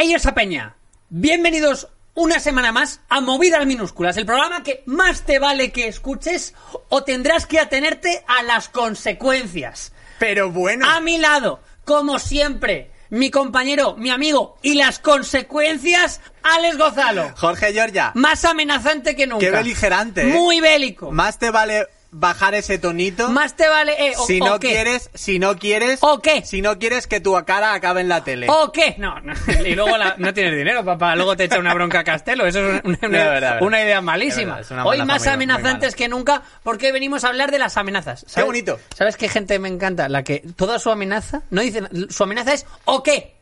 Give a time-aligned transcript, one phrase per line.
[0.00, 0.76] Ellos a Peña,
[1.08, 6.54] bienvenidos una semana más a Movidas Minúsculas, el programa que más te vale que escuches
[6.88, 9.92] o tendrás que atenerte a las consecuencias.
[10.20, 16.78] Pero bueno, A mi lado, como siempre, mi compañero, mi amigo y las consecuencias, Alex
[16.78, 17.32] Gozalo.
[17.36, 19.44] Jorge Giorgia, Más amenazante que nunca.
[19.44, 20.32] Qué beligerante, ¿eh?
[20.32, 21.10] Muy bélico.
[21.10, 23.92] más te vale bajar ese tonito Más te vale...
[24.08, 24.68] eh, o, si o no qué.
[24.68, 26.42] quieres, si no quieres, ¿O qué?
[26.42, 28.46] si no quieres que tu cara acabe en la tele.
[28.48, 28.94] ¿O qué?
[28.98, 29.34] No, no.
[29.66, 31.14] Y luego la- no tienes dinero, papá.
[31.16, 32.46] Luego te echa una bronca a Castelo.
[32.46, 33.62] Eso es una, una- verdad, verdad.
[33.62, 34.54] una idea malísima.
[34.56, 38.24] verdad, una Hoy más amenazantes que nunca porque venimos a hablar de las amenazas.
[38.34, 38.80] Qué bonito.
[38.96, 40.08] ¿Sabes qué gente me encanta?
[40.08, 43.36] La que toda su amenaza, no dice, su amenaza es ¿o qué?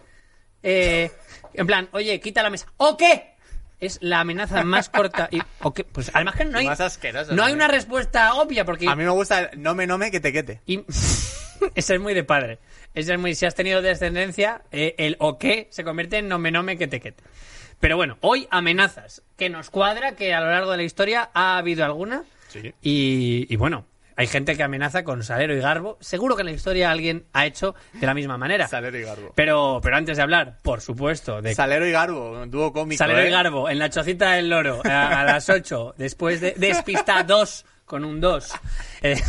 [0.64, 1.12] Eh,
[1.54, 2.66] en plan, oye, quita la mesa.
[2.78, 3.35] ¿O qué?
[3.78, 5.72] Es la amenaza más corta y ¿o?
[5.92, 9.04] Pues además que no hay Más asqueroso, no hay una respuesta obvia porque A mí
[9.04, 10.60] me gusta el no me no me que te quete.
[10.66, 10.82] y
[11.74, 12.58] ese es muy de padre.
[12.94, 13.34] Ese es muy.
[13.34, 17.00] Si has tenido descendencia, eh, el o qué se convierte en nome nome que te
[17.00, 17.22] quete.
[17.78, 19.22] Pero bueno, hoy amenazas.
[19.36, 22.24] Que nos cuadra que a lo largo de la historia ha habido alguna.
[22.48, 22.72] Sí.
[22.80, 23.84] Y, y bueno,
[24.16, 25.98] hay gente que amenaza con salero y garbo.
[26.00, 28.66] Seguro que en la historia alguien ha hecho de la misma manera.
[28.66, 29.32] Salero y Garbo.
[29.34, 32.98] Pero, pero antes de hablar, por supuesto, de Salero y Garbo, un dúo cómico.
[32.98, 33.28] Salero ¿eh?
[33.28, 37.64] y Garbo en la chocita del loro a, a las 8, después de Despista 2
[37.84, 38.52] con un 2.
[39.02, 39.22] Eh,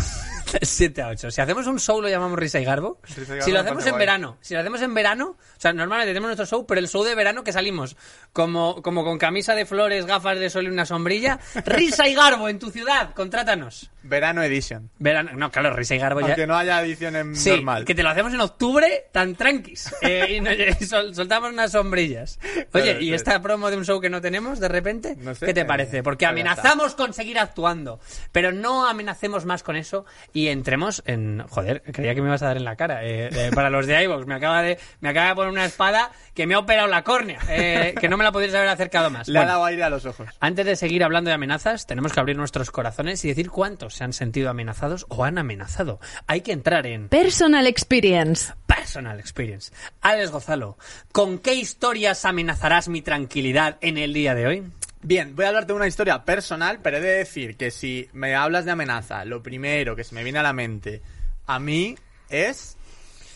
[0.61, 1.31] 7 a 8.
[1.31, 2.99] Si hacemos un show lo llamamos Risa y Garbo.
[3.03, 3.99] Risa y Garbo si lo hacemos en guay.
[3.99, 7.03] verano, si lo hacemos en verano, o sea, normalmente tenemos nuestro show, pero el show
[7.03, 7.95] de verano que salimos
[8.33, 12.49] como, como con camisa de flores, gafas de sol y una sombrilla, Risa y Garbo
[12.49, 13.91] en tu ciudad, contrátanos.
[14.03, 14.89] Verano Edition.
[14.99, 16.27] Verano, no, claro, Risa y Garbo ya.
[16.27, 17.83] Aunque no haya edición en Sí, normal.
[17.83, 19.93] que te lo hacemos en octubre tan tranquis.
[20.01, 22.39] Eh, y, no- y sol- soltamos unas sombrillas.
[22.73, 23.13] Oye, Claro, ¿y sí.
[23.13, 25.15] esta promo de un show que no tenemos de repente?
[25.17, 26.03] No sé, ¿Qué te eh, parece?
[26.03, 27.99] Porque pues ya amenazamos con seguir actuando.
[28.31, 30.05] Pero no amenacemos más con eso
[30.37, 31.43] y entremos en.
[31.49, 33.03] Joder, creía que me ibas a dar en la cara.
[33.03, 36.11] Eh, eh, para los de iVoox, me acaba de, me acaba de poner una espada
[36.35, 37.39] que me ha operado la córnea.
[37.49, 39.27] eh, que no me la podrías haber acercado más.
[39.27, 40.27] Le ha dado aire a los ojos.
[40.39, 44.03] antes de seguir hablando de amenazas, tenemos que abrir nuestros corazones y decir cuántos se
[44.03, 45.99] han sentido amenazados o han amenazado.
[46.27, 48.53] Hay que entrar en Personal Experience.
[48.67, 49.71] Personal Experience.
[50.01, 50.77] Alex Gozalo,
[51.11, 54.63] ¿con qué historias amenazarás mi tranquilidad en el día de hoy?
[55.01, 58.35] Bien, voy a hablarte de una historia personal, pero he de decir que si me
[58.35, 61.01] hablas de amenaza, lo primero que se me viene a la mente
[61.45, 61.95] a mí
[62.29, 62.75] es,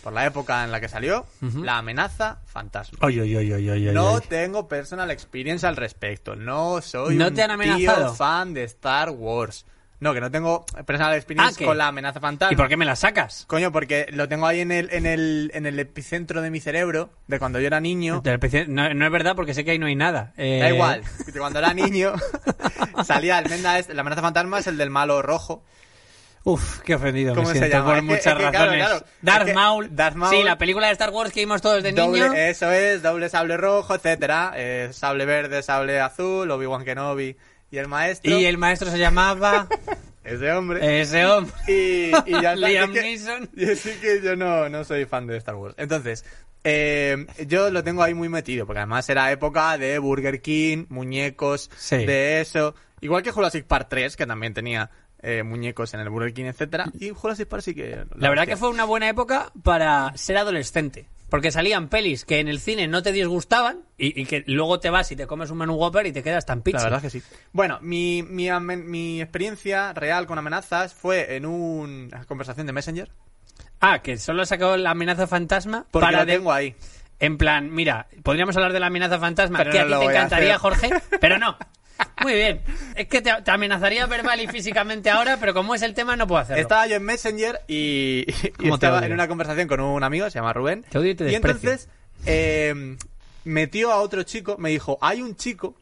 [0.03, 2.97] por la época en la que salió, la amenaza fantasma.
[3.93, 6.35] No tengo personal experience al respecto.
[6.35, 8.15] No soy ¿No un te han tío amenazado?
[8.15, 9.65] fan de Star Wars.
[10.01, 12.51] No, que no tengo personal experience Ah, con la amenaza fantasma.
[12.51, 13.45] ¿Y por qué me la sacas?
[13.47, 17.11] Coño, porque lo tengo ahí en el, en el, en el epicentro de mi cerebro,
[17.27, 18.21] de cuando yo era niño.
[18.67, 20.33] No, no es verdad porque sé que ahí no hay nada.
[20.37, 22.13] Eh, Da igual, que cuando era niño
[23.05, 25.63] salía el Menda este, la amenaza fantasma es el del malo rojo.
[26.43, 27.89] Uf, qué ofendido ¿Cómo me se siento llama?
[27.89, 28.85] por Es muchas que, razones.
[28.87, 29.95] claro, Darth, es que Maul.
[29.95, 32.07] Darth Maul- Sí, la película de Star Wars que vimos todos de niño.
[32.07, 34.53] Doble, eso es, doble sable rojo, etcétera.
[34.55, 37.37] eh, sable verde, sable azul, Obi-Wan Kenobi
[37.71, 38.37] y el maestro.
[38.39, 39.67] Y el maestro se llamaba
[40.23, 41.01] Ese hombre.
[41.01, 41.53] ese hombre.
[41.67, 42.55] Y, y ya.
[42.55, 43.49] Liam que- Neeson.
[43.55, 45.73] y sí que yo no, no soy fan de Star Wars.
[45.77, 46.23] Entonces,
[46.63, 51.71] eh, yo lo tengo ahí muy metido, porque además era época de Burger King, muñecos,
[51.75, 52.05] Sí.
[52.05, 52.75] de eso.
[53.01, 54.91] Igual que Jurassic Park 3, que también tenía
[55.23, 56.85] eh, muñecos en el Burger King, etcétera.
[56.99, 58.05] Y Jurassic Park sí que...
[58.15, 61.07] La verdad que fue una buena época para ser adolescente.
[61.31, 64.89] Porque salían pelis que en el cine no te disgustaban y, y que luego te
[64.89, 66.79] vas y te comes un menú Whopper y te quedas tan pizza.
[66.79, 67.23] La verdad que sí.
[67.53, 73.09] Bueno, mi, mi, amen- mi experiencia real con amenazas fue en una conversación de Messenger.
[73.79, 76.75] Ah, que solo sacó la amenaza fantasma Porque para de- tengo ahí.
[77.19, 80.11] En plan, mira, podríamos hablar de la amenaza fantasma, Pero que no a ti te
[80.11, 80.59] encantaría.
[80.59, 80.89] Jorge,
[81.21, 81.57] pero no.
[82.21, 82.61] Muy bien.
[82.95, 86.27] Es que te, te amenazaría verbal y físicamente ahora, pero como es el tema, no
[86.27, 86.61] puedo hacerlo.
[86.61, 90.29] Estaba yo en Messenger y, y ¿Cómo te estaba en una conversación con un amigo,
[90.29, 90.83] se llama Rubén.
[90.89, 91.89] Te odio y te y entonces
[92.25, 92.97] eh,
[93.43, 95.75] metió a otro chico, me dijo, hay un chico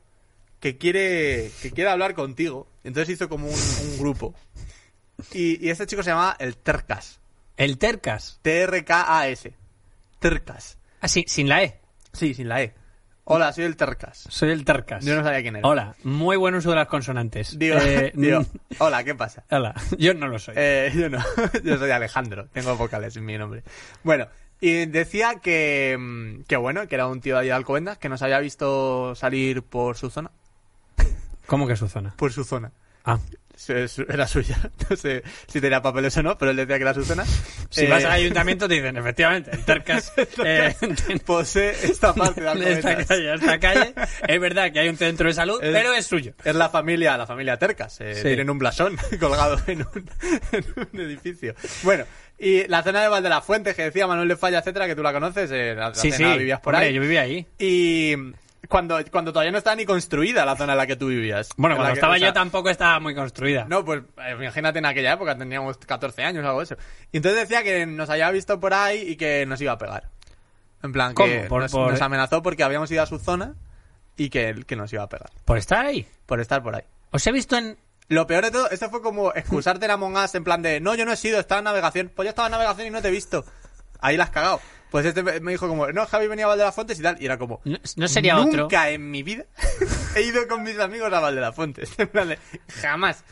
[0.60, 2.68] que quiere, que quiere hablar contigo.
[2.83, 4.33] Entonces hizo como un, un grupo.
[5.33, 7.19] Y, y este chico se llama el Tercas.
[7.57, 8.39] El Tercas.
[8.42, 9.54] T-R-K-A-S.
[10.19, 10.77] Tercas.
[11.01, 11.80] Ah, sí, sin la E.
[12.13, 12.74] Sí, sin la E.
[13.31, 14.25] Hola, soy el Tercas.
[14.27, 15.05] Soy el Tercas.
[15.05, 15.67] Yo no sabía quién era.
[15.67, 17.59] Hola, muy buen uso de las consonantes.
[17.59, 18.43] Digo, Eh, digo,
[18.79, 19.43] hola, ¿qué pasa?
[19.51, 20.55] Hola, yo no lo soy.
[20.57, 21.19] Eh, yo no,
[21.63, 23.61] yo soy Alejandro, tengo vocales en mi nombre.
[24.01, 24.25] Bueno,
[24.59, 28.09] y decía que, mm, que bueno, que era un tío de allá de Alcobendas que
[28.09, 30.31] nos había visto salir por su zona.
[31.45, 32.15] ¿Cómo que su zona?
[32.17, 32.71] Por su zona.
[33.05, 33.19] Ah,
[33.67, 34.57] Era suya.
[34.89, 37.23] No sé si tenía papeles o no, pero él decía que era su zona.
[37.69, 40.11] si Eh, vas al ayuntamiento te dicen, efectivamente, el Tercas
[40.45, 40.73] eh,
[41.25, 43.94] Posee esta parte de esta calle, esta calle.
[44.27, 46.33] Es verdad que hay un centro de salud, Es- pero es suyo.
[46.44, 48.00] Es la familia, la familia Tercas.
[48.01, 48.21] eh, Sí.
[48.23, 50.09] Tienen un blasón colgado en un,
[50.51, 51.53] en un edificio.
[51.83, 52.06] Bueno,
[52.38, 55.03] y la zona de Valde la Fuente, que decía Manuel de Falla, etcétera, que tú
[55.03, 56.94] la conoces, eh, la, la Sí, sí, vivías por hombre, ahí.
[56.95, 57.45] yo vivía ahí.
[57.59, 58.15] Y
[58.69, 61.50] cuando, cuando todavía no estaba ni construida la zona en la que tú vivías.
[61.57, 63.66] Bueno, cuando que- estaba o sea, yo tampoco estaba muy construida.
[63.68, 66.77] No, pues eh, imagínate en aquella época, teníamos 14 años o algo de eso.
[67.12, 70.10] Y entonces decía que nos había visto por ahí y que nos iba a pegar.
[70.83, 71.48] En plan, que ¿Cómo?
[71.50, 73.56] Por- nos, por- nos amenazó porque habíamos ido a su zona
[74.16, 75.30] y que, que nos iba a pegar.
[75.45, 76.07] Por estar ahí.
[76.25, 76.83] Por estar por ahí.
[77.12, 77.77] Os he visto en...
[78.07, 80.95] Lo peor de todo, esto fue como excusarte en Among Us en plan de, no,
[80.95, 82.12] yo no he sido, estaba en navegación.
[82.16, 83.45] Pues yo estaba en navegación y no te he visto.
[84.00, 84.60] Ahí la has cagado.
[84.91, 87.18] Pues este me dijo como, no, Javi venía a Valdelas y tal.
[87.21, 88.83] Y era como, No, no sería nunca otro.
[88.86, 89.45] en mi vida
[90.15, 91.19] he ido con mis amigos a
[92.25, 92.39] de,
[92.81, 93.24] jamás.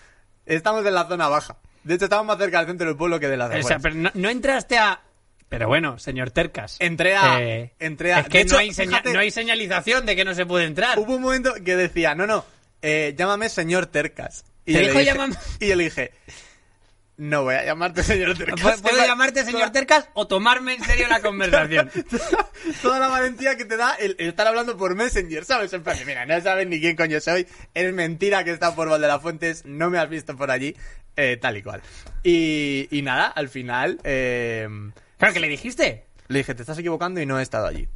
[0.46, 1.58] Estamos en la zona baja.
[1.84, 3.96] De hecho, estamos más cerca del centro del pueblo que de la O sea, pero
[3.96, 5.02] no, no entraste a...
[5.50, 6.76] Pero bueno, señor Tercas.
[6.80, 10.26] Entré a- Eh, entré a- Es que no, hay fíjate- no hay señalización de que
[10.26, 11.00] no se puede entrar.
[11.00, 12.44] Hubo un momento que decía, no, no,
[12.82, 14.44] eh, llámame señor Tercas.
[14.66, 15.36] Y ¿Te yo le dijo dije- llamame?
[15.62, 16.12] Y yo le dije,
[17.18, 18.82] no voy a llamarte señor Tercas.
[18.82, 21.92] ¿Puedo, llamarte señor Tercas o tomarme en serio la conversación?
[22.82, 25.74] Toda la valentía que te da el, el estar hablando por Messenger, ¿sabes?
[25.74, 28.88] En plan, mira, no sabes ni quién coño soy, es mentira que está por
[29.22, 30.76] Fuentes, no me has visto por allí,
[31.16, 31.82] eh, tal y cual.
[32.24, 34.68] Y, y nada, al final, eh,
[35.18, 36.06] Claro, que le dijiste.
[36.28, 37.88] le dije, te estás equivocando y no he estado allí.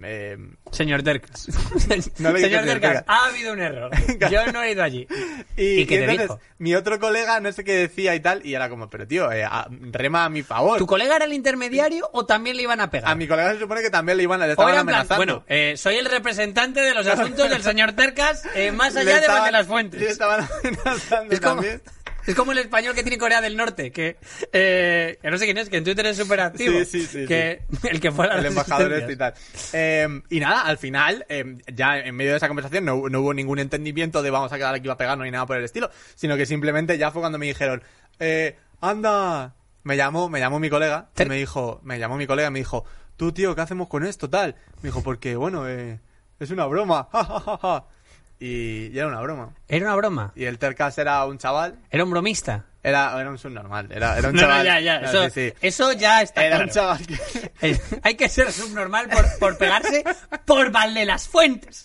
[0.00, 0.36] Eh,
[0.70, 1.02] Señor
[1.88, 2.10] le dije
[2.40, 3.04] señor Tercas.
[3.08, 3.90] ha habido un error.
[4.30, 5.08] Yo no he ido allí.
[5.56, 6.40] y, ¿Y entonces, dijo?
[6.58, 9.42] mi otro colega no sé qué decía y tal, y era como, pero tío, eh,
[9.44, 10.78] a- rema a mi favor.
[10.78, 13.10] ¿Tu colega era el intermediario o también le iban a pegar?
[13.10, 15.16] A mi colega se supone que también le iban le O estaban plan, amenazando.
[15.16, 19.14] bueno, eh, soy el representante de los asuntos del señor Tercas eh, más Le allá
[19.14, 20.00] de estaban- de las fuentes.
[20.00, 21.82] Le estaban amenazando Es como, también.
[22.28, 24.16] Es como el español que tiene Corea del Norte, que,
[24.52, 26.78] eh, que no sé quién es, que en Twitter es súper activo.
[26.80, 29.34] Sí, sí, sí, que El que el embajador este y tal.
[29.72, 33.32] Eh, y nada, al final, eh, ya en medio de esa conversación no, no hubo
[33.32, 35.90] ningún entendimiento de vamos a quedar aquí a pegar, no hay nada por el estilo,
[36.14, 37.82] sino que simplemente ya fue cuando me dijeron,
[38.18, 39.54] eh, anda,
[39.84, 42.58] me llamó, me llamó mi colega, y me dijo, me llamó mi colega y me
[42.58, 42.84] dijo,
[43.16, 44.54] tú tío, ¿qué hacemos con esto, tal?
[44.82, 45.98] Me dijo, porque bueno, eh,
[46.38, 47.84] es una broma, ja, ja, ja, ja".
[48.40, 49.50] Y, y era una broma.
[49.66, 50.32] Era una broma.
[50.36, 52.64] Y el Tercas era un chaval, Era un bromista.
[52.82, 54.58] era, era un subnormal, era, era un No, chaval.
[54.58, 55.00] no, ya, ya.
[55.00, 55.54] no, Eso, sí, sí.
[55.60, 56.64] eso ya está Era claro.
[56.68, 57.80] un chaval que...
[58.04, 60.04] Hay que ser subnormal por, por pegarse
[60.44, 61.84] por Valde las Fuentes.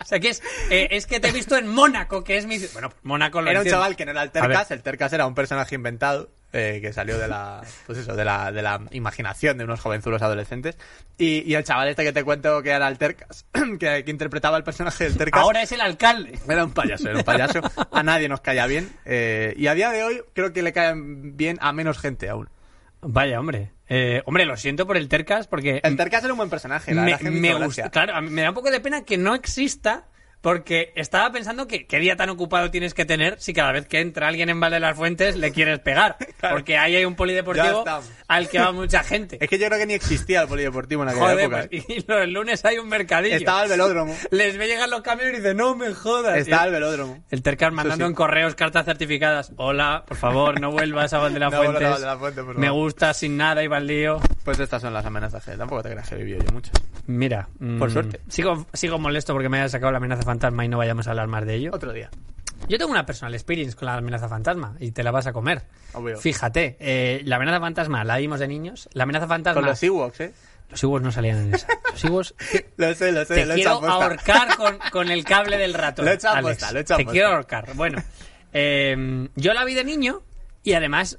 [0.00, 2.58] O sea, que es, eh, es que te he visto en Mónaco, que es mi...
[2.58, 2.72] ciudad.
[2.74, 4.30] Bueno, Mónaco lo Era un chaval que no era el.
[4.30, 8.24] Tercas, el Tercas era un personaje inventado eh, que salió de la, pues eso, de
[8.24, 10.78] la, de la imaginación de unos jovenzulos adolescentes.
[11.18, 13.44] Y, y el chaval este que te cuento que era el Tercas,
[13.78, 16.38] que, que interpretaba el personaje del Tercas, Ahora es el alcalde.
[16.48, 17.60] era un payaso, era un payaso.
[17.92, 18.88] A nadie nos caía bien.
[19.04, 22.48] eh, y a día de hoy creo que le caen bien a menos gente aún.
[23.02, 23.72] Vaya, hombre.
[23.88, 25.80] Eh, hombre, lo siento por el Tercas porque...
[25.82, 27.90] El Tercas era un buen personaje, la me, me gusta.
[27.90, 30.04] Claro, me da un poco de pena que no exista
[30.44, 34.00] porque estaba pensando que qué día tan ocupado tienes que tener si cada vez que
[34.00, 36.18] entra alguien en Valle de las Fuentes le quieres pegar.
[36.50, 37.82] Porque ahí hay un polideportivo
[38.28, 39.38] al que va mucha gente.
[39.40, 41.66] Es que yo creo que ni existía el polideportivo en aquella Joder, época.
[41.70, 43.36] pues, y los lunes hay un mercadillo.
[43.36, 44.14] Estaba el velódromo.
[44.30, 46.36] Les ve llegar los camiones y dicen, no me jodas.
[46.36, 47.24] Estaba el velódromo.
[47.30, 48.10] el Tercas mandando sí.
[48.10, 49.50] en correos cartas certificadas.
[49.56, 51.88] Hola, por favor, no vuelvas a Val de la No Fuentes.
[51.88, 54.20] Val de la Fuente, Me gusta sin nada y va al lío.
[54.44, 56.70] Pues estas son las amenazas que tampoco te creas que he vivido yo mucho.
[57.06, 58.20] Mira, Por mm, suerte.
[58.28, 61.26] Sigo, sigo molesto porque me haya sacado la amenaza fantasma y no vayamos a hablar
[61.28, 61.70] más de ello.
[61.72, 62.10] Otro día.
[62.68, 65.62] Yo tengo una personal experience con la amenaza fantasma y te la vas a comer.
[65.92, 66.16] Obvio.
[66.18, 68.88] Fíjate, eh, la amenaza fantasma la vimos de niños.
[68.92, 69.60] La amenaza fantasma.
[69.60, 70.32] Con los Ewoks, ¿eh?
[70.70, 71.66] Los Ewoks no salían en esa.
[71.92, 72.34] Los Ewoks.
[72.78, 76.06] Lo sé, lo sé, Te lo quiero ahorcar con, con el cable del ratón.
[76.06, 76.46] Lo he hecho Alex.
[76.46, 77.12] aposta, lo he hecho Te aposta.
[77.12, 77.74] quiero ahorcar.
[77.74, 78.02] Bueno,
[78.52, 80.22] eh, yo la vi de niño
[80.62, 81.18] y además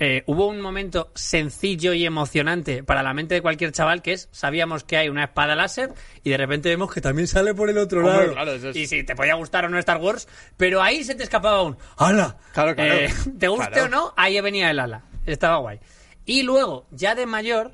[0.00, 4.28] eh, hubo un momento sencillo y emocionante para la mente de cualquier chaval que es,
[4.32, 5.92] sabíamos que hay una espada láser
[6.22, 8.32] y de repente vemos que también sale por el otro Hombre, lado.
[8.32, 11.14] claro, eso es- Y si te podía gustar o no Star Wars, pero ahí se
[11.14, 12.36] te escapaba un ¡Hala!
[12.52, 12.94] Claro, claro.
[12.94, 13.84] Eh, te guste Claro.
[13.84, 15.02] o no, ahí venía el ala.
[15.26, 15.80] Estaba guay.
[16.24, 17.72] Y luego, ya de mayor,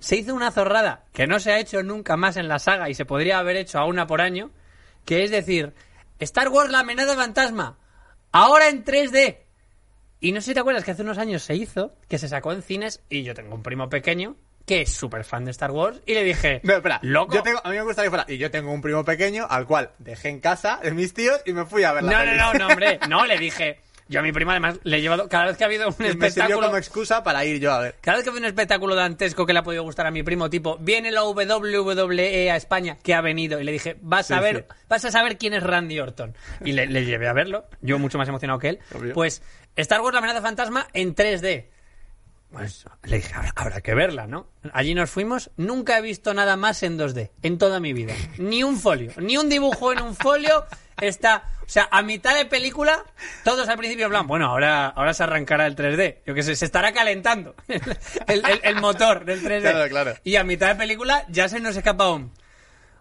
[0.00, 2.94] se hizo una zorrada que no se ha hecho nunca más en la saga y
[2.94, 4.50] se podría haber hecho a una por año,
[5.04, 5.72] que es decir,
[6.18, 7.78] Star Wars la amenaza fantasma,
[8.32, 9.43] ahora en 3D.
[10.24, 12.52] Y no sé si te acuerdas que hace unos años se hizo, que se sacó
[12.52, 16.00] en cines, y yo tengo un primo pequeño que es súper fan de Star Wars,
[16.06, 16.98] y le dije, No, espera.
[17.02, 17.34] loco.
[17.34, 18.24] Yo tengo, a mí me gustaría que fuera.
[18.32, 21.52] Y yo tengo un primo pequeño al cual dejé en casa de mis tíos y
[21.52, 22.38] me fui a ver la No, no, peli.
[22.38, 23.80] no, no, hombre, no, le dije.
[24.06, 26.02] Yo a mi primo además le he llevado, cada vez que ha habido un Y
[26.02, 27.94] me sirvió espectáculo, como excusa para ir yo a ver.
[28.02, 30.22] cada vez que ha habido un espectáculo dantesco que le ha podido gustar a mi
[30.22, 34.40] primo, tipo, viene la WWE a España, que ha venido, y le dije, vas a
[34.40, 34.74] ver, sí.
[34.90, 36.34] vas a saber quién es Randy Orton.
[36.62, 38.78] Y le, le llevé a verlo, yo mucho más emocionado que él.
[38.94, 39.14] Obvio.
[39.14, 39.42] Pues,
[39.76, 41.66] Star Wars, la amenaza fantasma en 3D.
[42.52, 44.46] Pues le dije, habrá, habrá que verla, ¿no?
[44.72, 48.14] Allí nos fuimos, nunca he visto nada más en 2D, en toda mi vida.
[48.38, 50.64] Ni un folio, ni un dibujo en un folio
[51.00, 51.50] está...
[51.66, 53.02] O sea, a mitad de película,
[53.42, 56.18] todos al principio en plan, bueno, ahora, ahora se arrancará el 3D.
[56.26, 57.80] Yo que sé, se estará calentando el,
[58.46, 59.62] el- el motor del 3D.
[59.62, 60.14] Claro, claro.
[60.24, 62.30] Y a mitad de película ya se nos escapa un...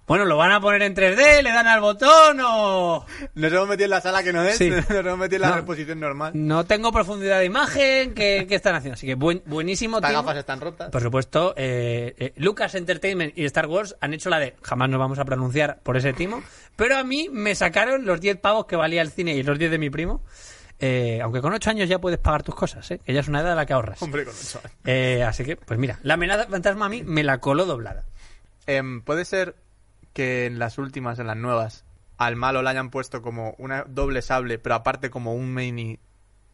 [0.06, 1.42] Bueno, ¿lo van a poner en 3D?
[1.44, 3.06] ¿Le dan al botón o...?
[3.36, 4.70] Nos hemos metido en la sala que no es, Sí.
[4.90, 5.56] nos hemos metido en la No.
[5.56, 6.34] reposición normal.
[6.36, 8.14] No tengo profundidad de imagen.
[8.14, 8.96] ¿Qué, qué están haciendo?
[8.96, 10.02] Así que buen, buenísimo.
[10.02, 10.90] Las gafas están rotas.
[10.90, 15.00] Por supuesto, eh, eh, Lucas Entertainment y Star Wars han hecho la de jamás nos
[15.00, 16.44] vamos a pronunciar por ese timo,
[16.76, 19.72] pero a mí me sacaron los 10 pavos que valía el cine y los 10
[19.72, 20.22] de mi primo.
[20.80, 23.00] Eh, aunque con 8 años ya puedes pagar tus cosas, ¿eh?
[23.06, 24.02] que ya es una edad a la que ahorras.
[24.02, 24.60] Hombre, con eso.
[24.84, 28.04] Eh, así que, pues mira, la amenaza fantasma a mí me la coló doblada.
[28.66, 29.56] Em, Puede ser
[30.14, 31.86] que en las últimas, en las nuevas,
[32.18, 36.00] al malo le hayan puesto como una doble sable, pero aparte como un mini.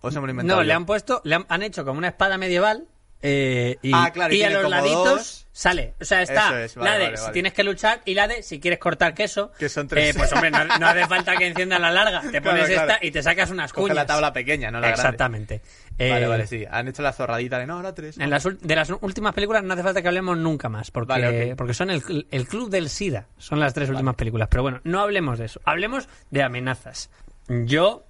[0.02, 0.64] ¿O se me lo No, yo?
[0.64, 2.88] le han puesto, le han, han hecho como una espada medieval.
[3.22, 5.48] eh, y, Ah, claro, y y a los laditos dos.
[5.52, 5.94] sale.
[6.00, 8.42] O sea, está es, vale, la de vale, si tienes que luchar y la de
[8.44, 9.52] si quieres cortar queso.
[9.60, 10.16] Que son tres.
[10.16, 12.22] Eh, pues hombre, no, no hace falta que enciendas la larga.
[12.32, 12.94] Te pones claro.
[12.94, 13.96] esta y te sacas unas Coge cuñas.
[13.98, 15.02] la tabla pequeña, no la grande.
[15.02, 15.62] Exactamente.
[16.00, 16.66] Eh, vale, sí.
[16.70, 18.18] Han hecho la zorradita de no, ahora tres.
[18.18, 21.56] En las, de las últimas películas no hace falta que hablemos nunca más, porque, Vale,
[21.58, 24.48] porque son el, el Club del SIDA, son las tres últimas películas.
[24.50, 27.10] Pero bueno, no hablemos de eso, hablemos de amenazas.
[27.50, 28.06] Yo,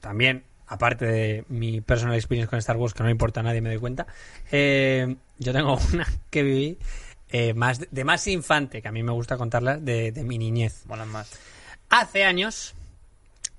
[0.00, 3.62] también, aparte de mi personal experience con Star Wars, que no le importa a nadie,
[3.62, 4.06] me doy cuenta,
[4.52, 6.78] eh, yo tengo una que viví
[7.30, 10.36] eh, más de, de más infante, que a mí me gusta contarla, de, de mi
[10.36, 10.84] niñez.
[10.86, 11.32] Molan más.
[11.88, 12.74] Hace años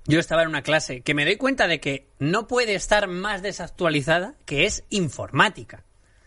[0.07, 3.41] yo estaba en una clase que me doy cuenta de que no puede estar más
[3.41, 5.83] desactualizada, que es informática.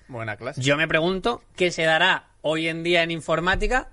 [0.08, 0.60] Buena clase.
[0.60, 3.90] Yo me pregunto qué se dará hoy en día en informática,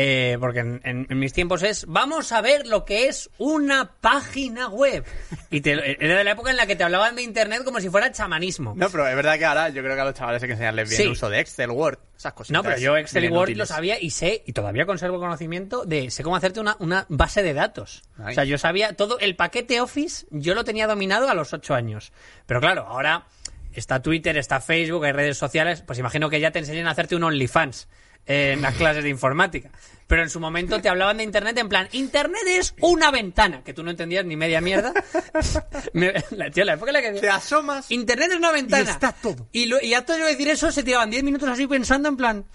[0.00, 3.90] eh, porque en, en- en mis tiempos es, vamos a ver lo que es una
[4.00, 5.04] página web.
[5.50, 5.72] Y te-
[6.04, 8.74] era de la época en la que te hablaban de Internet como si fuera chamanismo.
[8.76, 10.88] No, pero es verdad que ahora yo creo que a los chavales hay que enseñarles
[10.88, 11.02] bien Sí.
[11.02, 12.52] el uso de Excel, Word, esas cosas.
[12.52, 16.12] No, pero yo Excel y Word lo sabía y sé, y todavía conservo conocimiento de,
[16.12, 18.04] sé cómo hacerte una, una base de datos.
[18.18, 18.30] Ay.
[18.30, 21.74] O sea, yo sabía todo, el paquete Office, yo lo tenía dominado a los ocho
[21.74, 22.12] años.
[22.46, 23.26] Pero claro, ahora
[23.72, 27.16] está Twitter, está Facebook, hay redes sociales, pues imagino que ya te enseñan a hacerte
[27.16, 29.70] un OnlyFans eh, en las clases de informática.
[30.06, 33.74] Pero en su momento te hablaban de Internet en plan, Internet es una ventana, que
[33.74, 34.94] tú no entendías ni media mierda.
[35.92, 37.20] Me- la, tío, la época en la que...
[37.20, 37.90] Te asomas.
[37.90, 38.84] Internet es una ventana.
[38.84, 39.46] Y está todo.
[39.52, 42.46] Y, lo, y antes de decir eso, se tiraban 10 minutos así pensando en plan,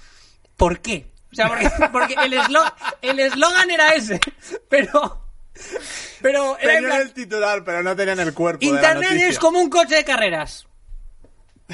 [0.58, 1.12] ¿por qué?
[1.32, 4.20] O sea, porque, porque el eslo- el eslogan era ese.
[4.70, 5.20] Pero.
[6.24, 8.66] Pero era en el titular, pero no tenían el cuerpo.
[8.66, 10.66] de la Internet es como un coche de carreras.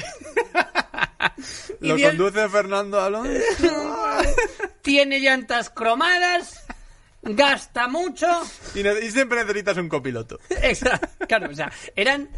[1.80, 3.32] Lo bien- conduce Fernando Alonso.
[4.82, 6.64] Tiene llantas cromadas.
[7.22, 8.26] Gasta mucho.
[8.74, 10.38] y, ne- y siempre necesitas un copiloto.
[10.62, 11.06] Exacto.
[11.28, 12.30] Claro, o sea, eran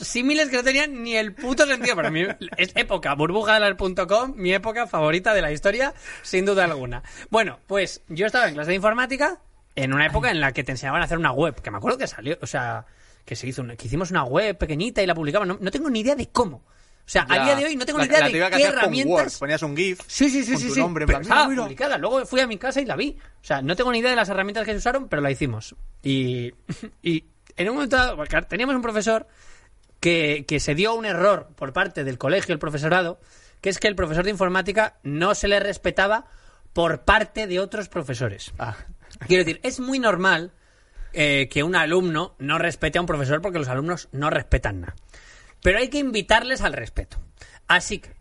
[0.00, 1.96] símiles que no tenían ni el puto sentido.
[1.96, 2.22] Para mí
[2.58, 7.02] es época, burbujadelar.com, mi época favorita de la historia, sin duda alguna.
[7.30, 9.40] Bueno, pues yo estaba en clase de informática
[9.74, 11.96] en una época en la que te enseñaban a hacer una web, que me acuerdo
[11.98, 12.84] que salió, o sea,
[13.24, 15.48] que se hizo, una- que hicimos una web pequeñita y la publicaban.
[15.48, 16.62] No, no tengo ni idea de cómo.
[17.06, 17.44] O sea, a Ya.
[17.44, 18.82] día de hoy no tengo La- ni idea la de que qué hacías con Word,
[18.82, 19.38] herramientas.
[19.38, 20.00] Ponías un GIF.
[20.08, 20.80] Sí, sí, sí, con sí, tu sí.
[20.80, 21.98] nombre, Pero estaba mira, publicada.
[21.98, 23.16] Luego fui a mi casa y la vi.
[23.42, 25.76] O sea, no tengo ni idea de las herramientas que se usaron, pero la hicimos.
[26.02, 26.52] Y,
[27.02, 27.24] y
[27.56, 28.16] en un momento dado,
[28.48, 29.26] teníamos un profesor
[30.00, 33.20] que, que se dio un error por parte del colegio, el profesorado,
[33.60, 36.26] que es que el profesor de informática no se le respetaba
[36.72, 38.52] por parte de otros profesores.
[38.58, 38.76] Ah,
[39.26, 40.52] Quiero decir, es muy normal
[41.14, 44.94] eh, que un alumno no respete a un profesor porque los alumnos no respetan nada.
[45.66, 47.16] Pero hay que invitarles al respeto.
[47.66, 48.14] Así que,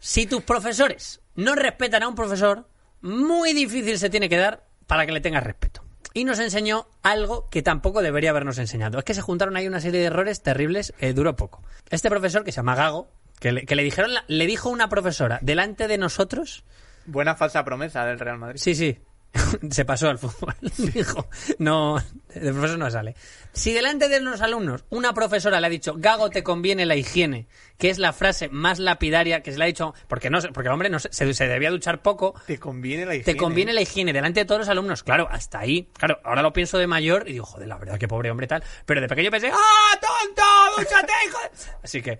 [0.00, 2.68] si tus profesores no respetan a un profesor,
[3.02, 5.84] muy difícil se tiene que dar para que le tengas respeto.
[6.12, 8.98] Y nos enseñó algo que tampoco debería habernos enseñado.
[8.98, 11.62] Es que se juntaron ahí una serie de errores terribles, eh, duró poco.
[11.88, 13.08] Este profesor, que se llama Gago,
[13.38, 16.64] que le, que le dijeron, la- le dijo una profesora delante de nosotros,
[17.06, 18.58] buena falsa promesa del Real Madrid.
[18.60, 18.98] Sí, sí.
[19.70, 20.54] Se pasó al fútbol.
[20.94, 21.26] Dijo,
[21.58, 21.98] no,
[22.34, 23.14] de profesor no sale.
[23.52, 27.46] Si delante de los alumnos una profesora le ha dicho, Gago, te conviene la higiene,
[27.78, 30.72] que es la frase más lapidaria que se le ha dicho, porque no, porque el
[30.72, 33.32] hombre no se, se debía duchar poco, Te conviene la higiene.
[33.32, 35.02] te conviene la higiene delante de todos los alumnos.
[35.02, 35.88] Claro, hasta ahí.
[35.98, 38.62] Claro, ahora lo pienso de mayor y digo, joder, la verdad, qué pobre hombre tal.
[38.86, 40.42] Pero de pequeño pensé, ¡ah, tonto!
[40.78, 41.38] dúchate, hijo!
[41.42, 41.70] de-".
[41.82, 42.18] Así que,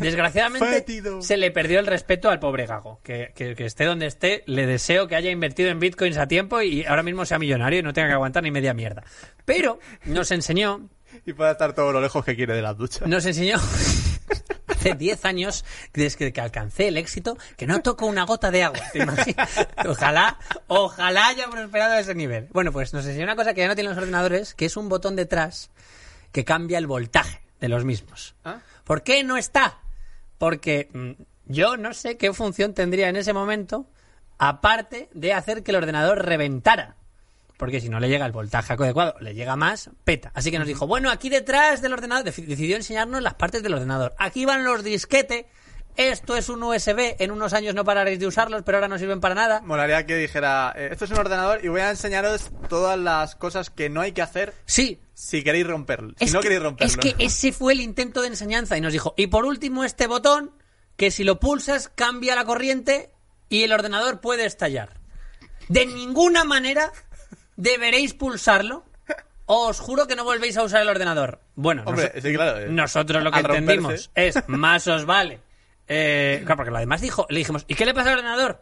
[0.00, 1.22] desgraciadamente, Fétido.
[1.22, 3.00] se le perdió el respeto al pobre Gago.
[3.02, 6.60] Que, que- que esté donde esté, le deseo que haya invertido en bitcoins a tiempo
[6.62, 9.02] y ahora mismo sea millonario y no tenga que aguantar ni media mierda.
[9.44, 10.88] Pero nos enseñó
[11.26, 13.06] Y pueda estar todo lo lejos que quiere de las duchas.
[13.08, 13.58] nos enseñó
[14.68, 18.80] hace 10 años, desde que alcancé el éxito, que no toco una gota de agua.
[19.86, 22.48] Ojalá, ojalá haya prosperado a ese nivel.
[22.52, 24.88] Bueno, pues nos enseñó una cosa que ya no tienen los ordenadores, que es un
[24.88, 25.70] botón detrás
[26.32, 28.34] que cambia el voltaje de los mismos.
[28.44, 28.60] ¿Ah?
[28.90, 29.78] ¿Por qué no está?
[30.36, 31.10] Porque mm,
[31.46, 33.86] yo no sé qué función tendría en ese momento,
[34.36, 36.96] aparte de hacer que el ordenador reventara.
[37.56, 40.32] Porque si no le llega el voltaje adecuado, le llega más, peta.
[40.34, 43.74] Así que nos dijo, bueno, aquí detrás del ordenador, deci- decidió enseñarnos las partes del
[43.74, 44.12] ordenador.
[44.18, 45.44] Aquí van los disquetes,
[45.96, 49.20] esto es un USB, en unos años no pararéis de usarlos, pero ahora no sirven
[49.20, 49.60] para nada.
[49.62, 53.70] Molaría que dijera, eh, esto es un ordenador y voy a enseñaros todas las cosas
[53.70, 56.14] que no hay que hacer Sí, si queréis romperlo.
[56.18, 56.88] Si es, no que, queréis romperlo.
[56.90, 60.06] es que ese fue el intento de enseñanza y nos dijo, y por último este
[60.06, 60.52] botón,
[60.96, 63.10] que si lo pulsas cambia la corriente
[63.48, 65.00] y el ordenador puede estallar.
[65.68, 66.92] De ninguna manera
[67.56, 68.84] deberéis pulsarlo
[69.46, 71.40] o os juro que no volvéis a usar el ordenador.
[71.56, 72.58] Bueno, Hombre, noso- sí, claro.
[72.60, 75.40] eh, nosotros lo que entendimos es más os vale.
[75.92, 78.60] Eh, claro, porque lo demás dijo, le dijimos, ¿y qué le pasa al ordenador?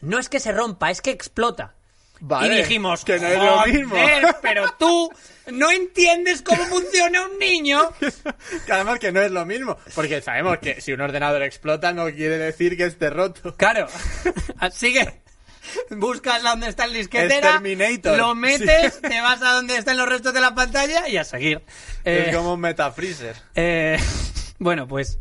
[0.00, 1.74] No es que se rompa, es que explota.
[2.20, 3.96] Vale, y dijimos, que no es lo "Joder, mismo".
[4.42, 5.10] pero tú
[5.52, 7.92] no entiendes cómo funciona un niño.
[8.66, 9.76] Que además que no es lo mismo.
[9.94, 13.54] Porque sabemos que si un ordenador explota no quiere decir que esté roto.
[13.56, 13.86] Claro.
[14.58, 15.20] Así que
[15.90, 17.60] buscas a donde está el disquetera,
[18.16, 19.00] lo metes, Sí.
[19.02, 21.62] te vas a donde están los restos de la pantalla y a seguir.
[22.04, 23.36] Eh, Es como un metafreezer.
[23.54, 23.98] eh,
[24.58, 25.18] bueno, pues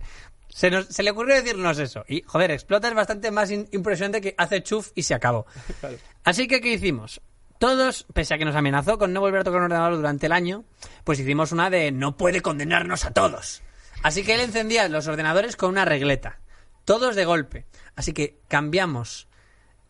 [0.58, 2.04] se, nos- se le ocurrió decirnos eso.
[2.08, 5.46] Y, joder, explota es bastante más in- impresionante que hace chuf y se acabó.
[6.24, 7.22] Así que, ¿qué hicimos?
[7.60, 10.32] Todos, pese a que nos amenazó con no volver a tocar un ordenador durante el
[10.32, 10.64] año,
[11.04, 13.62] pues hicimos una de no puede condenarnos a todos.
[14.02, 16.40] Así que él encendía los ordenadores con una regleta.
[16.86, 17.66] Todos de golpe.
[17.96, 19.28] Así que cambiamos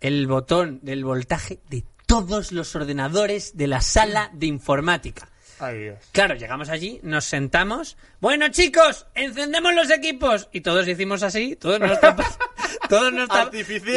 [0.01, 5.29] el botón del voltaje de todos los ordenadores de la sala de informática.
[5.59, 5.98] Ay, Dios.
[6.11, 7.98] Claro, llegamos allí, nos sentamos.
[8.20, 10.48] Bueno, chicos, encendemos los equipos.
[10.51, 12.37] Y todos hicimos así, todos nos tapas,
[12.89, 13.27] todos nos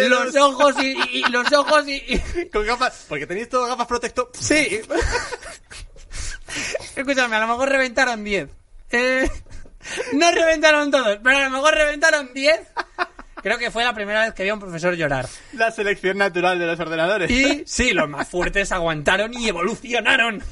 [0.09, 3.05] los ojos y, y- y los ojos y, y- Con gafas.
[3.09, 4.31] Porque tenéis todo gafas protector.
[4.35, 4.81] sí.
[6.97, 8.49] Escúchame, a lo mejor reventaron 10.
[8.91, 9.31] Eh,
[10.15, 12.61] no reventaron todos, pero a lo mejor reventaron 10.
[13.43, 15.27] Creo que fue la primera vez que vi a un profesor llorar.
[15.55, 17.31] La selección natural de los ordenadores.
[17.31, 20.43] Y sí, los más fuertes aguantaron y evolucionaron.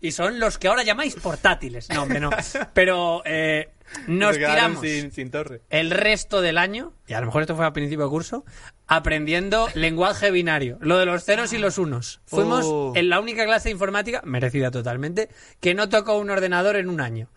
[0.00, 1.88] Y son los que ahora llamáis portátiles.
[1.90, 2.30] No, hombre, no.
[2.72, 3.70] Pero eh,
[4.06, 5.62] nos tiramos Sin, sin torre.
[5.70, 8.44] el resto del año, y a lo mejor esto fue a principio de curso,
[8.86, 12.20] aprendiendo lenguaje binario, lo de los ceros y los unos.
[12.26, 12.92] Fuimos Oh.
[12.96, 15.28] en la única clase de informática, merecida totalmente,
[15.60, 17.28] que no tocó un ordenador en un año.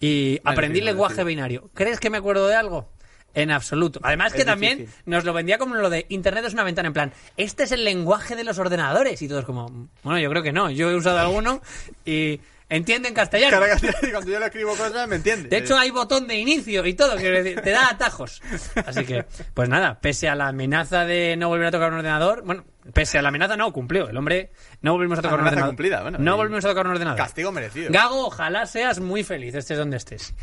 [0.00, 1.26] Y aprendí lenguaje merecido.
[1.26, 1.70] binario.
[1.74, 2.88] ¿Crees que me acuerdo de algo?
[3.34, 4.00] En absoluto.
[4.02, 5.02] Además que también difícil.
[5.06, 7.84] nos lo vendía como lo de Internet es una ventana, en plan, este es el
[7.84, 9.20] lenguaje de los ordenadores.
[9.22, 10.70] Y todos como, bueno, yo creo que no.
[10.70, 11.62] Yo he usado alguno
[12.04, 13.58] y entienden castellano.
[13.58, 15.48] Cara, que cuando yo le escribo cosas, ¿me entiende?
[15.48, 18.42] De hecho, hay botón de inicio y todo, decir, te da atajos.
[18.86, 22.42] Así que, pues nada, pese a la amenaza de no volver a tocar un ordenador,
[22.44, 24.08] bueno, pese a la amenaza no, cumplió.
[24.08, 24.50] El hombre,
[24.82, 25.70] no volvimos a tocar un ordenador.
[25.70, 27.18] cumplida, bueno, no volvimos a tocar un ordenador.
[27.18, 27.90] Castigo merecido.
[27.90, 30.34] Gago, ojalá seas muy feliz, estés donde estés.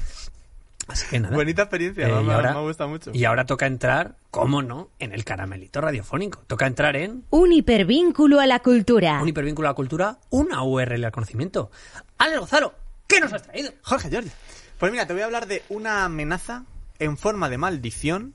[0.88, 1.36] Así que nada.
[1.36, 3.12] Bonita experiencia, Eh, me, ahora- gusta mucho.
[3.14, 6.40] Y ahora toca entrar, cómo no, en el caramelito radiofónico.
[6.48, 9.20] Toca entrar en Un hipervínculo a la cultura.
[9.22, 11.72] un hipervínculo a la cultura, una URL al conocimiento.
[12.20, 12.74] Ale Gonzalo,
[13.08, 13.72] ¿qué nos has traído?
[13.82, 14.32] Jorge Jordi.
[14.80, 16.66] Pues mira, te voy a hablar de una amenaza
[17.00, 18.34] en forma de maldición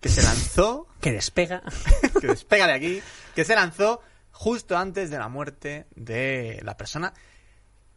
[0.00, 1.62] que se lanzó, Que despega.
[2.20, 3.00] que despega de aquí,
[3.34, 7.14] que se lanzó justo antes de la muerte de la persona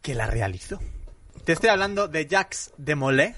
[0.00, 0.80] que la realizó.
[1.44, 3.34] Te estoy hablando de Jacques de Molay,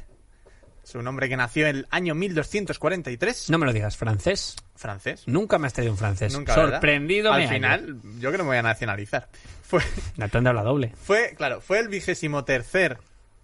[0.83, 4.57] su nombre que nació en el año 1243, No me lo digas, francés.
[4.75, 5.23] francés.
[5.27, 6.33] Nunca me has traído un francés.
[6.33, 6.55] Nunca.
[6.55, 9.29] Sorprendido Al final, yo creo que me voy a nacionalizar.
[9.63, 9.81] Fue,
[10.17, 10.93] Me han dado la doble.
[11.03, 12.99] Fue, claro, fue el vigésimo tercer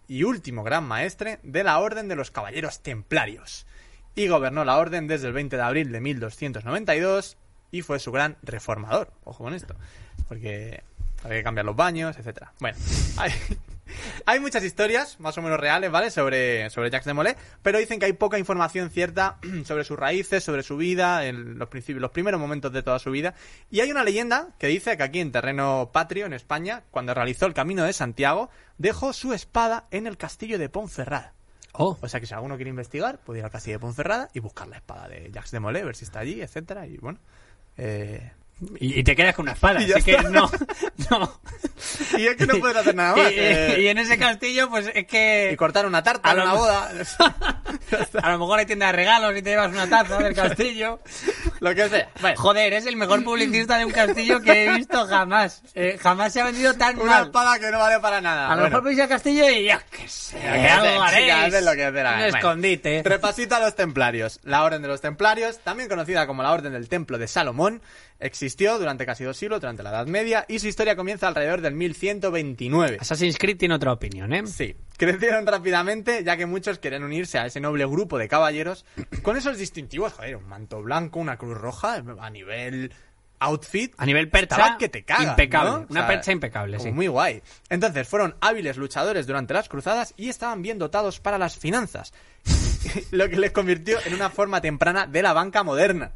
[0.08, 3.66] y último gran maestre de la Orden de los Caballeros Templarios.
[4.14, 7.36] Y gobernó la orden desde el 20 de abril de 1292
[7.70, 9.12] y fue su gran reformador.
[9.24, 9.76] Ojo con esto.
[10.26, 10.82] Porque
[11.24, 12.52] había que cambiar los baños, etcétera.
[12.60, 12.76] Bueno,
[13.16, 13.32] hay,
[14.26, 16.10] hay muchas historias, más o menos reales, ¿vale?
[16.10, 20.44] Sobre, sobre Jacques de Molay, pero dicen que hay poca información cierta sobre sus raíces,
[20.44, 23.34] sobre su vida, en los principios, los primeros momentos de toda su vida.
[23.70, 27.46] Y hay una leyenda que dice que aquí en terreno patrio, en España, cuando realizó
[27.46, 31.34] el camino de Santiago, dejó su espada en el castillo de Ponferrada.
[31.72, 34.40] Oh, O sea que si alguno quiere investigar, puede ir al castillo de Ponferrada y
[34.40, 36.86] buscar la espada de Jacques de Molay, ver si está allí, etcétera.
[36.86, 37.20] Y bueno,
[37.76, 38.32] eh,
[38.80, 39.78] Y, te quedas con una espada.
[39.96, 40.30] Así que está.
[40.30, 40.50] no,
[41.10, 41.40] no.
[42.18, 43.30] Y es que no puedes hacer nada más.
[43.32, 45.50] Y, eh, y en ese castillo, pues es que.
[45.52, 46.90] y cortar una tarta A lo una boda.
[48.22, 50.98] A lo mejor hay tienda de regalos y te llevas una taza del castillo.
[51.60, 52.08] Lo que sea.
[52.20, 55.62] Bueno, Joder, es el mejor publicista de un castillo que he visto jamás.
[55.74, 57.24] Eh, jamás se ha vendido tan una mal.
[57.26, 58.50] espada que no vale para nada.
[58.50, 61.26] A lo mejor veis el castillo y ya que sé, que algo haréis.
[61.26, 62.36] que hacer lo que hacer, Un bueno.
[62.38, 63.02] escondite.
[63.04, 64.40] Repasito a los templarios.
[64.42, 67.80] La Orden de los Templarios, también conocida como la Orden del Templo de Salomón,
[68.20, 71.74] existió durante casi dos siglos, durante la Edad Media, y su historia comienza alrededor del
[71.74, 72.98] 1129.
[73.00, 74.46] Assassin's Creed tiene otra opinión, ¿eh?
[74.46, 78.84] Sí, crecieron rápidamente, ya que muchos querían unirse a ese noble grupo de caballeros
[79.22, 82.92] con esos distintivos, joder, un manto blanco, una cruz roja, a nivel
[83.40, 83.94] outfit.
[83.96, 85.70] A nivel percha, que te cagas, impecable.
[85.70, 85.76] ¿no?
[85.76, 86.90] O Una percha impecable, sí.
[86.90, 87.42] Muy guay.
[87.68, 92.12] Entonces, fueron hábiles luchadores durante las cruzadas y estaban bien dotados para las finanzas.
[93.10, 96.12] lo que les convirtió en una forma temprana de la banca moderna.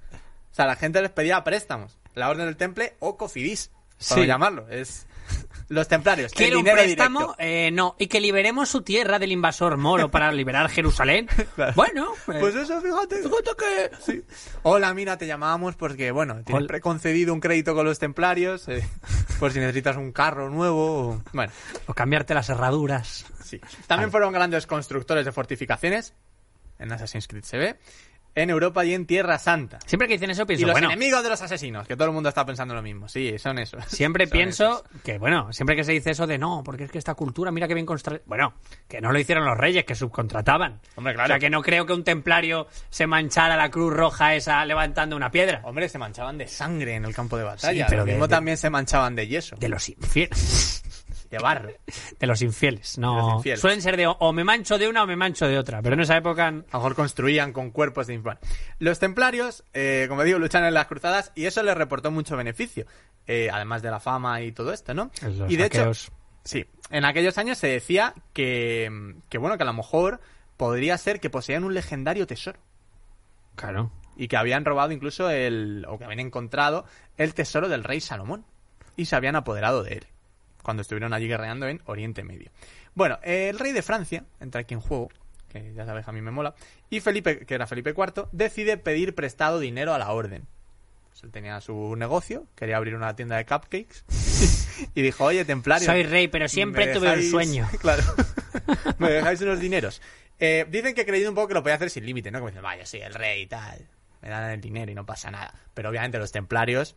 [0.53, 1.99] O sea, la gente les pedía préstamos.
[2.15, 3.71] La Orden del Temple o Cofidis,
[4.09, 4.27] por Sí.
[4.27, 4.69] llamarlo.
[4.69, 5.07] Es
[5.69, 6.33] los templarios.
[6.33, 10.69] Quiero un préstamo, eh, no, y que liberemos su tierra del invasor moro para liberar
[10.69, 11.27] Jerusalén.
[11.75, 13.23] Bueno, eh, Pues eso, fíjate.
[13.23, 13.91] Fíjate que.
[14.05, 14.25] Sí.
[14.63, 18.69] Hola, mira, te llamábamos porque, bueno, tienes preconcedido un crédito con los templarios.
[18.69, 18.87] eh,
[19.41, 21.09] por si necesitas un carro nuevo.
[21.13, 21.53] o- Bueno,
[21.87, 23.25] o cambiarte las herraduras.
[23.43, 23.59] sí.
[23.87, 26.13] También fueron grandes constructores de fortificaciones.
[26.79, 27.79] En Assassin's Creed se ve.
[28.35, 29.79] En Europa y en Tierra Santa.
[29.85, 32.15] Siempre que dicen eso Y pienso, los bueno, enemigos de los asesinos, que todo el
[32.15, 33.09] mundo está pensando lo mismo.
[33.09, 33.85] Sí, son esos.
[33.87, 35.03] siempre Son pienso esos.
[35.03, 37.69] que, bueno, siempre que se dice eso de no, porque es que esta cultura, mira
[37.69, 38.23] que bien construida.
[38.27, 38.55] Bueno,
[38.89, 40.81] que no lo hicieron los reyes, que subcontrataban.
[40.97, 41.27] Hombre, claro.
[41.27, 45.15] O sea, que no creo que un templario se manchara la cruz roja esa levantando
[45.15, 45.61] una piedra.
[45.65, 47.85] Hombre, se manchaban de sangre en el campo de batalla.
[47.85, 49.57] Sí, pero Lo mismo de- también se manchaban de yeso.
[49.57, 50.83] De los infieles.
[51.33, 51.71] de barro.
[52.21, 53.17] De los infieles, no.
[53.17, 53.61] De los infieles.
[53.61, 56.01] Suelen ser de o- me mancho de una o me mancho de otra, pero en
[56.01, 56.47] esa época.
[56.49, 58.39] A lo mejor construían con cuerpos de bueno.
[58.79, 62.87] Los templarios, eh, como digo, luchan en las cruzadas y eso les reportó mucho beneficio.
[63.27, 65.11] eh, además de la fama y todo esto, ¿no?
[65.23, 66.05] Los y de saqueos.
[66.07, 66.13] hecho,
[66.45, 70.21] sí, en aquellos años se decía que, que, bueno, que a lo mejor
[70.57, 72.59] podría ser que poseían un legendario tesoro.
[73.55, 73.93] Claro.
[74.17, 76.85] Y que habían robado incluso el, o que habían encontrado
[77.17, 78.45] el tesoro del rey Salomón.
[78.97, 80.07] Y se habían apoderado de él.
[80.63, 82.51] Cuando estuvieron allí guerreando en Oriente Medio.
[82.95, 85.09] Bueno, el rey de Francia, entra aquí en juego,
[85.49, 86.55] que ya sabes, a mí me mola.
[86.91, 90.47] Y Felipe, que era Felipe IV, decide pedir prestado dinero a la orden.
[91.11, 94.05] Pues él tenía su negocio, quería abrir una tienda de cupcakes.
[94.95, 95.87] y dijo, oye, templario.
[95.87, 97.69] Soy rey, pero siempre ¿me tuve un sueño.
[97.81, 98.03] Claro.
[98.99, 100.01] me dejáis unos dineros.
[100.39, 102.39] Eh, dicen que creyendo un poco que lo podía hacer sin límite, ¿no?
[102.39, 103.87] Como dicen, vaya, sí, el rey y tal.
[104.23, 105.55] Me dan el dinero y no pasa nada.
[105.75, 106.97] Pero obviamente los templarios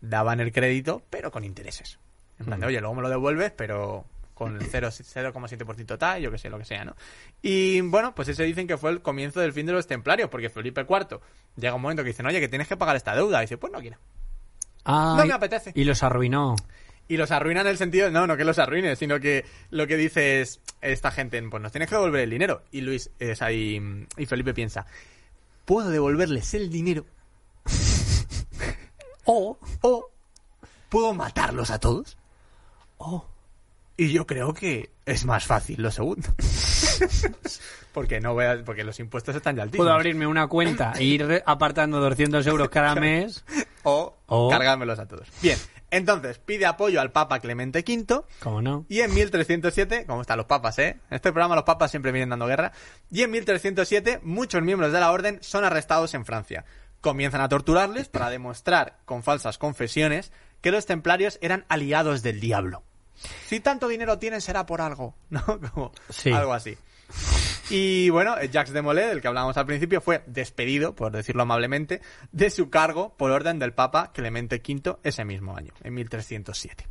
[0.00, 1.98] daban el crédito, pero con intereses.
[2.40, 6.30] En plan de, oye, luego me lo devuelves, pero con el 0 0,7% tal, yo
[6.30, 6.94] que sé, lo que sea, ¿no?
[7.42, 10.48] Y bueno, pues eso dicen que fue el comienzo del fin de los templarios, porque
[10.48, 11.18] Felipe IV
[11.56, 13.38] llega un momento que dicen, oye, que tienes que pagar esta deuda.
[13.38, 13.98] Y dice, pues no quiero.
[14.84, 15.72] Ah, No me apetece.
[15.74, 16.54] Y los arruinó.
[17.08, 19.96] Y los arruinan en el sentido, no, no que los arruine, sino que lo que
[19.96, 22.62] dice es esta gente, pues nos tienes que devolver el dinero.
[22.70, 24.86] Y Luis, eh, o sea, y, y Felipe piensa,
[25.64, 27.04] ¿puedo devolverles el dinero?
[29.24, 29.58] O.
[29.82, 30.10] ¿O
[30.88, 32.16] puedo matarlos a todos?
[32.98, 33.24] O.
[33.96, 36.28] Y yo creo que es más fácil lo segundo.
[37.92, 39.86] porque no voy a, porque los impuestos están ya altísimos.
[39.86, 43.44] Puedo abrirme una cuenta e ir apartando 200 euros cada mes.
[43.82, 45.26] O, O- cargármelos a todos.
[45.42, 45.58] Bien,
[45.90, 48.84] entonces pide apoyo al Papa Clemente V ¿Cómo no?
[48.88, 50.98] Y en 1307, como están los papas, ¿eh?
[51.10, 52.72] En este programa los papas siempre vienen dando guerra.
[53.10, 56.64] Y en 1307, muchos miembros de la orden son arrestados en Francia.
[57.00, 60.30] Comienzan a torturarles para demostrar con falsas confesiones
[60.60, 62.82] que los templarios eran aliados del diablo.
[63.46, 65.42] Si tanto dinero tienen será por algo, ¿no?
[65.44, 66.30] Como Sí.
[66.32, 66.76] algo así.
[67.70, 72.00] Y bueno, Jacques de Molay, del que hablábamos al principio, fue despedido, por decirlo amablemente,
[72.32, 76.86] de su cargo por orden del Papa Clemente V ese mismo año, en 1307.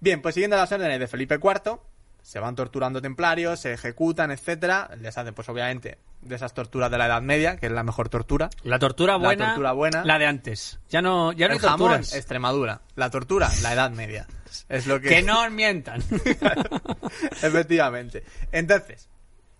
[0.00, 1.78] Bien, pues siguiendo las órdenes de Felipe IV,
[2.22, 4.90] se van torturando templarios, se ejecutan, etcétera.
[5.00, 8.08] Les hacen, pues obviamente, de esas torturas de la Edad Media, que es la mejor
[8.08, 8.50] tortura.
[8.62, 9.46] La tortura La buena.
[9.48, 10.04] tortura buena.
[10.04, 10.80] La de antes.
[10.88, 12.14] Ya no, ya no el hay jamón, torturas.
[12.14, 12.80] Extremadura.
[12.96, 14.26] La tortura, la Edad Media.
[14.68, 15.08] Es lo que...
[15.08, 16.02] Que no mientan.
[17.42, 18.24] Efectivamente.
[18.52, 19.08] Entonces,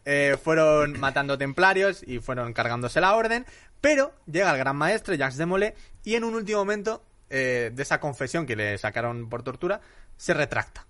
[0.05, 3.47] eh, fueron matando templarios y fueron cargándose la orden,
[3.81, 5.75] pero llega el gran maestre, Jacques de Molay,
[6.05, 9.81] y en un último momento eh, de esa confesión que le sacaron por tortura,
[10.17, 10.87] se retracta.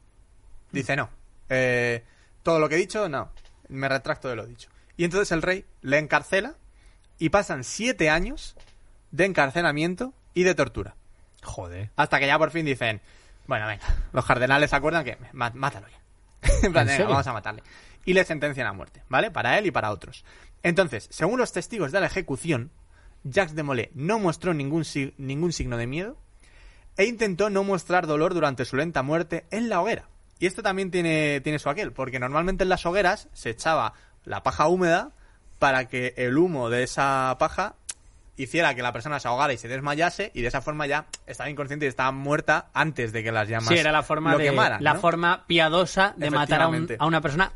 [0.72, 1.10] Dice, no,
[1.48, 2.04] eh,
[2.42, 3.30] todo lo que he dicho, no,
[3.68, 4.70] me retracto de lo dicho.
[4.96, 6.54] Y entonces el rey le encarcela
[7.18, 8.56] y pasan siete años
[9.10, 10.94] de encarcelamiento y de tortura.
[11.42, 11.90] Joder.
[11.96, 13.00] Hasta que ya por fin dicen,
[13.50, 15.98] bueno, venga, los cardenales se acuerdan que má- mátalo ya.
[16.62, 17.62] en plan, ¿En venga, vamos a matarle.
[18.04, 19.30] Y le sentencian a muerte, ¿vale?
[19.32, 20.24] Para él y para otros.
[20.62, 22.70] Entonces, según los testigos de la ejecución,
[23.24, 24.84] Jacques de Molay no mostró ningún,
[25.18, 26.16] ningún signo de miedo
[26.96, 30.08] e intentó no mostrar dolor durante su lenta muerte en la hoguera.
[30.38, 34.42] Y esto también tiene, tiene su aquel, porque normalmente en las hogueras se echaba la
[34.44, 35.10] paja húmeda
[35.58, 37.74] para que el humo de esa paja
[38.42, 41.50] hiciera que la persona se ahogara y se desmayase y de esa forma ya estaba
[41.50, 44.44] inconsciente y estaba muerta antes de que las llamas Sí, era la forma lo de
[44.44, 45.00] quemaran, la ¿no?
[45.00, 47.52] forma piadosa de matar a, un- a una persona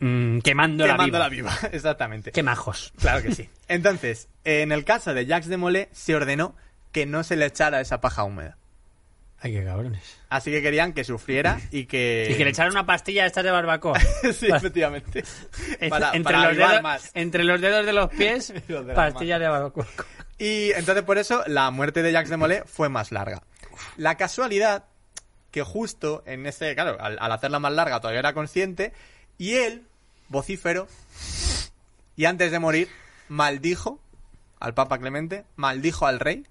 [0.00, 1.50] mm, quemándola, Quemándola viva.
[1.60, 2.32] viva, exactamente.
[2.32, 2.92] Qué majos.
[2.98, 3.48] Claro que sí.
[3.68, 6.54] Entonces, en el caso de Jacques de Molay se ordenó
[6.92, 8.56] que no se le echara esa paja húmeda.
[9.42, 10.18] Ay, qué cabrones.
[10.28, 12.28] Así que querían que sufriera y que...
[12.30, 13.98] Y que le echaran una pastilla a estas de barbacoa.
[14.34, 15.24] sí, efectivamente.
[15.88, 17.10] Para, entre, para los dedos, más.
[17.14, 19.86] entre los dedos de los pies, Y los de pastilla de barbacoa.
[20.38, 23.42] Y entonces por eso la muerte de Jacques de Molay fue más larga.
[23.96, 24.84] La casualidad
[25.50, 28.92] que justo en ese, claro, al, al hacerla más larga todavía era consciente
[29.38, 29.84] y él,
[30.28, 30.86] vocífero,
[32.14, 32.88] y antes de morir,
[33.28, 34.00] maldijo
[34.58, 36.46] al Papa Clemente, maldijo al rey,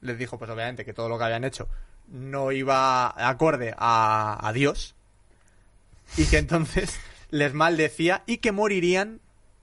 [0.00, 1.68] les dijo pues obviamente que todo lo que habían hecho
[2.08, 4.94] no iba acorde a, a Dios
[6.16, 6.98] y que entonces
[7.30, 9.20] les maldecía y que morirían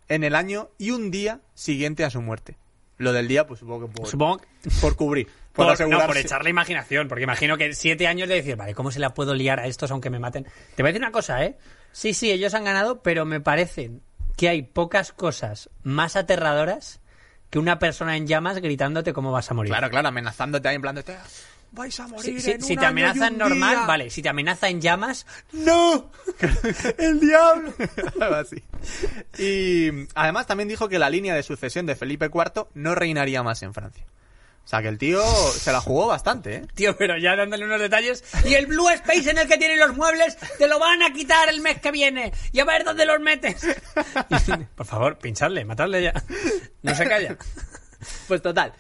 [0.10, 2.56] en el año y un día siguiente a su muerte.
[2.98, 4.42] Lo del día, pues supongo que por, Supongo
[4.82, 8.56] por cubrir, por, por, no, por echarle imaginación, porque imagino que siete años de decir,
[8.56, 10.46] vale, ¿cómo se la puedo liar a estos aunque me maten?
[10.76, 11.58] Te voy a decir una cosa, ¿eh?
[11.92, 14.02] Sí, sí, ellos han ganado, pero me parecen
[14.36, 17.02] que hay pocas cosas más aterradoras
[17.50, 19.72] que una persona en llamas gritándote cómo vas a morir.
[19.72, 21.04] Claro, claro, amenazándote ahí en plan de...
[21.04, 21.18] "Te-
[21.70, 23.86] Vais a morir Si, si- en si un te año y amenazan un normal, día".
[23.86, 24.10] vale.
[24.10, 26.10] Si te amenaza en llamas, ¡No!
[26.98, 27.74] ¡El diablo!
[28.22, 28.64] Algo así.
[29.38, 33.62] Y además también dijo que la línea de sucesión de Felipe IV no reinaría más
[33.64, 34.06] en Francia.
[34.68, 36.68] O sea que el tío se la jugó bastante, ¿eh?
[36.76, 38.22] tío, pero ya dándole unos detalles.
[38.44, 41.48] Y el Blue Space en el que tienen los muebles, te lo van a quitar
[41.48, 42.34] el mes que viene.
[42.52, 43.66] Y a ver dónde los metes.
[44.30, 46.14] Y, por favor, pincharle, matarle ya.
[46.82, 47.38] No se calla.
[48.28, 48.74] Pues total.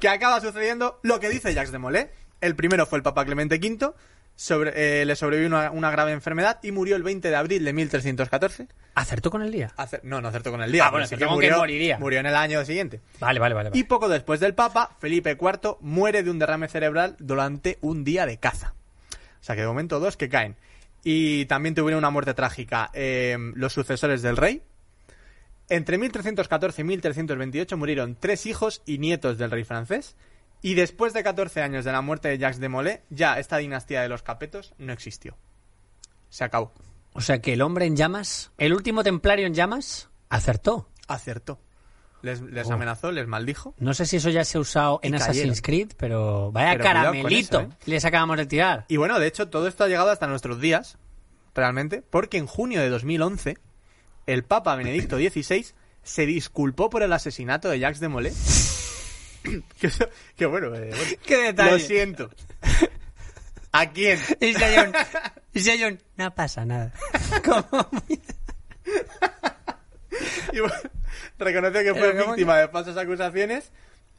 [0.00, 2.08] Que acaba sucediendo lo que dice Jacques de Molay.
[2.40, 3.92] El primero fue el Papa Clemente V.
[4.36, 7.72] Sobre, eh, le sobrevivió una, una grave enfermedad y murió el 20 de abril de
[7.72, 8.66] 1314.
[8.96, 9.72] ¿Acertó con el día?
[9.76, 10.86] Acer- no, no acertó con el día.
[10.86, 11.98] Ah, bueno, acertó con que moriría.
[11.98, 13.00] Murió en el año siguiente.
[13.20, 13.70] Vale, vale, vale.
[13.70, 13.78] vale.
[13.78, 18.26] Y poco después del Papa, Felipe IV muere de un derrame cerebral durante un día
[18.26, 18.74] de caza.
[19.12, 20.56] O sea que de momento dos que caen.
[21.04, 24.62] Y también tuvieron una muerte trágica eh, los sucesores del rey.
[25.68, 30.16] Entre 1314 y 1328 murieron tres hijos y nietos del rey francés.
[30.64, 34.00] Y después de 14 años de la muerte de Jacques de Molay, ya esta dinastía
[34.00, 35.36] de los capetos no existió.
[36.30, 36.72] Se acabó.
[37.12, 40.88] O sea que el hombre en llamas, el último templario en llamas, acertó.
[41.06, 41.60] Acertó.
[42.22, 42.72] Les, les Oh.
[42.72, 43.74] amenazó, les maldijo.
[43.78, 45.60] No sé si eso ya se ha usado en Assassin's.
[45.60, 47.76] Creed, pero vaya Pero cuidado con caramelito eso, ¿eh?
[47.84, 48.86] les acabamos de tirar.
[48.88, 50.96] Y bueno, de hecho, todo esto ha llegado hasta nuestros días,
[51.54, 53.58] realmente, porque en junio de 2011,
[54.26, 55.66] el Papa Benedicto XVI
[56.02, 58.32] se disculpó por el asesinato de Jacques de Molay.
[60.36, 61.70] que, bueno, eh, bueno, Qué detalle.
[61.72, 62.30] Lo siento.
[63.72, 64.18] ¿A quién?
[64.40, 66.92] Hay un- no pasa nada.
[70.52, 70.74] Bueno,
[71.38, 73.72] reconoció que fue Pero ¿cómo víctima de falsas acusaciones.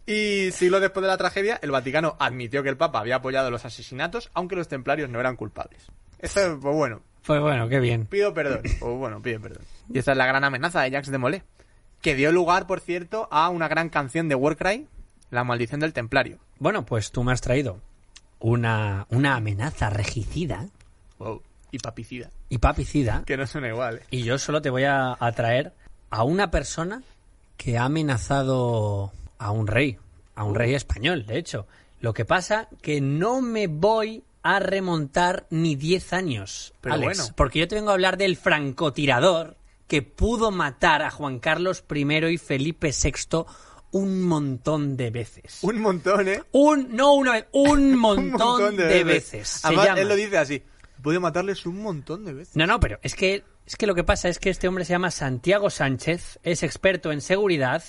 [0.05, 3.65] Y siglos después de la tragedia, el Vaticano admitió que el Papa había apoyado los
[3.65, 5.87] asesinatos, aunque los templarios no eran culpables.
[6.19, 8.05] Eso, pues bueno, Pues bueno, qué bien.
[8.05, 8.61] Pido perdón.
[8.81, 9.63] O bueno, pide perdón.
[9.91, 11.41] Y esa es la gran amenaza de Jacques de Molay.
[12.01, 14.87] Que dio lugar, por cierto, a una gran canción de Warcry,
[15.35, 16.39] La maldición del templario.
[16.59, 17.79] Bueno, pues tú me has traído
[18.39, 20.67] una, una amenaza regicida
[21.19, 21.41] Wow.
[21.71, 22.29] Y papicida.
[22.49, 23.23] y papicida.
[23.25, 24.03] Que no suena igual, ¿eh?
[24.11, 25.73] Y yo solo te voy a, a traer
[26.09, 27.03] a una persona
[27.57, 29.97] que ha amenazado a un rey,
[30.35, 31.67] a un rey español, de hecho.
[31.99, 37.33] Lo que pasa que no me voy a remontar ni 10 años, Pero Alex, bueno.
[37.35, 42.25] porque yo te vengo a hablar del francotirador que pudo matar a Juan Carlos I
[42.33, 43.45] y Felipe VI
[43.95, 45.59] un montón de veces.
[45.61, 46.43] Un montón, ¿eh?
[46.51, 49.47] Un, no una vez, un montón, Un montón de, veces.
[49.47, 50.01] Se Además, llama.
[50.01, 50.63] él lo dice así.
[51.01, 52.57] Pude matarles un montón de veces.
[52.57, 54.91] No, no, pero es que, es que lo que pasa es que este hombre se
[54.91, 57.83] llama Santiago Sánchez, es experto en seguridad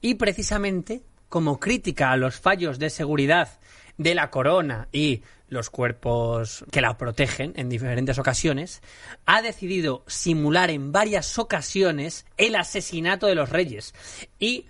[0.00, 3.60] y precisamente como crítica a los fallos de seguridad
[3.98, 8.80] de la corona y los cuerpos que la protegen en diferentes ocasiones,
[9.26, 13.94] ha decidido simular en varias ocasiones el asesinato de los reyes.
[14.38, 14.68] Y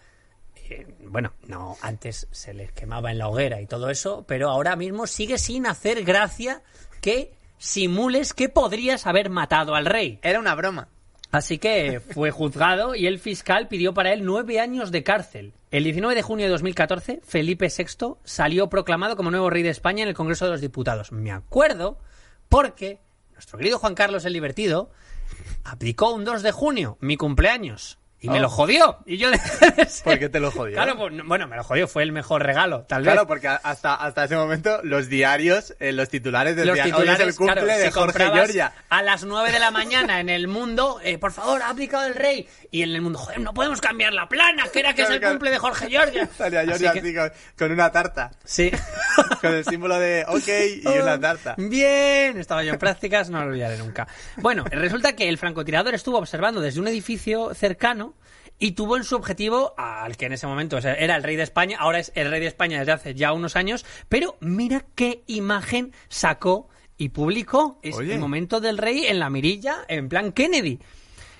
[1.00, 5.06] bueno, no, antes se les quemaba en la hoguera y todo eso, pero ahora mismo
[5.06, 6.62] sigue sin hacer gracia
[7.00, 10.18] que simules que podrías haber matado al rey.
[10.22, 10.88] Era una broma.
[11.30, 15.52] Así que fue juzgado y el fiscal pidió para él nueve años de cárcel.
[15.72, 20.04] El 19 de junio de 2014, Felipe VI salió proclamado como nuevo rey de España
[20.04, 21.10] en el Congreso de los Diputados.
[21.10, 21.98] Me acuerdo
[22.48, 23.00] porque
[23.32, 24.90] nuestro querido Juan Carlos el Divertido
[25.64, 27.98] abdicó un 2 de junio, mi cumpleaños.
[28.24, 28.42] Y me Oh.
[28.42, 28.98] lo jodió.
[29.04, 29.28] Y yo.
[30.04, 30.72] ¿Por qué te lo jodió?
[30.74, 31.86] Claro, pues, no- bueno, me lo jodió.
[31.86, 33.28] Fue el mejor regalo, tal Claro, vez.
[33.28, 37.22] porque a- hasta, hasta ese momento los diarios, eh, los titulares Los decían, titulares, hoy
[37.22, 38.72] es el cumple claro, de si Jorge Giorgia.
[38.88, 42.14] A las 9 de la mañana en el mundo, eh, por favor, ha aplicado el
[42.14, 42.48] rey.
[42.70, 45.14] Y en el mundo, joder, no podemos cambiar la plana, que era que es Claro,
[45.14, 45.34] el claro.
[45.34, 46.28] cumple de Jorge Giorgia.
[46.38, 48.30] Salía Así Giorgia que- así con, con una tarta.
[48.44, 48.70] Sí.
[49.40, 50.48] Con el símbolo de OK
[50.82, 51.54] y una tarta.
[51.58, 54.08] Bien, estaba yo en prácticas, no lo olvidaré nunca.
[54.36, 58.13] Bueno, resulta que el francotirador estuvo observando desde un edificio cercano
[58.58, 61.78] y tuvo en su objetivo al que en ese momento era el rey de España,
[61.80, 65.92] ahora es el rey de España desde hace ya unos años, pero mira qué imagen
[66.08, 67.78] sacó y publicó.
[67.82, 68.14] Es Oye.
[68.14, 70.78] el momento del rey en la mirilla, en plan Kennedy.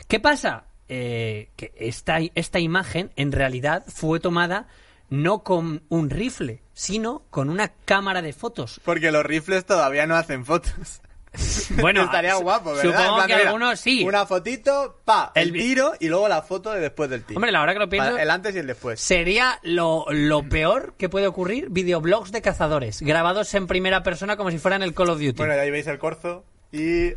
[0.08, 0.64] ¿Qué pasa?
[0.88, 4.66] Eh, que esta, esta imagen en realidad fue tomada
[5.08, 8.80] no con un rifle, sino con una cámara de fotos.
[8.84, 11.00] Porque los rifles todavía no hacen fotos.
[11.80, 12.82] Bueno, estaría su- guapo, ¿verdad?
[12.82, 14.04] supongo plan, que mira, algunos sí.
[14.04, 17.38] Una fotito, pa, el, tiro y luego la foto de después del tiro.
[17.38, 19.00] Hombre, la verdad que lo pienso, el antes y el después.
[19.00, 24.50] sería lo, lo peor que puede ocurrir videoblogs de cazadores, grabados en primera persona como
[24.50, 25.32] si fueran el Call of Duty.
[25.36, 27.12] Bueno, ahí veis el corzo y...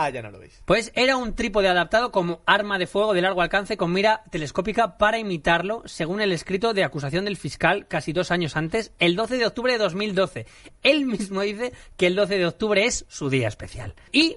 [0.00, 0.62] Ah, ya no lo veis.
[0.64, 4.96] Pues era un trípode adaptado como arma de fuego de largo alcance con mira telescópica
[4.96, 9.38] para imitarlo, según el escrito de acusación del fiscal casi dos años antes, el 12
[9.38, 10.46] de octubre de 2012.
[10.84, 13.96] Él mismo dice que el 12 de octubre es su día especial.
[14.12, 14.36] Y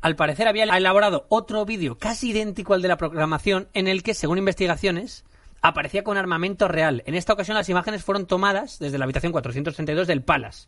[0.00, 4.12] al parecer había elaborado otro vídeo casi idéntico al de la programación en el que,
[4.12, 5.24] según investigaciones,
[5.62, 7.04] aparecía con armamento real.
[7.06, 10.66] En esta ocasión las imágenes fueron tomadas desde la habitación 432 del Palace,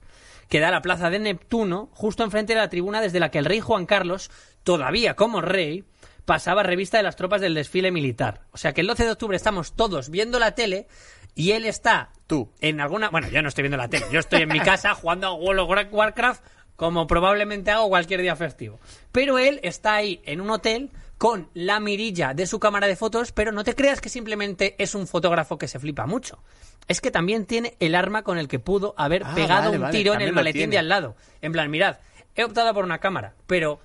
[0.49, 3.39] que da a la plaza de Neptuno, justo enfrente de la tribuna desde la que
[3.39, 4.31] el rey Juan Carlos,
[4.65, 5.85] todavía como rey,
[6.25, 8.43] pasaba revista de las tropas del desfile militar.
[8.53, 10.87] O sea que el 12 de octubre estamos todos viendo la tele
[11.35, 12.53] y él está Tú.
[12.61, 13.09] en alguna...
[13.11, 15.61] Bueno, yo no estoy viendo la tele, yo estoy en mi casa jugando a World
[15.61, 16.45] of War- Warcraft
[16.77, 18.79] como probablemente hago cualquier día festivo.
[19.11, 23.33] Pero él está ahí en un hotel con la mirilla de su cámara de fotos,
[23.33, 26.39] pero no te creas que simplemente es un fotógrafo que se flipa mucho.
[26.87, 29.83] Es que también tiene el arma con el que pudo haber Ah, pegado vale, un
[29.83, 31.17] vale, tiro en el maletín de al lado.
[31.43, 31.99] En plan, mirad,
[32.35, 33.81] he optado por una cámara, pero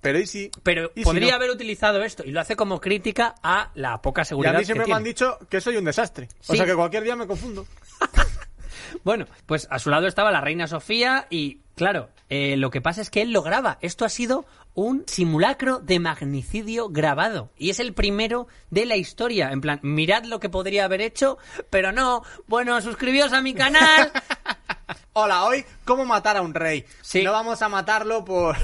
[0.00, 0.50] Pero y sí.
[0.62, 1.36] pero ¿Y si podría no?
[1.36, 4.62] haber utilizado esto y lo hace como crítica a la poca Y seguridad a mí
[4.62, 6.28] que siempre me han dicho que soy un desastre.
[6.46, 7.66] O sea que cualquier día me confundo.
[9.04, 13.00] Bueno, pues a su lado estaba la reina Sofía y, claro, eh, lo que pasa
[13.00, 13.78] es que él lo graba.
[13.80, 17.50] Esto ha sido un simulacro de magnicidio grabado.
[17.56, 19.50] Y es el primero de la historia.
[19.52, 21.38] En plan, mirad lo que podría haber hecho,
[21.70, 22.22] pero no.
[22.46, 24.10] Bueno, suscribíos a mi canal.
[25.12, 26.84] Hola, hoy, ¿cómo matar a un rey?
[27.00, 27.22] Sí.
[27.22, 28.56] No vamos a matarlo por...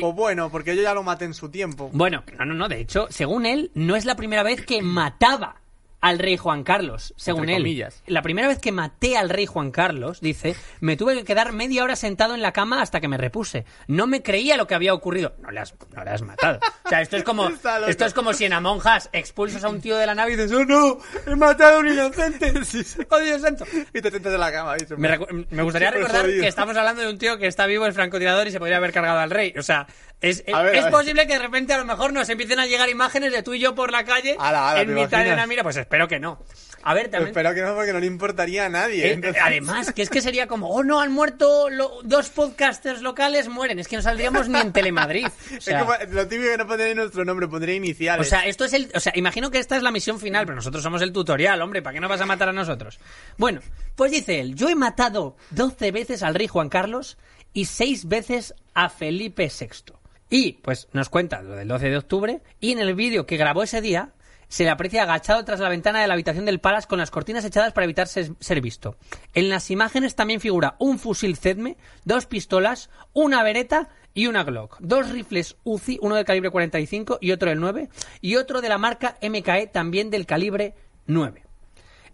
[0.00, 1.88] Pues bueno, porque yo ya lo maté en su tiempo.
[1.92, 2.68] Bueno, no, no, no.
[2.68, 5.60] De hecho, según él, no es la primera vez que mataba
[6.04, 7.62] al rey Juan Carlos, según Entre él.
[7.62, 8.02] comillas.
[8.06, 11.82] La primera vez que maté al rey Juan Carlos, dice, me tuve que quedar media
[11.82, 13.64] hora sentado en la cama hasta que me repuse.
[13.86, 15.34] No me creía lo que había ocurrido.
[15.40, 16.60] No le has, no le has matado.
[16.84, 17.48] O sea, esto es como,
[17.88, 20.36] esto es como si en Among Us expulsas a un tío de la nave y
[20.36, 20.98] dices, ¡Oh no!
[21.26, 22.52] ¡He matado a un inocente!
[23.08, 23.64] ¡Oh Dios santo!
[23.94, 24.76] Y te sientas en la cama.
[24.76, 27.94] y se- Me, gustaría recordar que estamos hablando de un tío que está vivo, es
[27.94, 29.54] francotirador y se podría haber cargado al rey.
[29.58, 29.86] O sea,
[30.20, 33.42] es, ver, posible que de repente a lo mejor nos empiecen a llegar imágenes de
[33.42, 35.36] tú y yo por la calle Ala, ala, en ¿te mitad de imaginas?
[35.38, 35.62] una mira.
[35.62, 36.38] Pues espero que no.
[36.86, 37.28] A ver, también.
[37.28, 39.06] Espero que no, porque no le importaría a nadie.
[39.06, 43.00] eh, Entonces- además, que es que sería como, oh no, han muerto lo- dos podcasters
[43.00, 43.78] locales, mueren.
[43.78, 45.26] Es que no saldríamos ni en Telemadrid.
[45.56, 48.28] O sea, es como lo típico que no pondría nuestro nombre, pondría o iniciales.
[48.28, 48.90] sea, esto es el.
[48.94, 51.80] O sea, imagino que esta es la misión final, pero nosotros somos el tutorial, hombre.
[51.80, 52.98] ¿Para qué nos vas a matar a nosotros?
[53.38, 53.60] Bueno,
[53.96, 57.16] pues dice él: Yo he matado 12 veces al rey Juan Carlos
[57.54, 59.94] y 6 veces a Felipe VI.
[60.28, 62.42] Y, pues, nos cuenta lo del 12 de octubre.
[62.60, 64.10] Y en el vídeo que grabó ese día,
[64.54, 67.44] se le aprecia agachado tras la ventana de la habitación del Palace con las cortinas
[67.44, 68.96] echadas para evitar ser, visto.
[69.34, 74.76] En las imágenes también figura un fusil Zedme, dos pistolas, una vereta y una Glock.
[74.78, 77.88] Dos rifles Uzi, uno del calibre 45 y otro del 9,
[78.20, 80.74] y otro de la marca MKE también del calibre
[81.06, 81.42] 9.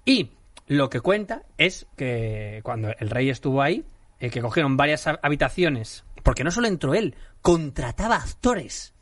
[0.07, 0.31] Y
[0.66, 3.85] lo que cuenta es que cuando el rey estuvo ahí,
[4.18, 8.94] eh, que cogieron varias hab- habitaciones, porque no solo entró él, contrataba actores.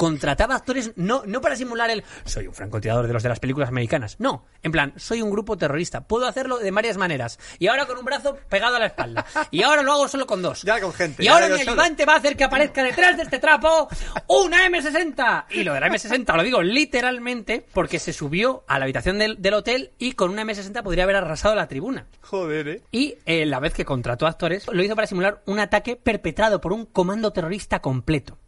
[0.00, 3.68] Contrataba actores no, no para simular el soy un francotirador de los de las películas
[3.68, 4.16] americanas.
[4.18, 6.08] No, en plan, soy un grupo terrorista.
[6.08, 7.38] Puedo hacerlo de varias maneras.
[7.58, 9.26] Y ahora con un brazo pegado a la espalda.
[9.50, 10.62] Y ahora lo hago solo con dos.
[10.62, 13.40] Ya con gente, Y ahora mi ayudante va a hacer que aparezca detrás de este
[13.40, 13.90] trapo
[14.26, 15.44] una M60.
[15.50, 19.42] Y lo de la M60 lo digo literalmente porque se subió a la habitación del,
[19.42, 22.06] del hotel y con una M60 podría haber arrasado la tribuna.
[22.22, 22.82] Joder, eh.
[22.90, 26.72] Y eh, la vez que contrató actores, lo hizo para simular un ataque perpetrado por
[26.72, 28.38] un comando terrorista completo.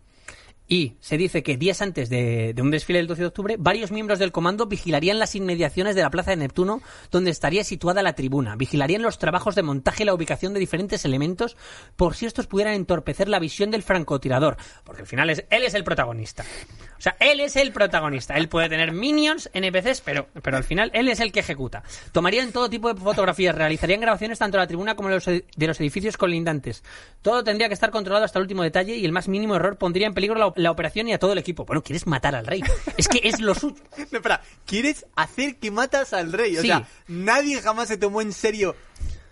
[0.72, 4.18] Y se dice que días antes de, un desfile del 12 de octubre, varios miembros
[4.18, 8.56] del comando vigilarían las inmediaciones de la Plaza de Neptuno, donde estaría situada la tribuna.
[8.56, 11.58] Vigilarían los trabajos de montaje y la ubicación de diferentes elementos
[11.94, 14.56] por si estos pudieran entorpecer la visión del francotirador.
[14.82, 16.42] Porque al final es, él es el protagonista.
[16.96, 18.38] O sea, él es el protagonista.
[18.38, 21.82] Él puede tener minions, NPCs, pero, pero al final él es el que ejecuta.
[22.12, 25.44] Tomarían todo tipo de fotografías, realizarían grabaciones tanto de la tribuna como de los, ed-
[25.54, 26.82] de los edificios colindantes.
[27.20, 30.06] Todo tendría que estar controlado hasta el último detalle y el más mínimo error pondría
[30.06, 31.64] en peligro la, la operación y a todo el equipo.
[31.64, 32.62] Bueno, quieres matar al rey.
[32.96, 33.76] Es que es lo suyo.
[34.10, 36.56] No, espera, ¿quieres hacer que matas al rey?
[36.56, 36.66] O Sí.
[36.68, 38.74] sea, nadie jamás se tomó en serio,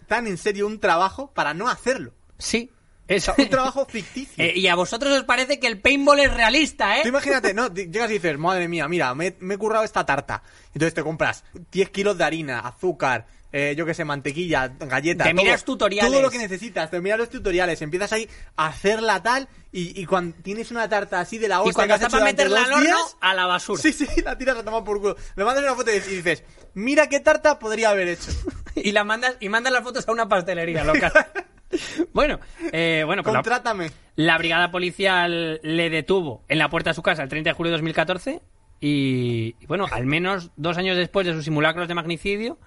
[0.08, 2.12] tan en serio, un trabajo para no hacerlo.
[2.38, 2.70] Sí.
[3.08, 4.34] Es O sea, un trabajo ficticio.
[4.44, 7.02] Eh, y a vosotros os parece que el paintball es realista, ¿eh?
[7.02, 10.42] Tú imagínate, no, llegas y dices, madre mía, mira, me, me he currado esta tarta.
[10.72, 15.26] Entonces te compras 10 kilos de harina, azúcar, eh, yo qué sé, mantequilla, galletas.
[15.26, 16.10] Te miras tutoriales.
[16.10, 20.06] Todo lo que necesitas, te miras los tutoriales, empiezas ahí a hacerla tal y, y
[20.06, 22.30] cuando tienes una tarta así de la hostia Y cuando que has está hecho para
[22.30, 23.82] meterla al dos horno, días, a la basura.
[23.82, 25.16] Sí, sí, la tiras a tomar por culo.
[25.36, 26.44] Me mandas una foto y dices,
[26.74, 28.30] mira qué tarta podría haber hecho.
[28.76, 31.12] Y la mandas y mandas las fotos a una pastelería local.
[32.12, 32.38] bueno,
[32.72, 33.90] eh, bueno, pues la, Contrátame.
[34.14, 37.70] la brigada policial le detuvo en la puerta de su casa el 30 de julio
[37.70, 38.40] de 2014
[38.80, 42.58] y, y bueno, al menos dos años después de sus simulacros de magnicidio,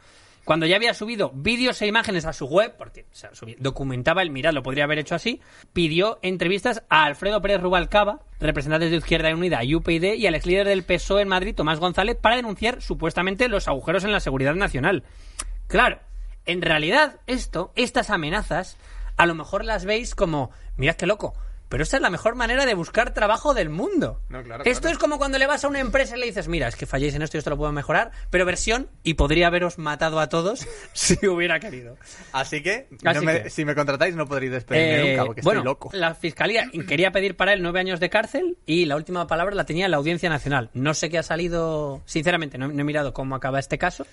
[0.46, 3.06] cuando ya había subido vídeos e imágenes a su web, porque
[3.60, 5.41] documentaba el mirad, lo podría haber hecho así,
[5.72, 10.46] pidió entrevistas a Alfredo Pérez Rubalcaba, representantes de Izquierda Unida y UPyD, y al ex
[10.46, 14.56] líder del PSOE en Madrid, Tomás González, para denunciar supuestamente los agujeros en la seguridad
[14.56, 15.04] nacional.
[15.68, 16.00] Claro,
[16.46, 18.78] en realidad esto, estas amenazas,
[19.16, 21.36] a lo mejor las veis como, mirad qué loco,
[21.74, 24.21] pero esta es la mejor manera de buscar trabajo del mundo.
[24.30, 24.93] No, claro, esto claro.
[24.93, 27.15] es como cuando le vas a una empresa y le dices, mira, es que falléis
[27.15, 30.67] en esto y esto lo puedo mejorar, pero versión y podría haberos matado a todos
[30.93, 31.97] si hubiera querido.
[32.32, 35.41] Así que, Así no me- que- si me contratáis no podréis despedirme Eh, nunca porque
[35.41, 35.89] bueno, estoy loco.
[35.93, 39.65] la fiscalía quería pedir para él nueve años de cárcel y la última palabra la
[39.65, 40.69] tenía la Audiencia Nacional.
[40.76, 44.05] No sé qué ha salido, sinceramente, no, no he mirado cómo acaba este caso,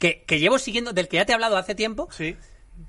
[0.00, 2.36] que, que llevo siguiendo, del que ya te he hablado hace tiempo, Sí.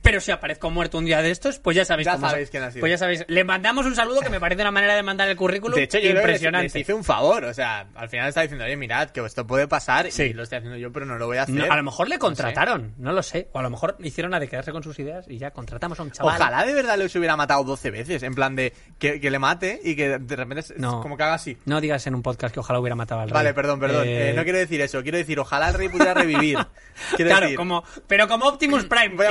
[0.01, 2.63] Pero si aparezco muerto un día de estos, pues ya sabéis Ya cómo sabéis quién
[2.63, 2.81] ha sido.
[2.81, 3.25] Pues ya sabéis.
[3.27, 5.97] Le mandamos un saludo que me parece una manera de mandar el currículum De hecho,
[5.97, 6.63] yo creo que impresionante.
[6.65, 7.43] les, hice un favor.
[7.45, 10.23] O sea, al final está diciendo, oye, mirad, que esto puede pasar Sí.
[10.23, 11.55] y lo estoy haciendo yo, pero no lo voy a hacer.
[11.55, 12.19] No, a lo mejor le No sé.
[12.19, 13.49] contrataron, no, lo sé.
[13.53, 16.03] O a lo mejor hicieron la de quedarse con sus ideas y ya contratamos a
[16.03, 16.35] un chaval.
[16.35, 18.23] Ojalá de verdad les hubiera matado 12 veces.
[18.23, 21.01] En plan de que, que le mate y que de repente No.
[21.01, 21.57] como que haga así.
[21.65, 23.33] No digas en un podcast que ojalá hubiera matado al rey.
[23.33, 24.07] Vale, perdón, perdón.
[24.07, 25.01] Eh, Eh, no quiero decir eso.
[25.03, 26.57] Quiero decir, ojalá el rey pudiera revivir.
[27.15, 29.29] Quiero claro, decir, como, pero como Optimus Prime, Voy a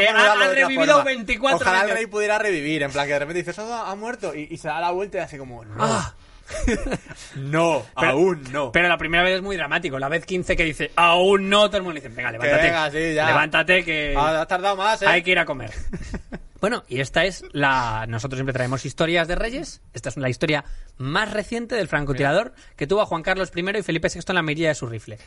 [0.55, 1.05] que revivido forma.
[1.05, 1.97] 24 Ojalá el veces.
[1.99, 2.83] rey pudiera revivir.
[2.83, 4.35] En plan, que de repente dices, "Oh, ha muerto.
[4.35, 5.75] Y, y se da la vuelta y hace como, no.
[5.79, 6.15] Ah.
[7.37, 8.73] no, Pero- aún no.
[8.73, 9.99] Pero la primera vez es muy dramático.
[9.99, 12.63] La vez 15 que dice, aún no, todo el mundo dice, venga, levántate.
[12.63, 13.27] venga, sí, ya.
[13.27, 15.07] Levántate que Ah, has tardado más, ¿eh?
[15.07, 15.73] hay que ir a comer.
[16.61, 18.07] bueno, y esta es la...
[18.09, 19.81] Nosotros siempre traemos historias de reyes.
[19.93, 20.65] Esta es la historia
[20.99, 24.43] más reciente del francotirador que tuvo a Juan Carlos I y Felipe VI en la
[24.43, 25.19] mirilla de su rifle.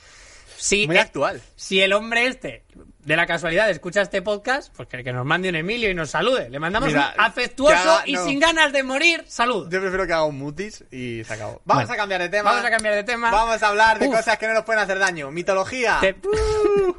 [0.59, 1.41] Si, Muy eh, actual.
[1.55, 2.63] Si el hombre este,
[3.05, 6.09] de la casualidad, escucha este podcast, pues que, que nos mande un Emilio y nos
[6.11, 6.49] salude.
[6.49, 8.25] Le mandamos Mira, un afectuoso haga- y no.
[8.25, 9.69] sin ganas de morir saludo.
[9.69, 11.61] Yo prefiero que haga un mutis y se acabó.
[11.65, 12.51] Vamos Bueno, a cambiar de tema.
[12.51, 13.31] vamos a cambiar de tema.
[13.31, 14.15] Vamos a hablar de Uf.
[14.17, 15.31] cosas que no nos pueden hacer daño.
[15.31, 15.97] Mitología.
[16.01, 16.15] Te-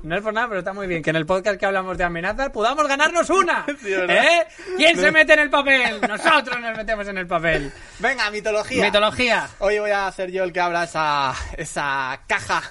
[0.02, 2.04] No es por nada, pero está muy bien que en el podcast que hablamos de
[2.04, 3.66] amenazas podamos ganarnos una.
[3.82, 3.92] Sí.
[3.92, 4.46] ¿Eh?
[4.78, 6.00] ¿Quién se mete en el papel?
[6.08, 7.70] Nosotros nos metemos en el papel.
[7.98, 8.84] Venga, mitología.
[8.84, 9.48] Mitología.
[9.58, 12.62] Hoy voy a ser yo el que abra esa, esa caja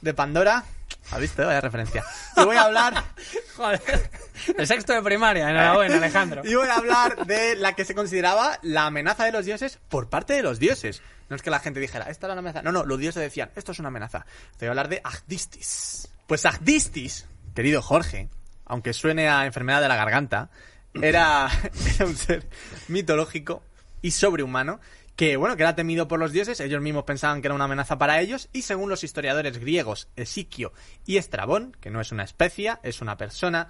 [0.00, 0.64] de Pandora.
[1.10, 1.44] ¿Has visto?
[1.46, 2.04] Vaya referencia.
[2.36, 3.02] Y voy a hablar,
[3.56, 4.10] Joder.
[4.56, 5.48] El sexto de primaria.
[5.50, 6.42] Enhorabuena, Alejandro.
[6.44, 10.08] y voy a hablar de la que se consideraba la amenaza de los dioses por
[10.08, 11.02] parte de los dioses.
[11.28, 12.62] No es que la gente dijera, esta es una amenaza.
[12.62, 14.24] No, no, los dioses decían, esto es una amenaza.
[14.56, 16.08] Te voy a hablar de Agdistis.
[16.26, 18.28] Pues Agdistis, querido Jorge,
[18.66, 20.50] aunque suene a enfermedad de la garganta,
[20.94, 21.48] era,
[21.96, 22.46] era un ser
[22.88, 23.62] mitológico
[24.02, 24.80] y sobrehumano
[25.18, 27.98] que, bueno, que era temido por los dioses, ellos mismos pensaban que era una amenaza
[27.98, 30.72] para ellos, y según los historiadores griegos Esiquio
[31.06, 33.66] y Estrabón, que no es una especie, es una persona,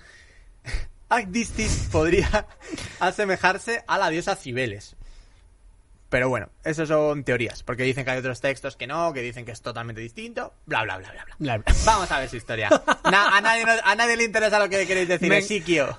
[1.09, 2.47] Agdistis podría
[3.01, 4.98] asemejarse a la diosa Cibeles.
[6.11, 9.45] Pero bueno, eso son teorías, porque dicen que hay otros textos que no, que dicen
[9.45, 11.35] que es totalmente distinto, bla, bla, bla, bla, bla.
[11.39, 11.75] Bla, bla.
[11.85, 12.71] Vamos a ver su historia.
[13.11, 15.43] Na- a, nadie, nos- a nadie le interesa lo que queréis decir, Me,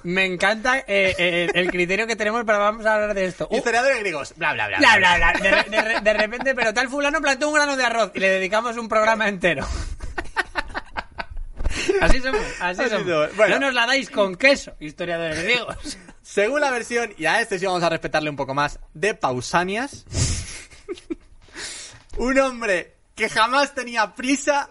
[0.03, 3.47] me encanta eh, eh, el criterio que tenemos para vamos a hablar de esto.
[3.51, 4.79] Uh, Historiadores griegos, bla, bla, bla.
[4.79, 5.33] bla, bla, bla.
[5.33, 8.29] De, de re- de repente, pero tal fulano plantó un grano de arroz y le
[8.29, 9.67] dedicamos un programa entero.
[12.01, 13.07] Así somos, así, Así somos.
[13.07, 13.35] somos.
[13.35, 13.55] Bueno.
[13.59, 15.97] No nos la dais con queso, historiadores griegos.
[16.31, 20.05] Según la versión, y a este sí vamos a respetarle un poco más, de Pausanias,
[22.17, 24.69] un hombre que jamás tenía prisa.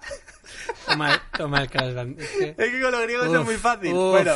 [0.87, 2.21] Toma, toma el crash Band.
[2.21, 3.93] Es que- Es que con los griegos Uf, es muy fácil.
[3.93, 4.11] uf.
[4.13, 4.35] Bueno,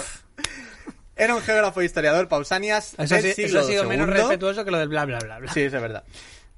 [1.16, 4.64] era un geógrafo e historiador, Pausanias, Eso, del sí- eso siglo ha sido menos respetuoso
[4.64, 5.52] que lo del bla, bla, bla, bla.
[5.52, 6.02] Sí, eso es verdad.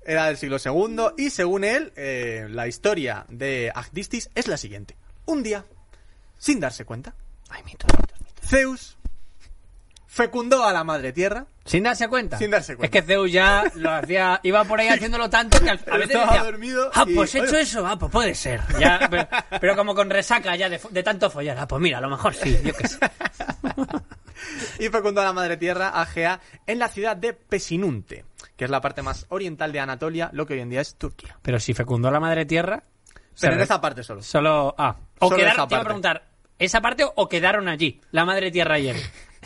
[0.06, 4.96] Era del siglo II y según él, eh, la historia de Agdistis es la siguiente.
[5.26, 5.64] Un día,
[6.38, 7.14] sin darse cuenta,
[7.50, 8.48] Ay, mitos, mitos, mitos.
[8.50, 8.96] Zeus
[10.14, 11.46] fecundó a la madre tierra.
[11.64, 12.38] Sin darse cuenta.
[12.38, 12.86] Sin darse cuenta.
[12.86, 16.44] Es que Zeus ya lo hacía, iba por ahí haciéndolo tanto que a veces decía,
[16.44, 18.60] dormido ah, y- pues he hecho eso, ah, pues puede ser.
[18.78, 19.26] Ya, pero,
[19.60, 22.56] pero como con resaca ya de, tanto follar, ah, pues mira, a lo mejor sí,
[22.62, 22.98] yo qué sé.
[24.78, 28.24] y fecundó a la madre tierra, Agea, en la ciudad de Pesinunte,
[28.56, 31.36] que es la parte más oriental de Anatolia, lo que hoy en día es Turquía.
[31.42, 32.84] Pero si fecundó a la madre tierra,
[33.40, 34.22] Pero en esa parte solo.
[34.22, 36.24] solo, ah, o Solo quedaron, te iba a preguntar,
[36.56, 38.96] ¿esa parte o quedaron allí, la madre tierra y él?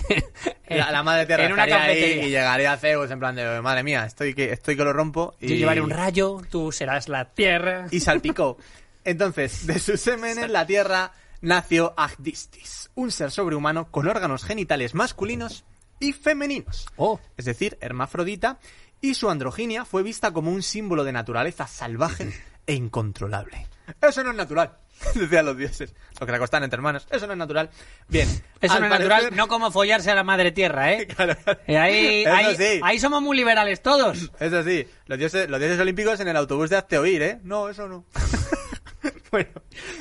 [0.69, 2.27] La, la madre tierra en una cafetería.
[2.27, 5.35] y llegaría Zeus en plan de, madre mía, estoy que, estoy que lo rompo.
[5.41, 7.87] Y, Yo llevaré un rayo, tú serás la tierra.
[7.91, 8.59] y salpicó.
[9.05, 14.95] Entonces, de su semen en la tierra nació Agdistis, un ser sobrehumano con órganos genitales
[14.95, 15.65] masculinos
[16.01, 16.87] y femeninos.
[16.97, 18.59] Oh, es decir, hermafrodita,
[19.01, 22.33] y su androginia fue vista como un símbolo de naturaleza salvaje
[22.67, 23.67] e incontrolable.
[24.01, 24.77] Eso no es natural,
[25.15, 25.95] decían los dioses.
[26.21, 27.71] Lo que le costan entre hermanos, eso no es natural.
[28.09, 28.29] Bien,
[28.61, 31.07] eso al no es natural, no como follarse a la madre tierra, ¿eh?
[31.07, 31.61] Claro, claro.
[31.67, 32.81] Eh, ahí, Eso ahí, sí.
[32.83, 34.31] ahí somos muy liberales todos.
[34.41, 37.39] Eso sí, los dioses, los dioses olímpicos en el autobús de hazte oír, ¿eh?
[37.43, 38.05] No, eso no.
[39.31, 39.51] bueno,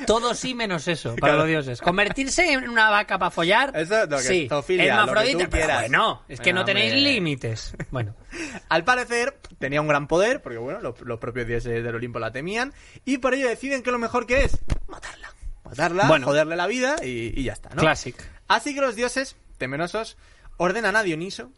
[0.06, 1.38] Todo sí menos eso, para Claro.
[1.38, 1.80] los dioses.
[1.80, 3.72] Convertirse en una vaca para follar.
[3.76, 4.48] Eso es lo que- sí.
[4.50, 5.80] Hermafrodita, lo que tú pero quieras.
[5.82, 7.10] bueno, es que no tenéis hombre.
[7.12, 7.74] límites.
[7.90, 8.14] Bueno,
[8.68, 12.30] al parecer tenía un gran poder, porque bueno, los, los propios dioses del Olimpo la
[12.32, 12.72] temían,
[13.04, 15.32] y por ello deciden que lo mejor que es matarla.
[15.64, 16.26] Matarla, Bueno.
[16.26, 17.76] joderle la vida y, y ya está, ¿no?
[17.82, 18.16] classic.
[18.48, 20.16] Así que los dioses, temerosos,
[20.56, 21.50] ordenan a Dioniso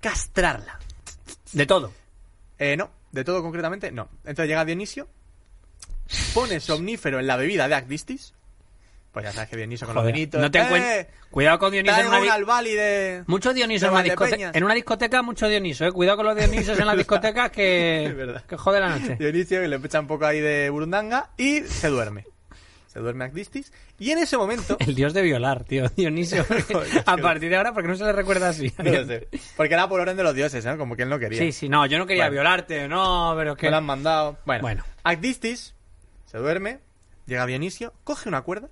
[0.00, 0.78] castrarla.
[1.52, 1.92] De todo.
[2.58, 4.08] Eh, no, de todo concretamente, no.
[4.18, 5.08] Entonces llega Dionisio,
[6.34, 8.34] pone somnífero en la bebida de Agdistis.
[9.12, 10.40] Pues ya sabes que Dioniso con los vinitos.
[10.40, 11.06] no te ¡eh!
[11.30, 13.22] Cuidado con Dioniso en una, un di- albali de...
[13.28, 14.50] Mucho Dioniso de en una discoteca.
[14.52, 15.92] En una discoteca, mucho Dioniso, eh.
[15.92, 19.14] Cuidado con los Dionisos en las discotecas que, Es que jode la noche.
[19.16, 22.24] Dionisio que le echa un poco ahí de burundanga y se duerme.
[22.88, 23.72] Se duerme Agdistis.
[24.00, 24.76] Y en ese momento...
[24.80, 25.88] El dios de violar, tío.
[25.90, 26.44] Dionisio.
[27.06, 28.72] A partir de ahora, porque no se le recuerda así.
[28.78, 30.76] no lo sé, porque era por orden de los dioses, ¿no?
[30.76, 31.38] Como que él no quería.
[31.38, 32.32] Sí, sí, no, yo no quería Bueno.
[32.32, 33.66] violarte, no, pero que.
[33.66, 34.38] Me lo han mandado.
[34.44, 34.84] Bueno, Bueno.
[35.04, 35.74] Agdistis
[36.34, 36.80] se duerme,
[37.26, 38.68] llega Dionisio, coge una cuerda,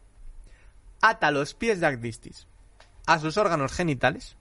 [1.00, 2.48] ata los pies de Agdistis
[3.06, 4.36] a sus órganos genitales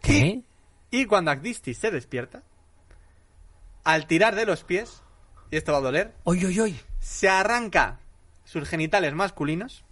[0.00, 0.44] ¿Qué?
[0.92, 2.44] y cuando Agdistis se despierta,
[3.82, 5.02] al tirar de los pies,
[5.50, 6.80] y esto va a doler, Oy, oy, oy.
[7.00, 7.98] se arranca
[8.44, 9.84] sus genitales masculinos,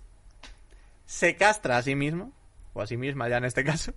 [1.06, 2.32] se castra a sí mismo,
[2.72, 3.94] o a sí misma ya en este caso,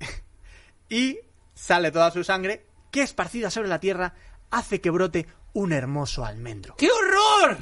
[0.88, 1.18] y
[1.52, 4.14] sale toda su sangre, que esparcida sobre la tierra
[4.50, 6.74] hace que brote un hermoso almendro.
[6.76, 7.58] ¡Qué horror!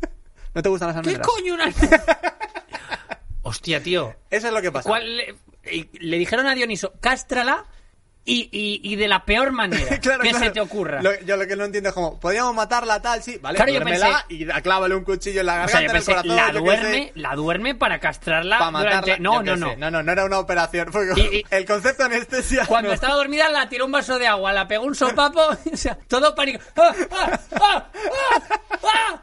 [0.54, 1.28] ¿No te gustan las ¿Qué almendras?
[1.28, 1.66] coño una...
[3.42, 4.14] Hostia, tío.
[4.30, 4.88] Eso es lo que pasa.
[4.88, 5.36] ¿Cuál le...
[5.70, 7.66] y le dijeron a Dioniso, cástrala
[8.24, 10.44] y, y, y de la peor manera Claro, que claro.
[10.44, 11.02] se te ocurra.
[11.02, 14.26] Lo- yo lo que no entiendo es como, podríamos matarla tal, sí, vale, Claro, duérmela
[14.28, 16.52] y clávale un cuchillo en la O garganta, sea, yo en el pensé, corazón, la
[16.60, 19.00] duerme, la duerme para castrarla pa' matarla.
[19.00, 19.20] durante...
[19.22, 19.74] No, no, no.
[19.76, 20.90] no, no, no era una operación.
[21.16, 22.66] Y- el concepto de anestesia.
[22.66, 22.94] Cuando no.
[22.94, 25.40] estaba dormida la tiró un vaso de agua, la pegó un sopapo,
[25.72, 26.60] o sea, todo pánico.
[26.76, 26.94] ¡Ah,
[27.60, 27.90] ah,
[28.84, 29.22] ah!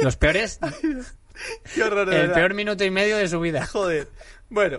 [0.00, 0.58] Los peores,
[1.74, 2.34] Qué horror, el verdad.
[2.34, 3.66] peor minuto y medio de su vida.
[3.66, 4.08] Joder.
[4.48, 4.78] Bueno,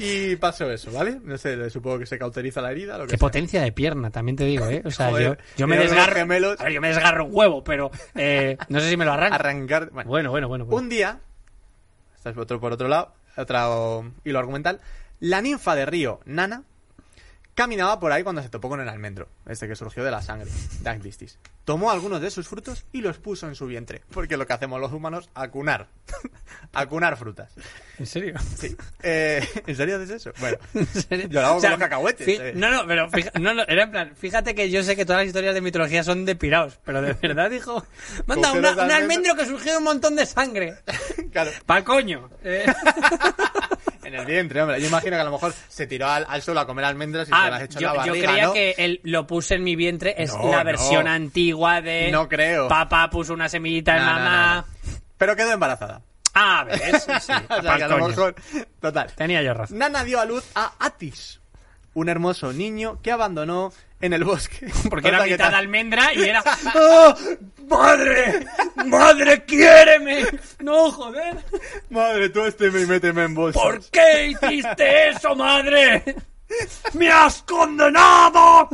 [0.00, 1.18] y pasó eso, ¿vale?
[1.22, 3.26] No sé, supongo que se cauteriza la herida, lo que Qué sea.
[3.28, 4.82] potencia de pierna, también te digo, ¿eh?
[4.84, 6.14] O sea, Joder, yo, yo me desgarro.
[6.14, 6.60] gemelos.
[6.60, 9.34] A ver, yo me desgarro un huevo, pero eh, no sé si me lo arranco.
[9.34, 9.90] Arrancar.
[9.90, 10.64] Bueno, Bueno, bueno, bueno.
[10.66, 10.82] bueno.
[10.82, 11.20] un día,
[12.16, 14.80] esto es otro por otro lado, otro hilo argumental,
[15.20, 16.62] la ninfa de río, Nana,
[17.60, 20.50] caminaba por ahí cuando se topó con el almendro, este que surgió de la sangre,
[20.80, 21.38] de Agdistis.
[21.66, 24.80] Tomó algunos de sus frutos y los puso en su vientre, porque lo que hacemos
[24.80, 25.88] los humanos, acunar.
[26.72, 27.52] acunar frutas.
[27.98, 28.34] ¿En serio?
[28.56, 28.74] Sí.
[29.02, 30.32] Eh, ¿En serio haces eso?
[30.40, 31.26] Bueno, ¿En serio?
[31.28, 32.52] Yo lo hago con los cacahuetes, eh.
[32.56, 35.20] No, no, pero fija- no, no, era en plan, fíjate que yo sé que todas
[35.20, 37.84] las historias de mitología son de piraos, pero de verdad dijo,
[38.24, 40.76] manda una- un almendro que surgió de un montón de sangre.
[41.30, 41.50] claro.
[41.66, 42.30] Pa'l coño.
[42.42, 42.64] Eh,
[44.14, 44.80] En el vientre, hombre.
[44.80, 47.30] Yo imagino que a lo mejor se tiró al, al suelo a comer almendras y
[47.30, 48.52] se las ah, echó yo, en la yo barriga, creía ¿no?
[48.52, 50.64] que él lo puse en mi vientre, es No, la no.
[50.64, 52.10] versión antigua de...
[52.10, 52.68] No creo.
[52.68, 54.64] Papá puso una semillita en mamá.
[55.16, 56.02] Pero quedó embarazada.
[56.34, 58.34] Ah, ves, sí, o sea, pa'l que a lo mejor...
[58.80, 59.12] Total.
[59.14, 59.78] Tenía yo razón.
[59.78, 61.40] Nana dio a luz a Atis,
[61.94, 64.70] un hermoso niño que abandonó en el bosque.
[64.90, 66.42] Porque era mitad almendra y era...
[66.74, 67.14] ¡Oh,
[67.68, 68.46] ¡Madre!
[68.86, 70.24] ¡Madre, quiéreme!
[70.60, 71.38] ¡No, joder!
[71.90, 73.60] Madre, tú este me méteme en bolsa.
[73.60, 76.16] ¿Por qué hiciste eso, madre?
[76.94, 78.68] ¡Me has condenado!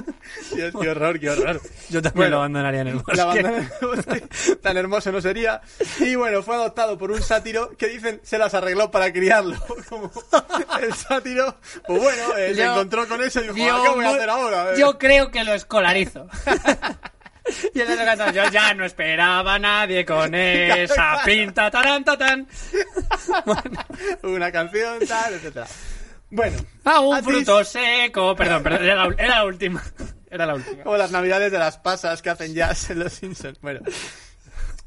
[0.55, 1.61] Dios, qué horror, qué horror.
[1.91, 3.15] Yo también Bueno, lo abandonaría en el bosque.
[3.17, 4.57] La abandonó en el bosque.
[4.63, 5.61] Tan hermoso no sería.
[6.01, 9.57] Y bueno, fue adoptado por un sátiro que dicen se las arregló para criarlo.
[9.89, 10.11] Como
[10.81, 11.57] el sátiro,
[11.87, 14.31] pues bueno, eh, se Yo- encontró con eso y dijo, Yo "¿Qué voy a hacer
[14.31, 14.73] ahora?
[14.73, 14.79] eh?".
[14.79, 16.27] Yo creo que lo escolarizo.
[17.75, 22.49] y el otro yo ya no esperaba a nadie con esa pinta, tarán, tatán.
[24.23, 25.67] Una canción, tal, etcétera.
[26.31, 28.35] Bueno, A un fruto seco.
[28.35, 29.83] Perdón, perdón, era la, era la última.
[30.29, 30.83] Era la última.
[30.83, 33.61] Como las navidades de las pasas que hacen jazz en los Simpsons.
[33.61, 33.81] Bueno,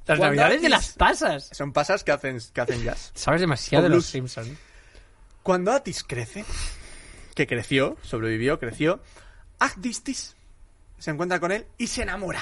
[0.05, 1.49] Las navidades de las pasas.
[1.53, 3.11] son pasas que hacen, que hacen jazz.
[3.15, 4.05] Sabes demasiado de los.
[4.05, 4.49] Simpsons.
[5.41, 6.43] Cuando Atis crece,
[7.35, 9.01] que creció, sobrevivió, creció,
[9.59, 10.35] Agdistis
[10.99, 12.41] se encuentra con él y se enamora.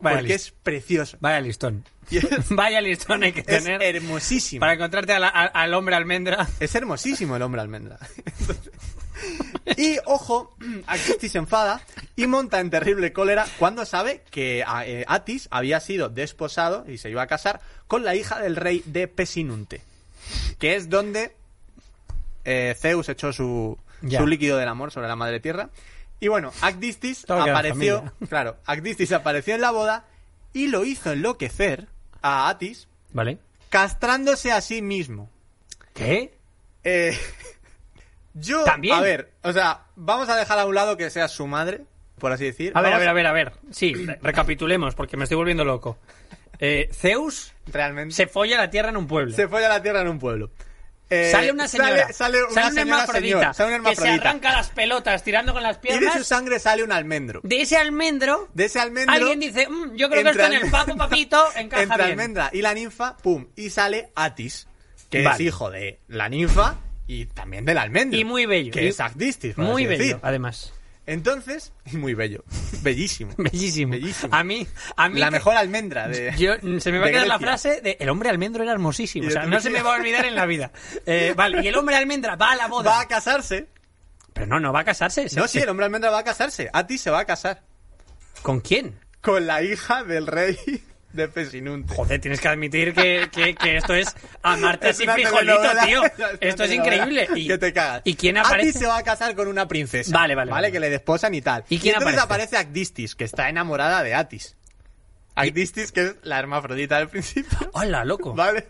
[0.00, 1.16] Vaya, porque list- es precioso.
[1.20, 1.84] Vaya listón.
[2.10, 4.60] Es, Vaya listón hay que es tener hermosísimo.
[4.60, 6.46] para encontrarte a la- a- al hombre almendra.
[6.60, 7.98] Es hermosísimo el hombre almendra.
[8.38, 8.70] Entonces-
[9.78, 10.54] y ojo,
[10.86, 11.80] Agdistis se enfada
[12.16, 16.98] y monta en terrible cólera cuando sabe que a- eh, Atis había sido desposado y
[16.98, 19.82] se iba a casar con la hija del rey de Pesinunte,
[20.58, 21.34] que es donde
[22.44, 25.70] eh, Zeus echó su, su líquido del amor sobre la madre tierra.
[26.24, 30.06] Y bueno, Agdistis apareció, claro, Agdistis apareció en la boda
[30.54, 31.86] y lo hizo enloquecer
[32.22, 33.36] a Atis ¿Vale?
[33.68, 35.28] castrándose a sí mismo.
[35.92, 36.32] ¿Qué?
[36.82, 37.14] Eh,
[38.34, 38.94] yo, ¿También?
[38.94, 41.82] a ver, o sea, vamos a dejar a un lado que sea su madre,
[42.18, 42.72] por así decir.
[42.74, 43.52] A ver, a ver, a ver, a ver.
[43.70, 45.98] Sí, re- recapitulemos porque me estoy volviendo loco.
[46.58, 48.14] Eh, Zeus Realmente.
[48.14, 49.34] se folla la tierra en un pueblo.
[49.34, 50.50] Se fue a la tierra en un pueblo.
[51.14, 51.88] Eh, Sale una señora.
[52.12, 53.38] Sale, sale una Sale un señora hermafrodita.
[53.38, 54.28] señor, sale un que se hermafrodita.
[54.30, 56.26] arranca las pelotas tirando con las y de su piernas.
[56.26, 57.40] sangre sale un almendro.
[57.42, 58.48] De ese almendro.
[58.54, 59.14] De ese almendro.
[59.14, 62.10] Alguien dice, "Mm, yo creo que esto en el papo papito encaja Entre bien.
[62.10, 64.66] almendra y la ninfa, pum, y sale Atis,
[65.10, 65.44] que es Vale.
[65.44, 68.18] hijo de la ninfa y también del almendro.
[68.18, 68.72] Y muy bello.
[68.72, 70.18] Que Y- es Agdistis, por Muy bello, decir.
[70.22, 70.72] además.
[71.06, 72.44] Entonces, y muy bello.
[72.82, 73.32] Bellísimo.
[73.38, 73.92] Bellísimo.
[73.92, 74.34] Bellísimo.
[74.34, 76.32] A mí, a mí la que- mejor almendra de.
[76.38, 79.28] Yo, se me va a quedar la frase de el hombre almendro era hermosísimo.
[79.28, 80.70] O sea, no se me va a olvidar en la vida.
[81.06, 82.90] Eh, vale, y el hombre almendra va a la boda.
[82.90, 83.68] Va a casarse.
[84.32, 85.26] Pero no, no va a casarse.
[85.36, 86.68] No, sí, el hombre almendra va a casarse.
[86.72, 87.62] Atis se va a casar.
[88.42, 88.98] ¿Con quién?
[89.20, 90.58] Con la hija del rey
[91.14, 91.94] de Pesinunte.
[91.94, 96.02] Joder, tienes que admitir que, que, que esto es amarte Es así frijolito, tío.
[96.40, 97.28] Esto es increíble.
[97.36, 98.02] Y, que te cagas.
[98.04, 98.78] ¿Y quién Atis aparece?
[98.80, 100.12] se va a casar con una princesa.
[100.12, 100.72] Vale, vale, vale.
[100.72, 101.64] Que le desposan y tal.
[101.68, 102.56] ¿Y quién entonces aparece?
[102.56, 104.56] aparece Agdistis, que está enamorada de Atis.
[105.34, 107.58] Agdistis, que es la hermafrodita del principio.
[107.72, 108.34] Hola, loco.
[108.36, 108.66] Vale.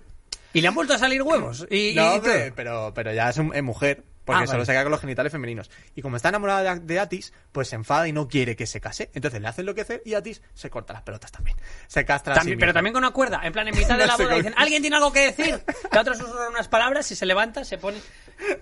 [0.52, 1.66] Y le han vuelto a salir huevos.
[1.70, 4.04] Y, No, hombre, pero, pero ya es, un- es mujer.
[4.24, 4.66] Porque Ah, solo vale.
[4.66, 5.70] se queda con los genitales femeninos.
[5.94, 8.80] Y como está enamorada de, de Atis, pues se enfada y no quiere que se
[8.80, 9.10] case.
[9.14, 11.56] Entonces le hace enloquecer y Atis se corta las pelotas también.
[11.86, 13.40] Se castra a sí También, pero también con una cuerda.
[13.44, 15.62] En plan, en mitad de la boda dicen, ¿alguien tiene algo que decir?
[15.92, 17.98] La otra susurra unas palabras y se levanta, se pone...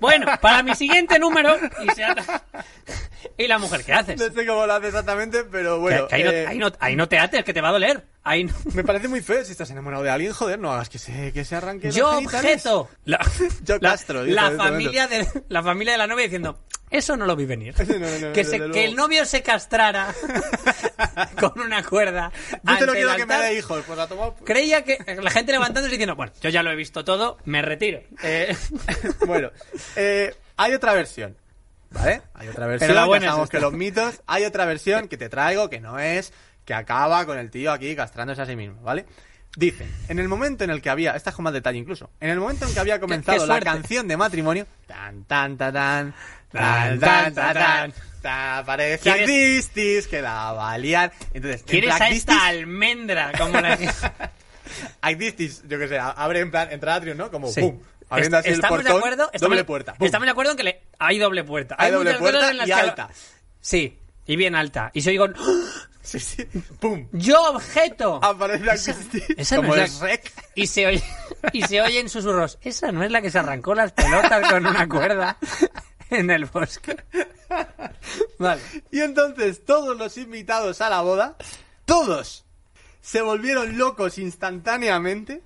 [0.01, 1.57] Bueno, para mi siguiente número...
[1.83, 2.43] Y se ata.
[3.39, 4.21] ¿Y la mujer qué haces?
[4.21, 6.07] No sé cómo lo hace exactamente, pero bueno.
[6.09, 7.73] Que- que ahí, no, eh, ahí, no, ahí no te ates, que te va a
[7.73, 8.05] doler.
[8.25, 10.99] Ahí no- Me parece muy feo si estás enamorado de alguien, joder, no hagas que
[10.99, 12.89] se, que se arranque Yo objeto.
[13.05, 13.19] La,
[13.65, 16.59] Yo la- Castro, la este familia de, la familia de la novia diciendo,
[16.91, 17.75] eso no lo vi venir.
[17.89, 20.13] No, no, no, que, se- que el novio se castrara
[21.41, 22.33] con una cuerda.
[22.63, 24.33] Yo te lo quiero que me dé hijos, pues a tomar...
[24.45, 27.63] Creía que la gente levantándose y diciendo, bueno, yo ya lo he visto todo, me
[27.63, 28.01] retiro.
[28.23, 28.57] Eh,
[29.27, 29.51] Bueno,
[29.97, 31.37] eh, hay otra versión.
[31.91, 32.23] ¿Vale?
[32.35, 32.89] Hay otra versión.
[32.89, 34.23] Pero la buena es que los mitos.
[34.27, 36.33] Hay otra versión que te traigo que no es
[36.65, 39.05] que acaba con el tío aquí castrándose a sí mismo, ¿vale?
[39.55, 42.31] Dicen, en el momento en el que había, esta es con más detalle incluso, en
[42.31, 46.15] el momento en que había comenzado la canción de matrimonio, tan tan tan tan
[46.51, 47.93] tan tan tan, tan,
[48.23, 51.13] tan parecía que la va a liar.
[51.35, 53.79] Entonces, ¿quieres en a esta almendra como la
[55.03, 57.31] Actistis, yo que sé, abre en plan, entra atrium, ¿no?
[57.31, 57.79] Como ¡pum!
[58.09, 59.95] Abriendo así estamos el portón, de acuerdo, estamos, doble puerta.
[60.01, 61.77] Estamos de acuerdo en que le, hay doble puerta.
[61.79, 63.11] Hay, hay doble puerta en las y alta.
[63.61, 64.91] Sí, y bien alta.
[64.95, 65.35] Y soy con
[66.03, 66.45] Sí, sí.
[66.81, 67.07] ¡Pum!
[67.13, 68.19] yo objeto.
[68.25, 69.25] Aparece Agdistis.
[69.37, 70.33] Esa como no es la- Shrek.
[70.57, 71.05] Y se oye
[71.53, 72.59] y se oyen susurros.
[72.63, 75.37] Esa no es la que se arrancó las pelotas con una cuerda
[76.11, 76.97] en el bosque.
[78.39, 78.61] Vale.
[78.91, 81.37] Y entonces todos los invitados a la boda,
[81.85, 82.45] todos,
[83.01, 85.43] se volvieron locos instantáneamente,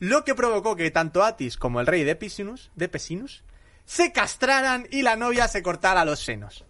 [0.00, 3.42] lo que provocó que tanto Atis como el rey de Pisinus, de Pesinus,
[3.86, 6.64] se castraran y la novia se cortara los senos.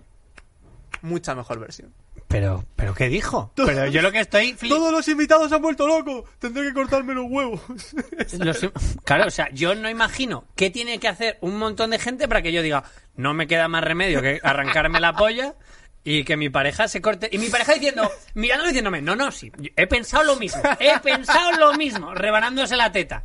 [1.05, 1.93] Mucha mejor versión.
[2.29, 3.53] Pero, pero ¿qué dijo?
[3.55, 6.25] Pero yo lo que estoy Todos los invitados se han vuelto locos.
[6.39, 7.61] Tendré que cortarme los huevos.
[8.39, 8.71] Los-
[9.05, 12.41] claro, o sea, yo no imagino qué tiene que hacer un montón de gente para
[12.41, 12.85] que yo diga,
[13.17, 15.55] no me queda más remedio que arrancarme la polla
[16.03, 17.29] y que mi pareja se corte.
[17.31, 21.53] Y mi pareja diciendo, mirándome diciéndome, no, no, sí, he pensado lo mismo, he pensado
[21.53, 23.25] lo mismo, rebanándose la teta.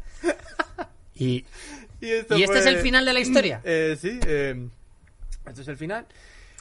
[1.15, 1.45] Y,
[2.01, 3.61] Y, esto ¿Y este fue- es el final de la historia?
[3.63, 4.19] Eh, sí.
[4.27, 4.67] eh,
[5.47, 6.05] Esto es el final.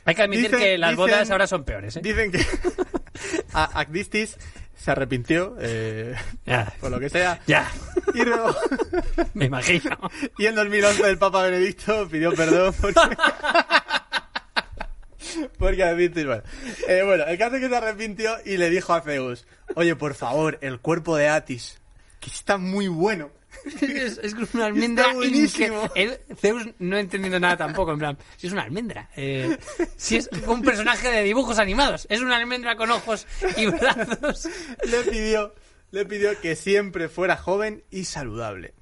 [0.08, 2.00] Hay que admitir Dicen- que las bodas dicen- ahora son peores, ¿eh?
[2.02, 2.38] Dicen que
[3.52, 4.36] a- Actistis
[4.76, 6.14] se arrepintió, eh,
[6.46, 6.72] Ya.
[6.80, 7.70] por lo que sea, Ya,
[8.14, 8.54] y luego...
[9.34, 9.98] me imagino.
[10.38, 13.00] Y en 2011 el Papa Benedicto pidió perdón porque...
[15.58, 15.84] porque
[16.24, 16.42] bueno.
[16.88, 20.14] Eh, bueno, el caso es que se arrepintió y le dijo a Zeus, oye, por
[20.14, 21.80] favor, el cuerpo de Atis,
[22.20, 23.30] que está muy bueno.
[23.80, 25.90] Es, es una almendra buenísimo.
[25.94, 29.08] el Zeus no he entendido nada tampoco, en plan, si es una almendra.
[29.16, 29.56] Eh,
[29.96, 34.48] si es un personaje de dibujos animados, es una almendra con ojos y brazos.
[34.84, 35.54] Le pidió,
[35.90, 38.74] le pidió que siempre fuera joven y saludable.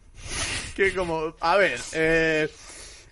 [0.74, 2.48] Que como, a ver, eh,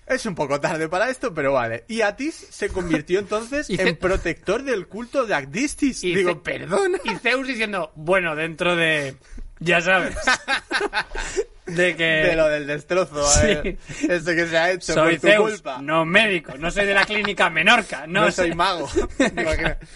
[0.07, 1.85] es un poco tarde para esto, pero vale.
[1.89, 6.05] Y Atis se convirtió entonces en protector del culto de Actistis.
[6.05, 6.99] Y Digo, perdona.
[7.05, 9.17] Y Zeus diciendo, bueno, dentro de...
[9.61, 10.17] Ya sabes.
[11.67, 12.05] De que...
[12.05, 13.77] De lo del destrozo, Sí.
[14.09, 15.81] este que se ha hecho soy por tu Zeus, culpa.
[15.83, 18.89] no médico, no soy de la clínica Menorca, no, No sé- soy mago.
[19.19, 19.79] Imagina.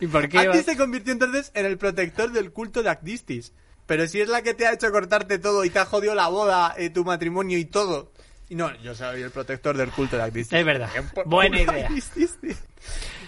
[0.00, 3.52] ¿Y por qué Atis iba- se convirtió entonces en el protector del culto de Actistis.
[3.86, 6.28] Pero si es la que te ha hecho cortarte todo y te ha jodido la
[6.28, 8.12] boda, eh, tu matrimonio y todo.
[8.48, 10.58] Y no, yo soy el protector del culto de Actistis.
[10.58, 10.88] Es verdad,
[11.26, 11.86] buena idea.
[11.88, 12.38] Actistis.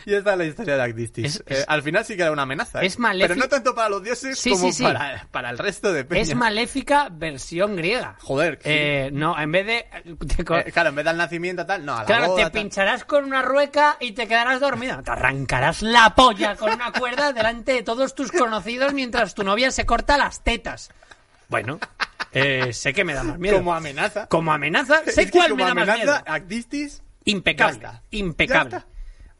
[0.06, 1.42] Y esta es la historia de Actistis.
[1.46, 2.82] Es- Eh, al final sí que era una amenaza.
[2.82, 2.86] ¿eh?
[2.86, 3.34] es maléfico.
[3.34, 4.82] Pero no tanto para los dioses Sí, como sí, sí.
[4.82, 6.22] Para, para el resto de peña.
[6.22, 8.16] Es maléfica versión griega.
[8.20, 8.58] Joder.
[8.64, 9.86] Eh, no, en vez de...
[10.36, 12.52] te claro, en vez del nacimiento tal, no, a la Claro, boda, te tal.
[12.62, 15.02] pincharás con una rueca y te quedarás dormido.
[15.02, 19.70] Te arrancarás la polla con una cuerda delante de todos tus conocidos mientras tu novia
[19.70, 20.90] se corta las tetas.
[21.48, 21.78] Bueno,
[22.32, 23.56] eh, sé que me da más miedo.
[23.58, 24.26] Como amenaza.
[24.26, 26.34] Como amenaza, sé Es que cuál como me da más amenaza, miedo.
[26.34, 28.84] Actistis, Impecable, Ya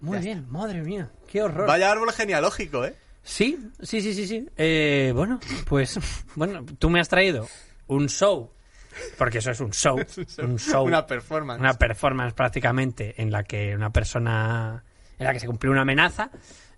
[0.03, 0.17] está.
[0.19, 1.67] Muy bien, madre mía, qué horror.
[1.67, 2.95] vaya árbol genealógico, ¿eh?
[3.23, 4.49] Sí, sí, sí, sí, sí.
[4.57, 5.99] Eh, bueno, pues,
[6.35, 7.47] bueno, tú me has traído
[7.87, 8.51] un show,
[9.17, 9.97] porque eso es un show,
[10.43, 11.61] un show, Una performance.
[11.61, 14.83] una performance prácticamente en la que una persona,
[15.19, 16.31] en la que se cumplió una amenaza.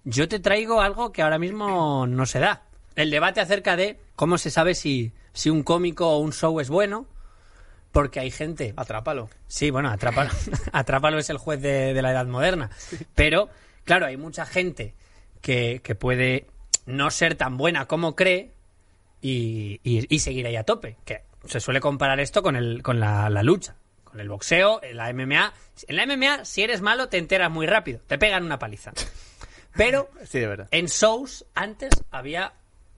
[0.04, 2.64] Yo te traigo algo que ahora mismo no se da.
[2.94, 6.68] El debate acerca de cómo se sabe si, si un cómico o un show es
[6.68, 7.06] bueno,
[7.94, 9.30] porque hay gente Atrápalo.
[9.48, 10.30] Sí, bueno, Atrápalo,
[10.72, 12.68] Atrápalo es el juez de, de la edad moderna.
[13.14, 13.48] Pero,
[13.84, 14.94] claro, hay mucha gente
[15.40, 16.46] que, que puede
[16.84, 18.50] no ser tan buena como cree
[19.22, 20.96] y, y- y seguir ahí a tope.
[21.06, 24.96] Que se suele comparar esto con, el, con la, la lucha, con el boxeo, en
[24.98, 25.52] la MMA.
[25.88, 28.92] En la MMA, si eres malo, te enteras muy rápido, te pegan una paliza.
[29.76, 30.68] Pero Sí, de verdad.
[30.70, 32.52] en shows antes había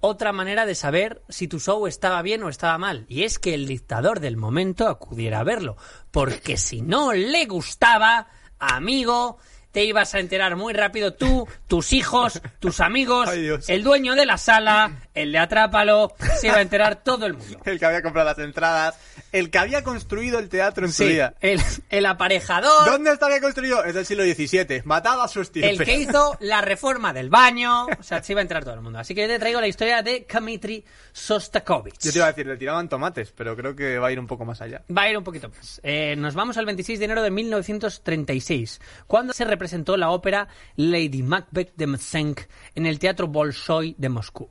[0.06, 3.04] otra manera de saber si tu show estaba bien o estaba mal.
[3.08, 5.76] Y es que el dictador del momento acudiera a verlo.
[6.10, 8.28] Porque si no le gustaba,
[8.58, 9.38] amigo,
[9.76, 14.24] te ibas a enterar muy rápido tú, tus hijos, tus amigos, Ay, el dueño de
[14.24, 17.60] la sala, el de Atrápalo, se iba a enterar todo el mundo.
[17.66, 18.94] El que había comprado las entradas.
[19.32, 21.34] El que había construido el teatro en su día.
[21.42, 21.60] el,
[21.90, 22.90] el aparejador.
[22.90, 23.84] ¿Dónde está que construyó?
[23.84, 24.80] Es del siglo XVII.
[24.86, 25.68] Mataba a su estirpe.
[25.68, 27.84] El que hizo la reforma del baño.
[27.84, 28.98] O sea, se iba a enterar todo el mundo.
[28.98, 31.98] Así que yo te traigo la historia de Dmitry Sostakovich.
[32.00, 34.26] Yo te iba a decir, le tiraban tomates, pero creo que va a ir un
[34.26, 34.82] poco más allá.
[34.96, 35.82] Va a ir un poquito más.
[35.82, 39.65] Eh, nos vamos al 26 de enero de 1936, cuando se representó
[39.96, 44.48] la ópera Lady Macbeth de Mtsensk en el Teatro Bolshoi de Moscú.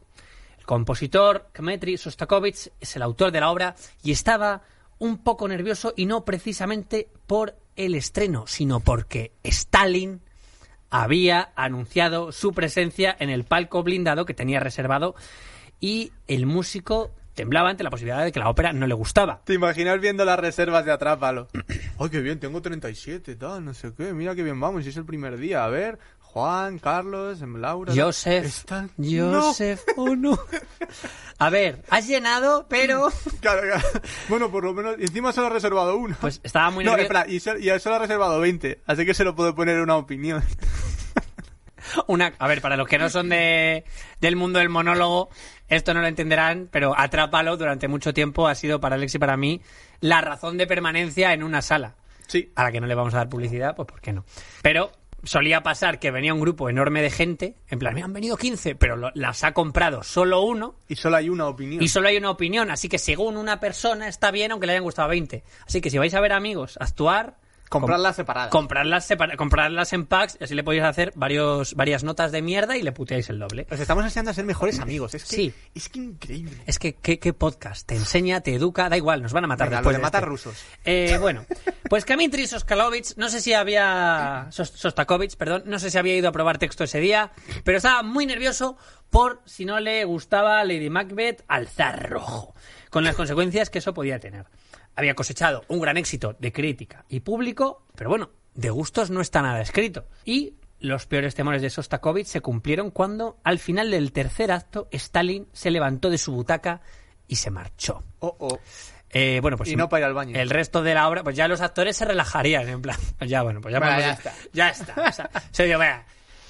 [0.60, 4.62] El compositor Dmitry Sostakovich es el autor de la obra y estaba
[5.00, 10.22] un poco nervioso y no precisamente por el estreno, sino porque Stalin
[10.90, 15.16] había anunciado su presencia en el palco blindado que tenía reservado
[15.80, 19.42] y el músico temblaba ante la posibilidad de que la ópera no le gustaba.
[19.44, 21.48] ¿Te imaginas viendo las reservas de Atrápalo?
[21.98, 24.14] Ay, qué bien, tengo 37, tal, no sé qué.
[24.14, 25.64] Mira qué bien vamos, y es el primer día.
[25.64, 27.94] A ver, Juan, Carlos, em, Laura...
[27.96, 30.38] Joseph, Están- Joseph, oh no.
[31.38, 33.14] A ver, has llenado, pero No.
[33.42, 33.88] Claro, claro.
[34.30, 36.16] Bueno, por lo menos, encima solo ha reservado uno.
[36.20, 37.14] pues estaba muy no, nervioso.
[37.14, 39.96] espera, y, so- y solo ha reservado 20, así que se lo puedo poner una
[39.96, 40.44] opinión.
[42.08, 43.84] Una, a ver, para los que no son de,
[44.22, 45.30] del mundo del monólogo,
[45.68, 49.38] esto no lo entenderán, pero Atrápalo durante mucho tiempo ha sido para Alex y para
[49.38, 49.62] mí
[50.00, 51.96] la razón de permanencia en una sala.
[52.28, 52.52] Sí.
[52.56, 54.26] A la que no le vamos a dar publicidad, pues ¿por qué no?
[54.62, 54.92] Pero
[55.24, 58.76] solía pasar que venía un grupo enorme de gente, en plan, me han venido 15,
[58.76, 61.82] pero lo- las ha comprado solo uno, Y solo hay una opinión.
[61.82, 64.84] Y solo hay una opinión, así que según una persona está bien aunque le hayan
[64.84, 65.44] gustado 20.
[65.66, 67.38] Así que si vais a ver amigos actuar,
[67.82, 68.50] Comprarlas separadas.
[68.52, 72.78] comprarlas, separa- comprarlas en packs y así le podéis hacer varios, varias notas de mierda
[72.78, 73.68] y le puteáis el doble.
[73.72, 75.14] Os estamos enseñando a ser mejores amigos.
[75.16, 75.54] Es que, Sí.
[75.74, 76.58] es que increíble.
[76.66, 77.88] Es que, ¿qué, podcast?
[77.88, 80.30] Te enseña, te educa, da igual, nos van a matar Venga, después de matar este.
[80.30, 80.64] rusos.
[80.86, 81.46] Eh, bueno,
[81.90, 84.48] pues Dmitry Soskalovich, no sé si había.
[84.52, 87.32] Sos- Sostakovich, perdón, no sé si había ido a probar texto ese día,
[87.64, 88.78] pero estaba muy nervioso
[89.10, 92.54] por si no le gustaba Lady Macbeth al zar rojo.
[92.90, 94.46] con las consecuencias que eso podía tener.
[94.96, 99.42] Había cosechado un gran éxito de crítica y público, pero bueno, de gustos no está
[99.42, 100.06] nada escrito.
[100.24, 105.48] Y los peores temores de Sostakovich se cumplieron cuando, al final del tercer acto, Stalin
[105.52, 106.82] se levantó de su butaca
[107.28, 108.04] y se marchó.
[108.20, 108.60] Oh, oh.
[109.10, 110.38] Eh, bueno, pues Y no para ir al baño.
[110.38, 113.42] El resto de la obra, pues ya los actores se relajarían, en plan, pues ya,
[113.44, 114.34] bueno, pues ya, Bueno, ya está.
[114.52, 114.94] ya está.
[115.08, 115.80] O sea, se dio,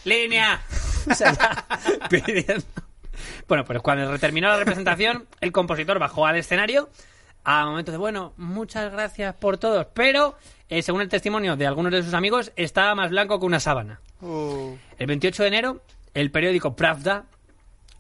[0.04, 0.62] línea.
[1.10, 2.66] O sea, ya, pidiendo.
[3.48, 6.90] Bueno, pues cuando terminó la representación, el compositor bajó al escenario
[7.46, 10.36] a momento de, bueno, muchas gracias por todos, pero,
[10.68, 14.02] eh, según el testimonio de algunos de sus amigos, estaba más blanco que una sábana.
[14.22, 14.76] Oh.
[14.98, 15.82] El 28 de enero,
[16.16, 17.26] el periódico Pravda,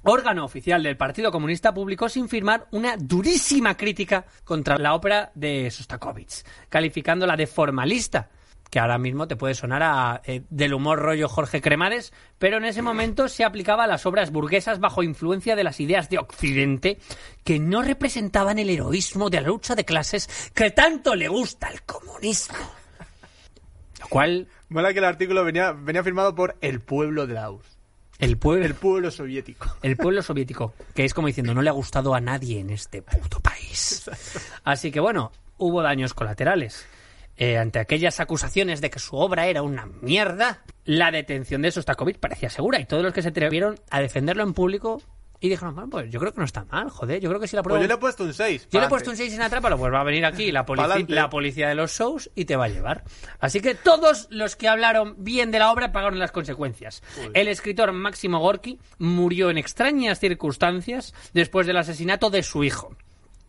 [0.02, 5.70] órgano oficial del Partido Comunista, publicó sin firmar una durísima crítica contra la ópera de
[5.70, 8.30] Sostakovich, calificándola de formalista,
[8.70, 12.66] que ahora mismo te puede sonar a eh, del humor rollo Jorge Cremades, pero en
[12.66, 16.99] ese momento se aplicaba a las obras burguesas bajo influencia de las ideas de Occidente
[17.43, 21.84] que no representaban el heroísmo de la lucha de clases que tanto le gusta al
[21.84, 22.57] comunismo.
[24.01, 27.38] Lo cual, Mola que el artículo venía, venía firmado por el pueblo de
[28.20, 29.76] el pueblo, El pueblo soviético.
[29.82, 33.01] El pueblo soviético, que es como diciendo, no le ha gustado a nadie en este
[33.01, 34.09] puto país.
[34.63, 36.88] Así que bueno, hubo daños colaterales.
[37.38, 42.18] Eh, ante aquellas acusaciones de que su obra era una mierda, la detención de Sostakovich
[42.18, 45.02] parecía segura y todos los que se atrevieron a defenderlo en público
[45.42, 47.56] y dijeron, bueno, pues yo creo que no está mal, joder, yo creo que si
[47.56, 47.78] la prueba...
[47.78, 48.70] Pues yo le he puesto un 6.
[48.72, 51.68] Yo le he puesto un 6 en Atrápalo, pues va a venir aquí la, policía
[51.68, 53.04] de los shows y te va a llevar.
[53.40, 57.04] Así que todos los que hablaron bien de la obra pagaron las consecuencias.
[57.34, 62.96] El escritor Máximo Gorky murió en extrañas circunstancias después del asesinato de su hijo.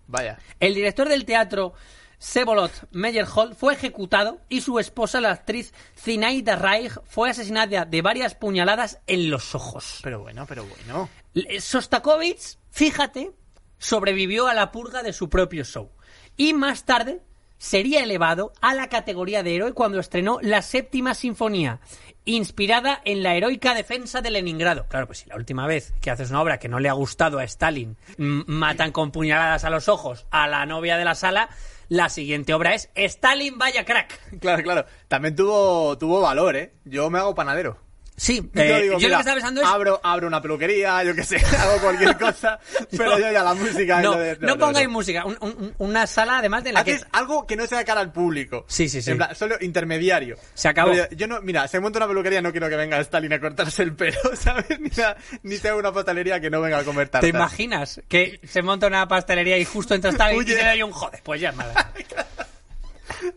[0.08, 0.38] Vaya.
[0.60, 1.72] El director del teatro
[2.18, 8.34] Sevolot Meyerhold fue ejecutado y su esposa, la actriz Zinaida Reich, fue asesinada de varias
[8.34, 10.00] puñaladas en los ojos.
[10.02, 11.08] Pero bueno, pero bueno.
[11.34, 13.32] L- Sostakovich, fíjate,
[13.78, 15.90] sobrevivió a la purga de su propio show.
[16.36, 17.20] Y más tarde
[17.58, 21.80] sería elevado a la categoría de héroe cuando estrenó la séptima sinfonía,
[22.24, 24.86] inspirada en la heroica defensa de Leningrado.
[24.88, 27.38] Claro, pues si la última vez que haces una obra que no le ha gustado
[27.38, 31.48] a Stalin, matan con puñaladas a los ojos a la novia de la sala,
[31.88, 34.38] la siguiente obra es Stalin vaya crack.
[34.40, 34.86] Claro, claro.
[35.08, 36.72] También tuvo, tuvo valor, ¿eh?
[36.84, 37.85] Yo me hago panadero.
[38.18, 39.66] Sí, Yo te eh, digo, yo lo que estaba pensando es...
[39.66, 42.58] abro, abro una peluquería, yo qué sé, hago cualquier cosa,
[42.96, 44.00] pero yo ya la música...
[44.00, 46.94] No, de- no pongáis música, un- un- una sala además de la que...
[46.94, 48.64] Haces algo que no sea cara al público.
[48.68, 49.10] Sí, sí, sí.
[49.10, 50.36] En plan, solo intermediario.
[50.54, 50.92] Se acabó.
[50.92, 53.82] Pero yo no, mira, se monta una peluquería, no quiero que venga Stalin a cortarse
[53.82, 54.80] el pelo, ¿sabes?
[54.80, 57.30] Ni, a- ni sea una pastelería que no venga a comer tartas.
[57.30, 60.92] ¿Te imaginas que se monta una pastelería y justo entra Stalin y le da un
[60.92, 61.20] joder?
[61.22, 61.92] Pues ya nada.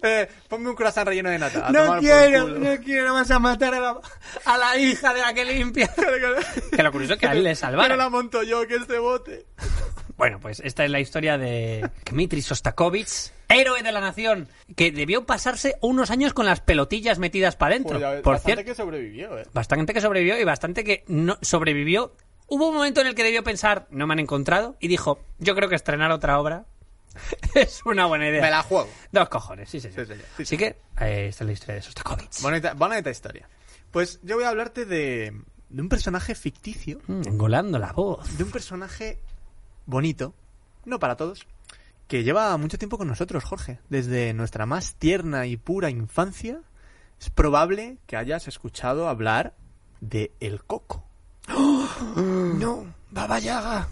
[0.01, 1.67] Eh, ponme un croissant relleno de nata.
[1.67, 2.59] a No tomar por quiero, culo.
[2.59, 3.99] no quiero, vas a matar a la,
[4.45, 5.89] a la hija de la que limpia.
[6.75, 7.97] Que lo curioso es que a él le Pero salvaron.
[7.97, 9.45] la monto yo, que este bote.
[10.17, 15.25] Bueno, pues esta es la historia de Dmitry Sostakovich, héroe de la nación, que debió
[15.25, 17.99] pasarse unos años con las pelotillas metidas para adentro.
[17.99, 19.45] Pues Por bastante cierto, que sobrevivió, eh.
[19.53, 22.13] bastante que sobrevivió y bastante que no sobrevivió.
[22.47, 25.55] Hubo un momento en el que debió pensar, no me han encontrado, y dijo, yo
[25.55, 26.65] creo que estrenar otra obra
[27.55, 28.41] es una buena idea.
[28.41, 28.89] Me la juego.
[29.11, 29.99] Dos cojones, sí, señor.
[30.01, 30.25] Sí, señor.
[30.37, 30.65] Sí, Así que,
[30.99, 32.41] eh, esta es la historia de Sostakovich.
[32.41, 33.47] Bonita, bonita historia.
[33.91, 35.33] Pues yo voy a hablarte de,
[35.69, 38.37] de un personaje ficticio, Mm, engolando la voz.
[38.37, 39.19] de un personaje
[39.85, 40.33] bonito,
[40.85, 41.47] no para todos,
[42.07, 43.79] que lleva mucho tiempo con nosotros, Jorge.
[43.89, 46.61] Desde nuestra más tierna y pura infancia,
[47.19, 49.53] es probable que hayas escuchado hablar
[50.01, 51.03] de El Coco.
[52.59, 53.89] No, Baba Yaga.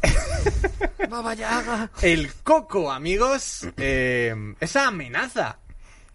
[1.09, 1.89] Baba Yaga.
[2.01, 5.57] El Coco, amigos, eh, esa amenaza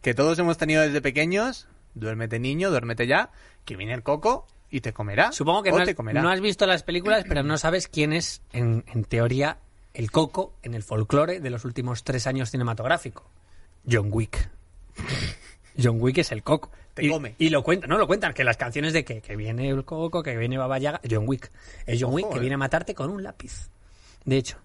[0.01, 3.31] que todos hemos tenido desde pequeños, duérmete niño, duérmete ya,
[3.65, 5.33] que viene el Coco y te comerá.
[5.33, 6.23] Supongo que o no te has, comerá.
[6.23, 9.59] no has visto las películas, pero no sabes quién es, en, en teoría,
[9.95, 13.25] el coco en el folclore de los últimos tres años cinematográficos.
[13.91, 14.49] John Wick.
[15.81, 16.71] John Wick es el coco.
[16.95, 17.35] Te y, come.
[17.39, 20.23] Y lo cuentan, no lo cuentan, que las canciones de que, que viene el coco,
[20.23, 21.51] que viene Baba Yaga, John Wick.
[21.87, 22.41] Es John Ojo, Wick que eh.
[22.41, 23.71] viene a matarte con un lápiz.
[24.25, 24.59] De hecho.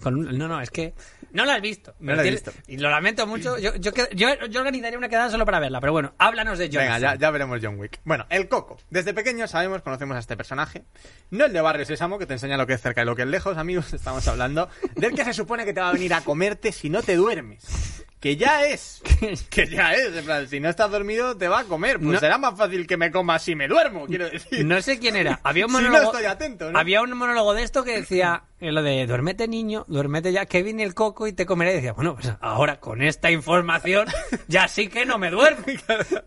[0.00, 0.94] Con un- no, no, es que
[1.32, 1.92] no la has visto.
[1.98, 2.52] No la he Tienes- visto.
[2.68, 3.58] Y lo lamento mucho.
[3.58, 6.82] Yo, yo, yo, yo organizaría una quedada solo para verla, pero bueno, háblanos de John.
[6.84, 7.98] Venga, ya, ya veremos John Wick.
[8.04, 8.78] Bueno, el Coco.
[8.90, 10.84] Desde pequeños sabemos, conocemos a este personaje.
[11.30, 13.22] No el de Barrio Sésamo, que te enseña lo que es cerca y lo que
[13.22, 13.92] es lejos, amigos.
[13.92, 17.02] Estamos hablando del que se supone que te va a venir a comerte si no
[17.02, 18.04] te duermes.
[18.20, 19.00] Que ya es.
[19.50, 20.14] que ya es.
[20.14, 21.96] En plan, si no estás dormido, te va a comer.
[21.98, 22.18] Pues No.
[22.20, 24.64] será más fácil que me coma si me duermo, quiero decir.
[24.66, 25.40] No sé quién era.
[25.42, 26.12] Había un Si no monólogo.
[26.12, 26.78] estoy atento, ¿no?
[26.78, 30.62] Había un monólogo de esto que decía eh, lo de duérmete niño, duérmete ya, que
[30.62, 31.72] viene el coco y te comeré.
[31.72, 34.06] Y decía, bueno, pues ahora con esta información
[34.48, 35.64] ya sí que no me duermo.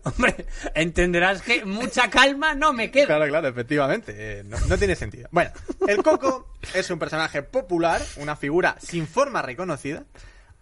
[0.02, 3.06] Hombre, entenderás que mucha calma no me queda.
[3.06, 4.12] Claro, claro, efectivamente.
[4.16, 5.28] eh, no, no tiene sentido.
[5.30, 5.50] Bueno,
[5.86, 10.02] el Coco es un personaje popular, una figura sin forma reconocida,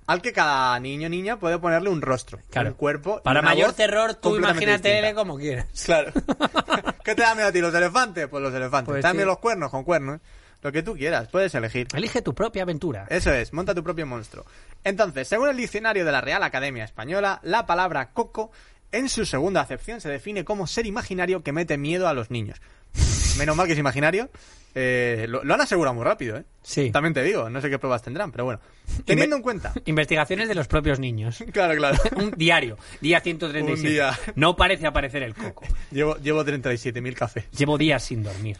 [0.06, 2.70] al que cada niño o niña puede ponerle un rostro, Claro.
[2.70, 3.20] un cuerpo.
[3.22, 5.66] Para mayor terror, tú imagínatele como quieras.
[5.84, 6.12] Claro.
[7.04, 7.60] ¿Qué te da miedo a ti?
[7.60, 8.28] ¿Los elefantes?
[8.28, 8.86] Pues los elefantes.
[8.92, 9.16] Pues ¿Te dan sí.
[9.18, 9.70] miedo los cuernos?
[9.70, 10.20] Con cuernos.
[10.62, 11.88] Lo que tú quieras, puedes elegir.
[11.92, 13.06] Elige tu propia aventura.
[13.10, 14.44] Eso es, monta tu propio monstruo.
[14.84, 18.52] Entonces, según el diccionario de la Real Academia Española, la palabra coco,
[18.92, 22.60] en su segunda acepción, se define como ser imaginario que mete miedo a los niños.
[23.38, 24.30] Menos mal que es imaginario.
[24.74, 26.44] Eh, lo, lo han asegurado muy rápido, ¿eh?
[26.62, 26.90] Sí.
[26.90, 28.60] También te digo, no sé qué pruebas tendrán, pero bueno.
[29.04, 29.72] Teniendo en cuenta.
[29.84, 31.44] Investigaciones de los propios niños.
[31.52, 31.98] Claro, claro.
[32.16, 33.86] Un diario, día 137.
[33.88, 34.18] Un día.
[34.36, 35.64] No parece aparecer el coco.
[35.90, 37.44] Llevo, llevo 37.000 cafés.
[37.50, 38.56] Llevo días sin dormir.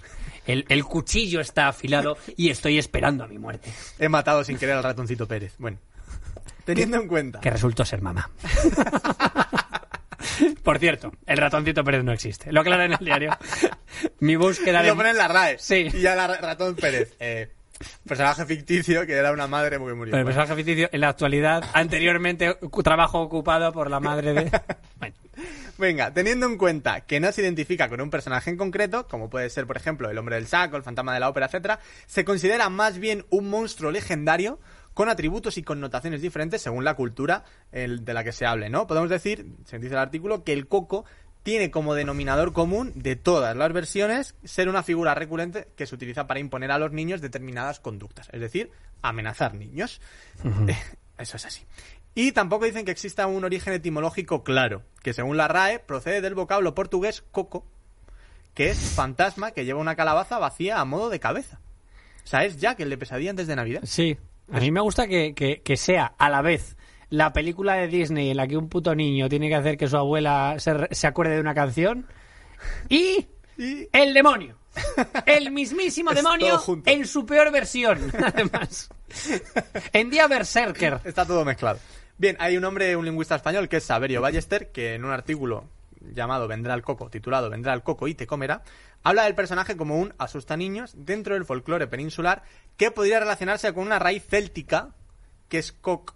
[0.46, 3.70] El, el cuchillo está afilado y estoy esperando a mi muerte.
[3.98, 5.54] He matado sin querer al ratoncito Pérez.
[5.58, 5.78] Bueno.
[6.64, 7.40] Teniendo en cuenta.
[7.40, 8.28] Que resultó ser mamá.
[10.62, 12.52] Por cierto, el ratoncito Pérez no existe.
[12.52, 13.36] Lo aclara en el diario.
[14.20, 14.88] Mi búsqueda de...
[14.88, 15.58] lo ponen en la RAE.
[15.58, 15.88] Sí.
[15.92, 17.14] Y ya la ratón Pérez.
[17.20, 17.48] Eh,
[18.06, 20.12] personaje ficticio que era una madre muy murió.
[20.24, 24.50] Personaje ficticio en la actualidad, anteriormente trabajo ocupado por la madre de...
[24.98, 25.14] Bueno,
[25.78, 29.50] Venga, teniendo en cuenta que no se identifica con un personaje en concreto, como puede
[29.50, 32.68] ser, por ejemplo, el hombre del saco, el fantasma de la ópera, etcétera, se considera
[32.68, 34.60] más bien un monstruo legendario
[34.94, 38.86] con atributos y connotaciones diferentes según la cultura el- de la que se hable, ¿no?
[38.86, 41.04] Podemos decir, se dice el artículo, que el coco
[41.42, 46.26] tiene como denominador común de todas las versiones ser una figura recurrente que se utiliza
[46.28, 48.70] para imponer a los niños determinadas conductas, es decir,
[49.02, 50.00] amenazar niños.
[50.68, 50.76] Eh,
[51.18, 51.64] Eso es así.
[52.14, 56.34] Y tampoco dicen que exista un origen etimológico claro, que según la RAE procede del
[56.34, 57.66] vocablo portugués coco,
[58.54, 61.58] que es fantasma que lleva una calabaza vacía a modo de cabeza.
[62.22, 63.80] O sea, es Jack el de pesadilla antes de Navidad.
[63.84, 64.16] sí.
[64.50, 66.76] A mí me gusta que, que- que sea a la vez
[67.10, 69.96] la película de Disney en la que un puto niño tiene que hacer que su
[69.98, 72.06] abuela se, se acuerde de una canción
[72.88, 73.26] y
[73.92, 74.56] el demonio.
[75.26, 78.88] El mismísimo demonio en su peor versión, además.
[79.92, 81.00] En día Berserker.
[81.04, 81.78] está todo mezclado.
[82.16, 85.64] Bien, hay un hombre, un lingüista español, que es Saverio Ballester, que en un artículo
[86.14, 88.62] llamado Vendrá el coco, titulado Vendrá el coco y te comerá,
[89.02, 92.42] habla del personaje como un asusta niños dentro del folclore peninsular
[92.76, 94.90] que podría relacionarse con una raíz céltica
[95.48, 96.14] que es coc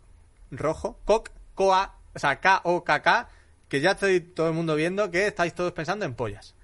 [0.51, 3.29] rojo, coc, coa, o sea, K-O-K-K,
[3.69, 6.55] que ya estoy todo el mundo viendo que estáis todos pensando en pollas.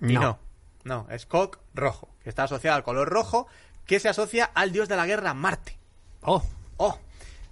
[0.00, 0.20] Y No.
[0.20, 0.38] no,
[0.84, 3.46] no, es coc rojo, que está asociado al color rojo,
[3.86, 5.78] que se asocia al dios de la guerra Marte.
[6.22, 6.42] Oh,
[6.76, 6.98] Oh,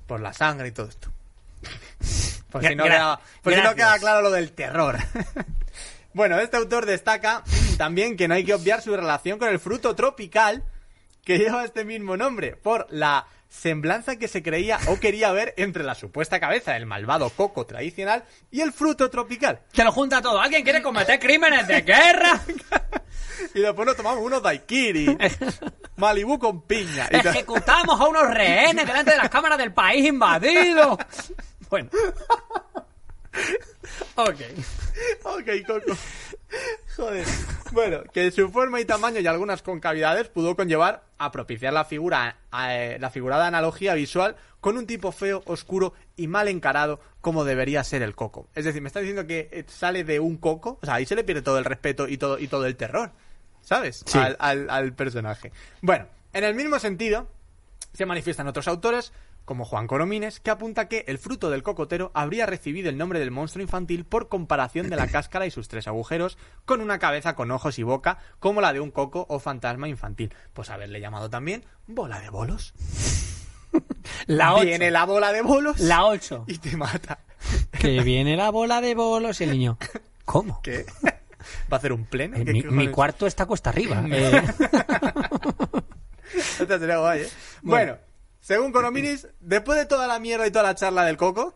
[0.06, 1.10] por la sangre y todo esto.
[2.50, 3.74] Por si no, queda, por si no gracias.
[3.74, 4.98] queda claro lo del terror.
[6.14, 7.42] bueno, este autor destaca
[7.78, 10.64] también que no hay que obviar su relación con el fruto tropical
[11.24, 15.82] que lleva este mismo nombre, por la semblanza que se creía o quería ver entre
[15.82, 19.60] la supuesta cabeza del malvado coco tradicional y el fruto tropical.
[19.72, 20.40] te lo junta todo.
[20.40, 22.40] ¿Alguien quiere cometer crímenes de guerra?
[23.54, 25.16] Y después nos tomamos unos daiquiri,
[25.96, 27.08] Malibú con piña.
[27.10, 27.16] y.
[27.26, 30.98] Ejecutamos a unos rehenes delante de las cámaras del país invadido.
[31.70, 31.88] Bueno.
[34.16, 34.40] Ok.
[35.24, 35.96] Ok, Coco.
[36.96, 37.24] Joder.
[37.72, 42.36] Bueno, que su forma y tamaño y algunas concavidades pudo conllevar a propiciar la figura,
[42.68, 47.82] eh, la figurada analogía visual con un tipo feo, oscuro y mal encarado como debería
[47.84, 48.48] ser el coco.
[48.54, 51.14] Es decir, me está diciendo que eh, sale de un coco, o sea, ahí se
[51.14, 53.12] le pierde todo el respeto y todo, y todo el terror,
[53.62, 54.02] ¿sabes?
[54.06, 54.18] Sí.
[54.18, 55.52] Al, al- al personaje.
[55.80, 57.26] Bueno, en el mismo sentido,
[57.94, 59.12] se manifiestan otros autores,
[59.50, 63.32] como Juan Coromines, que apunta que el fruto del cocotero habría recibido el nombre del
[63.32, 67.50] monstruo infantil por comparación de la cáscara y sus tres agujeros, con una cabeza con
[67.50, 70.32] ojos y boca, como la de un coco o fantasma infantil.
[70.52, 72.74] Pues haberle llamado también bola de bolos.
[74.28, 74.66] La 8.
[74.66, 76.44] Viene la bola de bolos La 8.
[76.46, 77.18] y te mata.
[77.72, 79.78] Que viene la bola de bolos y el niño.
[80.24, 80.60] ¿Cómo?
[80.62, 80.86] ¿Qué?
[81.02, 81.10] ¿Va
[81.72, 82.36] a hacer un pleno?
[82.36, 84.04] Eh, ¿Qué mi, cuarto está cuesta arriba.
[86.60, 87.28] Eh, guay, ¿eh?
[87.62, 87.98] Bueno,
[88.50, 91.54] según Conominis, después de toda la mierda y toda la charla del coco,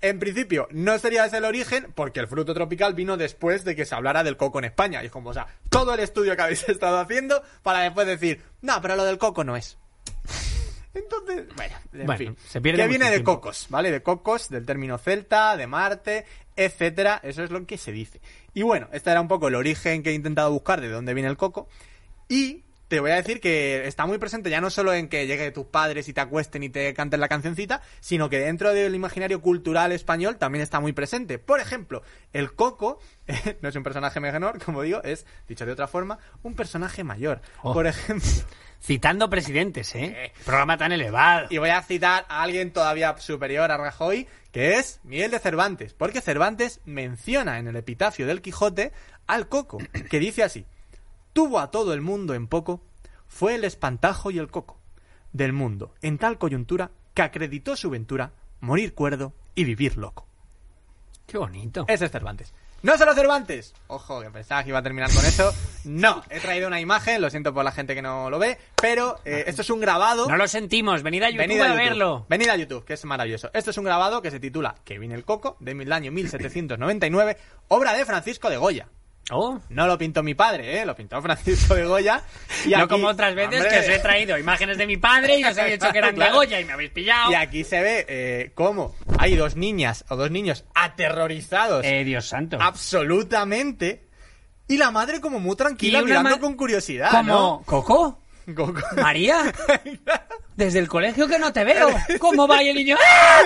[0.00, 3.84] en principio no sería ese el origen, porque el fruto tropical vino después de que
[3.84, 5.02] se hablara del coco en España.
[5.02, 8.40] Y es como, o sea, todo el estudio que habéis estado haciendo para después decir,
[8.62, 9.76] no, pero lo del coco no es.
[10.94, 12.36] Entonces, bueno, en Bueno, fin.
[12.48, 13.90] se pierde que viene de cocos, ¿vale?
[13.90, 16.24] De cocos, del término celta, de Marte,
[16.56, 17.20] etcétera.
[17.22, 18.22] Eso es lo que se dice.
[18.54, 21.28] Y bueno, este era un poco el origen que he intentado buscar de dónde viene
[21.28, 21.68] el coco.
[22.30, 25.50] Y te voy a decir que está muy presente ya no solo en que llegue
[25.50, 29.40] tus padres y te acuesten y te canten la cancioncita, sino que dentro del imaginario
[29.40, 31.38] cultural español también está muy presente.
[31.38, 33.00] Por ejemplo, el Coco
[33.62, 37.40] no es un personaje menor, como digo, es, dicho de otra forma, un personaje mayor.
[37.62, 37.72] Oh.
[37.72, 38.28] Por ejemplo,
[38.84, 40.30] Citando presidentes, ¿eh?
[40.44, 41.46] Programa tan elevado.
[41.48, 45.94] y voy a citar a alguien todavía superior a Rajoy, que es Miguel de Cervantes,
[45.94, 48.92] porque Cervantes menciona en el epitafio del Quijote
[49.26, 49.78] al Coco,
[50.10, 50.66] que dice así:
[51.34, 52.80] Tuvo a todo el mundo en poco,
[53.26, 54.78] fue el espantajo y el coco
[55.32, 58.30] del mundo, en tal coyuntura que acreditó su ventura
[58.60, 60.28] morir cuerdo y vivir loco.
[61.26, 61.86] Qué bonito.
[61.88, 62.54] Ese es Cervantes.
[62.82, 63.74] No solo Cervantes.
[63.88, 65.52] Ojo, que pensaba que iba a terminar con eso.
[65.84, 69.18] No, he traído una imagen, lo siento por la gente que no lo ve, pero
[69.24, 70.28] eh, esto es un grabado.
[70.28, 72.26] No lo sentimos, venid a YouTube Venid a, verlo.
[72.28, 73.50] Venid a YouTube, que es maravilloso.
[73.54, 77.36] Esto es un grabado que se titula Kevin el Coco, del año 1799,
[77.68, 78.88] obra de Francisco de Goya.
[79.30, 80.84] Oh, No lo pintó mi padre, ¿eh?
[80.86, 82.22] Lo pintó Francisco de Goya.
[82.66, 83.70] Y no aquí- como otras veces ¡Hombre!
[83.70, 86.30] que os he traído imágenes de mi padre y os he dicho que eran de.
[86.30, 87.30] Goya y me habéis pillado.
[87.32, 92.26] Y aquí se ve eh, cómo hay dos niñas o dos niños aterrorizados Eh, Dios
[92.26, 92.58] santo.
[92.60, 94.06] absolutamente.
[94.68, 98.20] Y la madre como muy tranquila, mirando con curiosidad, Como, ¿Coco?
[98.46, 98.54] ¿no?
[98.54, 98.80] Coco.
[98.96, 99.38] ¿María?
[100.56, 101.88] Desde el colegio que no te veo.
[102.20, 102.96] ¿Cómo va y el niño?
[103.04, 103.42] ¡Ah!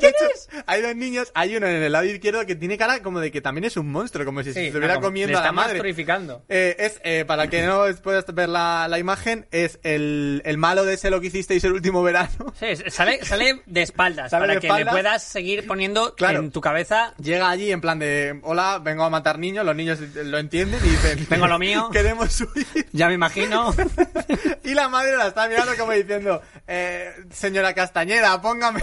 [0.00, 0.24] De hecho,
[0.66, 3.40] hay dos niños, hay uno en el lado izquierdo que tiene cara como de que
[3.40, 5.94] también es un monstruo, como si se estuviera como- comiendo le a la está madre.
[6.48, 10.84] Eh, es, eh, para que no puedas ver la, la imagen, es el, el malo
[10.84, 12.52] de ese lo que hicisteis el último verano.
[12.58, 14.86] Sí, sale, sale de espaldas Sale para de que espaldas.
[14.94, 16.40] le puedas seguir poniendo Claro.
[16.40, 17.14] en tu cabeza.
[17.18, 20.88] Llega allí en plan de, hola, vengo a matar niños, los niños lo entienden y
[20.88, 21.88] dicen, Tengo lo mío.
[21.92, 22.66] Queremos huir.
[22.92, 23.72] Ya me imagino.
[24.64, 28.82] Y la madre la está mirando como diciendo, eh, señora Castañeda, póngame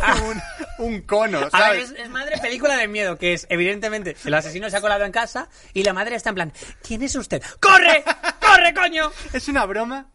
[0.80, 1.92] un, un cono, A ver, ¿sabes?
[1.92, 5.12] es, es madre película de miedo, que es, evidentemente, el asesino se ha colado en
[5.12, 6.54] casa y la madre está en plan,
[6.86, 7.42] ¿quién es usted?
[7.60, 8.04] ¡Corre!
[8.40, 9.12] ¡Corre, coño!
[9.34, 10.08] ¿Es una broma?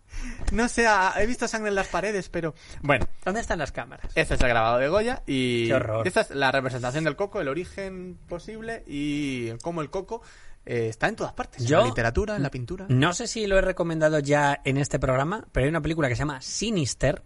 [0.50, 2.54] No sé, ah, he visto sangre en las paredes, pero...
[2.80, 4.06] Bueno, ¿Dónde están las cámaras?
[4.14, 5.68] este es el grabado de Goya y...
[5.68, 6.06] Qué horror.
[6.06, 10.22] Esta es la representación del coco, el origen posible y cómo el coco
[10.66, 11.64] eh, está en todas partes.
[11.64, 12.86] Yo- En la literatura, en la pintura.
[12.88, 16.16] No sé si lo he recomendado ya en este programa, pero hay una película que
[16.16, 17.22] se llama Sinister,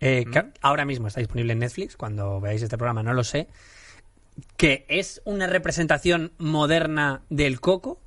[0.00, 3.48] eh, que ahora mismo está disponible en Netflix, cuando veáis este programa no lo sé,
[4.56, 8.00] que es una representación moderna del coco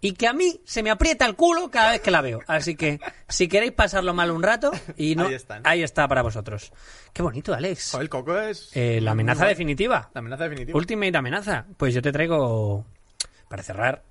[0.00, 2.40] y que a mí se me aprieta el culo cada vez que la veo.
[2.48, 2.98] Así que
[3.28, 5.62] si queréis pasarlo mal un rato, y no, Ahí están.
[5.64, 6.72] ahí está para vosotros.
[7.12, 7.92] Qué bonito, Alex.
[7.92, 8.70] Joder, el coco es...
[8.76, 10.10] Eh, la amenaza definitiva.
[10.14, 10.76] La amenaza definitiva.
[10.76, 11.66] Ultimate amenaza.
[11.76, 12.84] Pues yo te traigo,
[13.52, 14.02] para cerrar,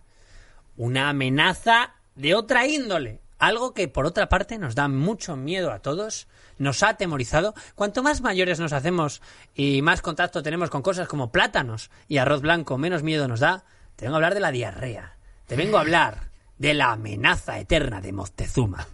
[0.78, 3.22] una amenaza de otra índole.
[3.40, 6.28] Algo que por otra parte nos da mucho miedo a todos,
[6.60, 7.56] nos ha atemorizado.
[7.74, 9.24] Cuanto más mayores nos hacemos
[9.56, 13.64] y más contacto tenemos con cosas como plátanos y arroz blanco, menos miedo nos da.
[13.96, 15.18] Te vengo a hablar de la diarrea.
[15.48, 16.30] Te vengo a hablar
[16.60, 18.88] de la amenaza eterna de Moctezuma.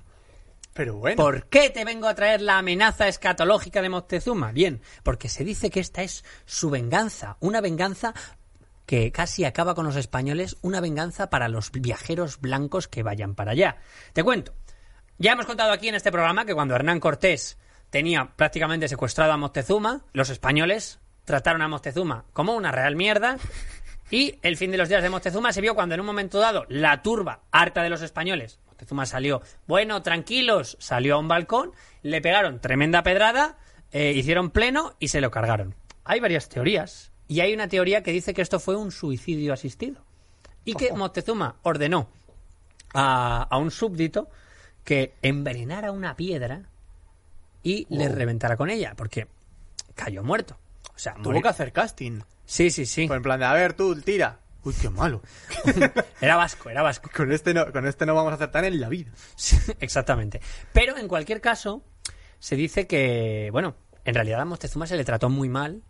[0.72, 1.18] Pero bueno.
[1.18, 4.54] ¿Por qué te vengo a traer la amenaza escatológica de Moctezuma?
[4.54, 8.14] Bien, porque se dice que esta es su venganza, una venganza
[8.88, 13.52] que casi acaba con los españoles, una venganza para los viajeros blancos que vayan para
[13.52, 13.78] allá.
[14.14, 14.56] Te cuento.
[15.20, 17.60] Ya hemos contado aquí en este programa que cuando Hernán Cortés
[17.90, 23.38] tenía prácticamente secuestrado a Moctezuma, los españoles trataron a Moctezuma como una real mierda
[24.10, 26.66] y el fin de los días de Moctezuma se vio cuando en un momento dado
[26.70, 31.74] la turba, harta de los españoles, Moctezuma salió, bueno, tranquilos, salió a un balcón,
[32.04, 33.58] le pegaron tremenda pedrada,
[33.92, 35.76] eh, hicieron pleno y se lo cargaron.
[36.06, 40.04] Hay varias teorías y hay una teoría que dice que esto fue un suicidio asistido
[40.66, 42.10] y que Moctezuma ordenó
[42.94, 44.30] a, a un súbdito
[44.84, 46.70] que envenenara una piedra
[47.62, 49.28] y le reventara con ella, porque
[49.96, 50.58] cayó muerto.
[50.96, 52.22] O sea, Tuvo que hacer casting.
[52.46, 53.08] Sí, sí, sí.
[53.08, 54.40] Pues en plan de, a ver, tú, tira.
[54.64, 55.22] Uy, qué malo.
[56.22, 57.10] Era vasco, era vasco.
[57.16, 59.12] Con este no, con este no vamos a acertar en la vida.
[59.36, 60.42] Sí, Exactamente.
[60.74, 61.84] Pero en cualquier caso,
[62.40, 65.84] se dice que, bueno, en realidad a Moctezuma se le trató muy mal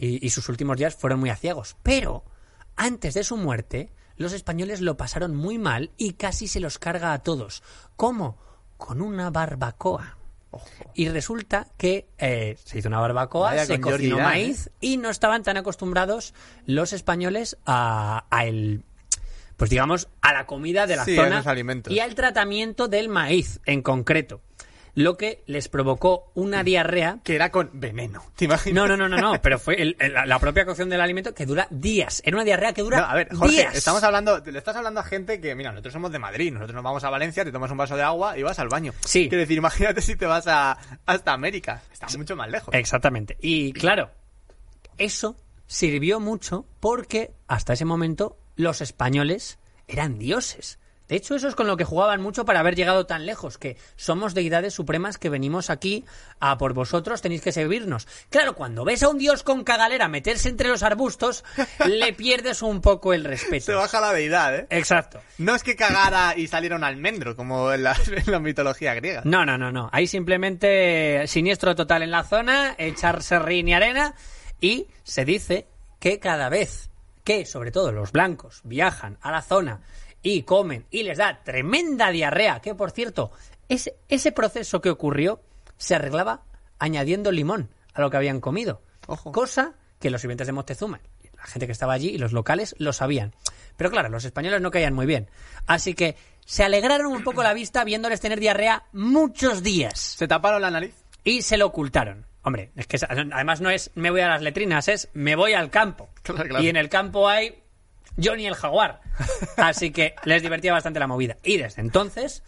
[0.00, 1.76] y, y sus últimos días fueron muy aciagos.
[1.82, 2.24] Pero
[2.76, 7.12] antes de su muerte, los españoles lo pasaron muy mal y casi se los carga
[7.12, 7.62] a todos.
[7.96, 8.38] ¿Cómo?
[8.76, 10.16] Con una barbacoa.
[10.94, 15.42] Y resulta que eh, se hizo una barbacoa, Vaya, se cocinó maíz y no estaban
[15.42, 16.34] tan acostumbrados
[16.66, 18.82] los españoles a, a el
[19.56, 21.44] pues digamos a la comida de la Sí, zona
[21.88, 24.40] y al tratamiento del maíz en concreto,
[24.94, 27.18] lo que les provocó una diarrea.
[27.24, 28.24] Que era con veneno.
[28.36, 28.74] ¿Te imaginas?
[28.74, 31.46] No, no, no, no, no, pero fue el- el- la propia cocción del alimento que
[31.46, 32.22] dura días.
[32.24, 33.74] Era una diarrea que dura No, a ver, Jorge, días.
[33.74, 36.84] estamos hablando, le estás hablando a gente que, mira, nosotros somos de Madrid, nosotros nos
[36.84, 38.92] vamos a Valencia, te tomas un vaso de agua y vas al baño.
[39.04, 39.28] Sí.
[39.28, 40.76] Quiero decir, imagínate si te vas a,
[41.06, 42.74] hasta América, está mucho más lejos.
[42.74, 43.36] Exactamente.
[43.40, 44.10] Y claro,
[44.98, 45.36] eso
[45.66, 50.79] sirvió mucho porque hasta ese momento los españoles eran dioses.
[51.10, 53.76] De hecho, eso es con lo que jugaban mucho para haber llegado tan lejos, que
[53.96, 56.04] somos deidades supremas que venimos aquí
[56.38, 58.06] a por vosotros, tenéis que servirnos.
[58.30, 61.42] Claro, cuando ves a un dios con cagalera meterse entre los arbustos,
[61.84, 63.76] le pierdes un poco el Se respeto.
[63.76, 64.66] baja la deidad, ¿eh?
[64.70, 65.20] Exacto.
[65.38, 69.22] No es que cagara y saliera un almendro, como en la, en la mitología griega.
[69.24, 69.90] No, no, no, no.
[69.92, 74.14] Ahí simplemente siniestro total en la zona, echarse rin y arena
[74.60, 75.66] y se dice
[75.98, 76.88] que cada vez
[77.24, 79.80] que, sobre todo los blancos, viajan a la zona
[80.22, 83.30] y comen y les da tremenda diarrea, que por cierto,
[83.68, 85.40] ese, ese proceso que ocurrió
[85.76, 86.42] se arreglaba
[86.78, 88.82] añadiendo limón a lo que habían comido.
[89.06, 89.32] Ojo.
[89.32, 91.00] Cosa que los sirvientes de Moctezuma,
[91.36, 93.34] la gente que estaba allí y los locales lo sabían.
[93.76, 95.28] Pero claro, los españoles no caían muy bien.
[95.66, 100.60] Así que se alegraron un poco la vista viéndoles tener diarrea muchos días Se taparon
[100.62, 100.94] la nariz.
[101.24, 102.26] y se lo ocultaron.
[102.42, 105.70] Hombre, es que además no es me voy a las letrinas, es me voy al
[105.70, 106.08] campo.
[106.22, 106.64] Claro, claro.
[106.64, 107.62] Y en el campo hay
[108.22, 109.00] Johnny el jaguar.
[109.56, 111.38] Así que les divertía bastante la movida.
[111.42, 112.42] Y desde entonces,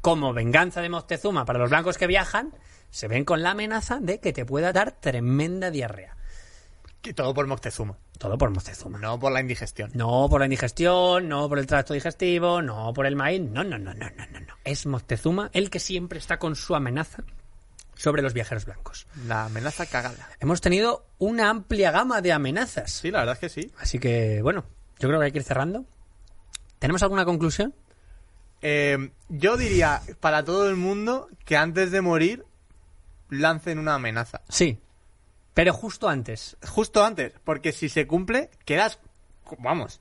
[0.00, 2.52] como venganza de Moctezuma para los blancos que viajan,
[2.90, 6.16] se ven con la amenaza de que te pueda dar tremenda diarrea.
[7.02, 7.96] Y todo por Moctezuma.
[8.18, 8.98] Todo por Moctezuma.
[8.98, 9.90] No por la indigestión.
[9.94, 13.78] No por la indigestión, no por el tracto digestivo, no por el maíz, no, no,
[13.78, 14.54] no, no, no, no, no.
[14.64, 17.22] Es Moctezuma el que siempre está con su amenaza
[17.94, 19.06] sobre los viajeros blancos.
[19.26, 20.28] La amenaza cagada.
[20.40, 22.90] Hemos tenido una amplia gama de amenazas.
[22.90, 23.72] Sí, la verdad es que sí.
[23.78, 24.64] Así que, bueno,
[24.98, 25.84] yo creo que hay que ir cerrando.
[26.78, 27.74] ¿Tenemos alguna conclusión?
[28.62, 32.44] Eh, yo diría para todo el mundo que antes de morir
[33.28, 34.40] lancen una amenaza.
[34.48, 34.78] Sí.
[35.54, 36.56] Pero justo antes.
[36.66, 38.98] Justo antes, porque si se cumple, quedas,
[39.58, 40.00] vamos,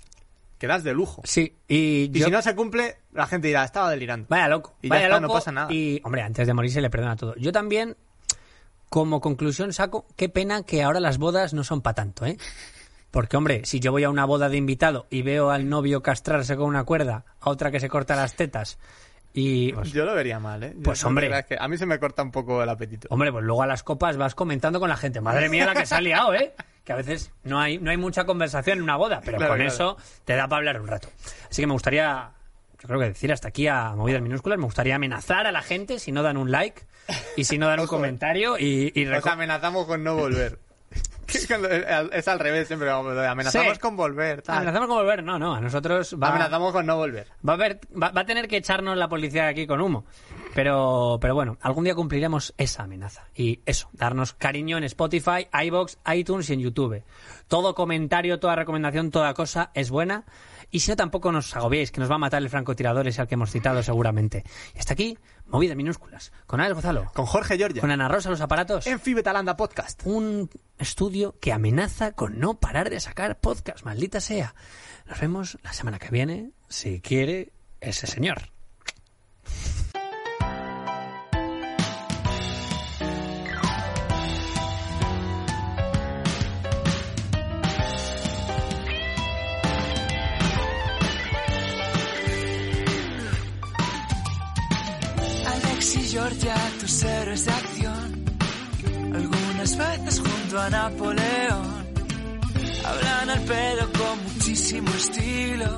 [0.58, 1.22] quedas de lujo.
[1.26, 1.56] Sí.
[1.68, 4.28] Y, Y yo- si no se cumple, la gente dirá, estaba delirando.
[4.30, 4.76] Vaya loco.
[4.82, 5.72] Y ya vaya está, no pasa nada.
[5.74, 7.36] Y, hombre, antes de morir se le perdona todo.
[7.38, 7.96] Yo también,
[8.90, 12.38] como conclusión, saco, qué pena que ahora las bodas no son para tanto, ¿eh?
[13.16, 16.58] Porque, hombre, si yo voy a una boda de invitado y veo al novio castrarse
[16.58, 18.78] con una cuerda, a otra que se corta las tetas,
[19.34, 19.72] y.
[19.72, 20.74] pues, Yo lo vería mal, ¿eh?
[20.76, 21.30] Yo Pues, hombre.
[21.40, 23.08] es que a mí se me corta un poco el apetito.
[23.10, 25.22] Hombre, pues luego a las copas vas comentando con la gente.
[25.22, 26.54] Madre mía, la que se ha liado, ¿eh?
[26.84, 29.60] Que a veces no hay, no hay mucha conversación en una boda, pero Claro, con
[29.60, 29.74] claro.
[29.74, 31.08] eso te da para hablar un rato.
[31.50, 32.32] Así que me gustaría,
[32.82, 36.00] yo creo que decir hasta aquí a movidas minúsculas, me gustaría amenazar a la gente
[36.00, 36.84] si no dan un like
[37.38, 40.60] y si no dan un comentario y, y Os reco- amenazamos con no volver.
[41.48, 43.80] Cuando- es al revés siempre, vamos, amenazamos Sí.
[43.80, 44.42] con volver.
[44.42, 44.58] tal.
[44.58, 47.28] Amenazamos con volver, no, no, a nosotros va, Amenazamos con no volver.
[47.48, 50.06] va, a haber- va- va a tener que echarnos la policía de aquí con humo.
[50.54, 53.24] Pero, pero bueno, algún día cumpliremos esa amenaza.
[53.36, 57.04] Y eso, darnos cariño en Spotify, iBox, iTunes y en YouTube.
[57.48, 60.24] Todo comentario, toda recomendación, toda cosa es buena.
[60.72, 63.28] Y si no, tampoco nos agobiéis, que nos va a matar el francotirador ese al
[63.28, 64.44] que hemos citado seguramente.
[64.76, 65.18] Y hasta aquí,
[65.48, 66.32] movidas minúsculas.
[66.48, 67.12] Con Alex Gonzalo.
[67.14, 67.82] Con Jorge Giorgia.
[67.82, 68.88] Con Ana Rosa, los aparatos.
[68.88, 70.02] En Fibetalanda Podcast.
[70.06, 74.56] Un estudio que amenaza con no parar de sacar podcast, maldita sea.
[75.06, 78.55] Nos vemos la semana que viene, si quiere ese señor.
[97.44, 98.26] De acción.
[99.14, 101.86] Algunas veces junto a Napoleón.
[102.86, 105.76] Hablan al pedo con muchísimo estilo.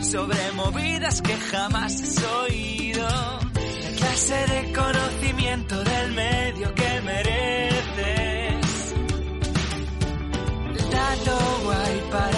[0.00, 3.06] Sobre movidas que jamás has oído.
[3.06, 8.94] La clase de conocimiento del medio que mereces.
[10.78, 12.35] El dato guay para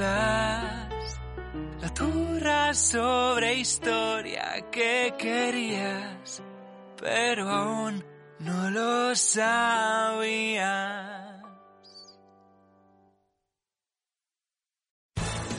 [0.00, 0.88] La
[1.94, 6.42] turra sobre historia que querías,
[6.98, 8.02] pero aún
[8.38, 10.58] no lo sabías.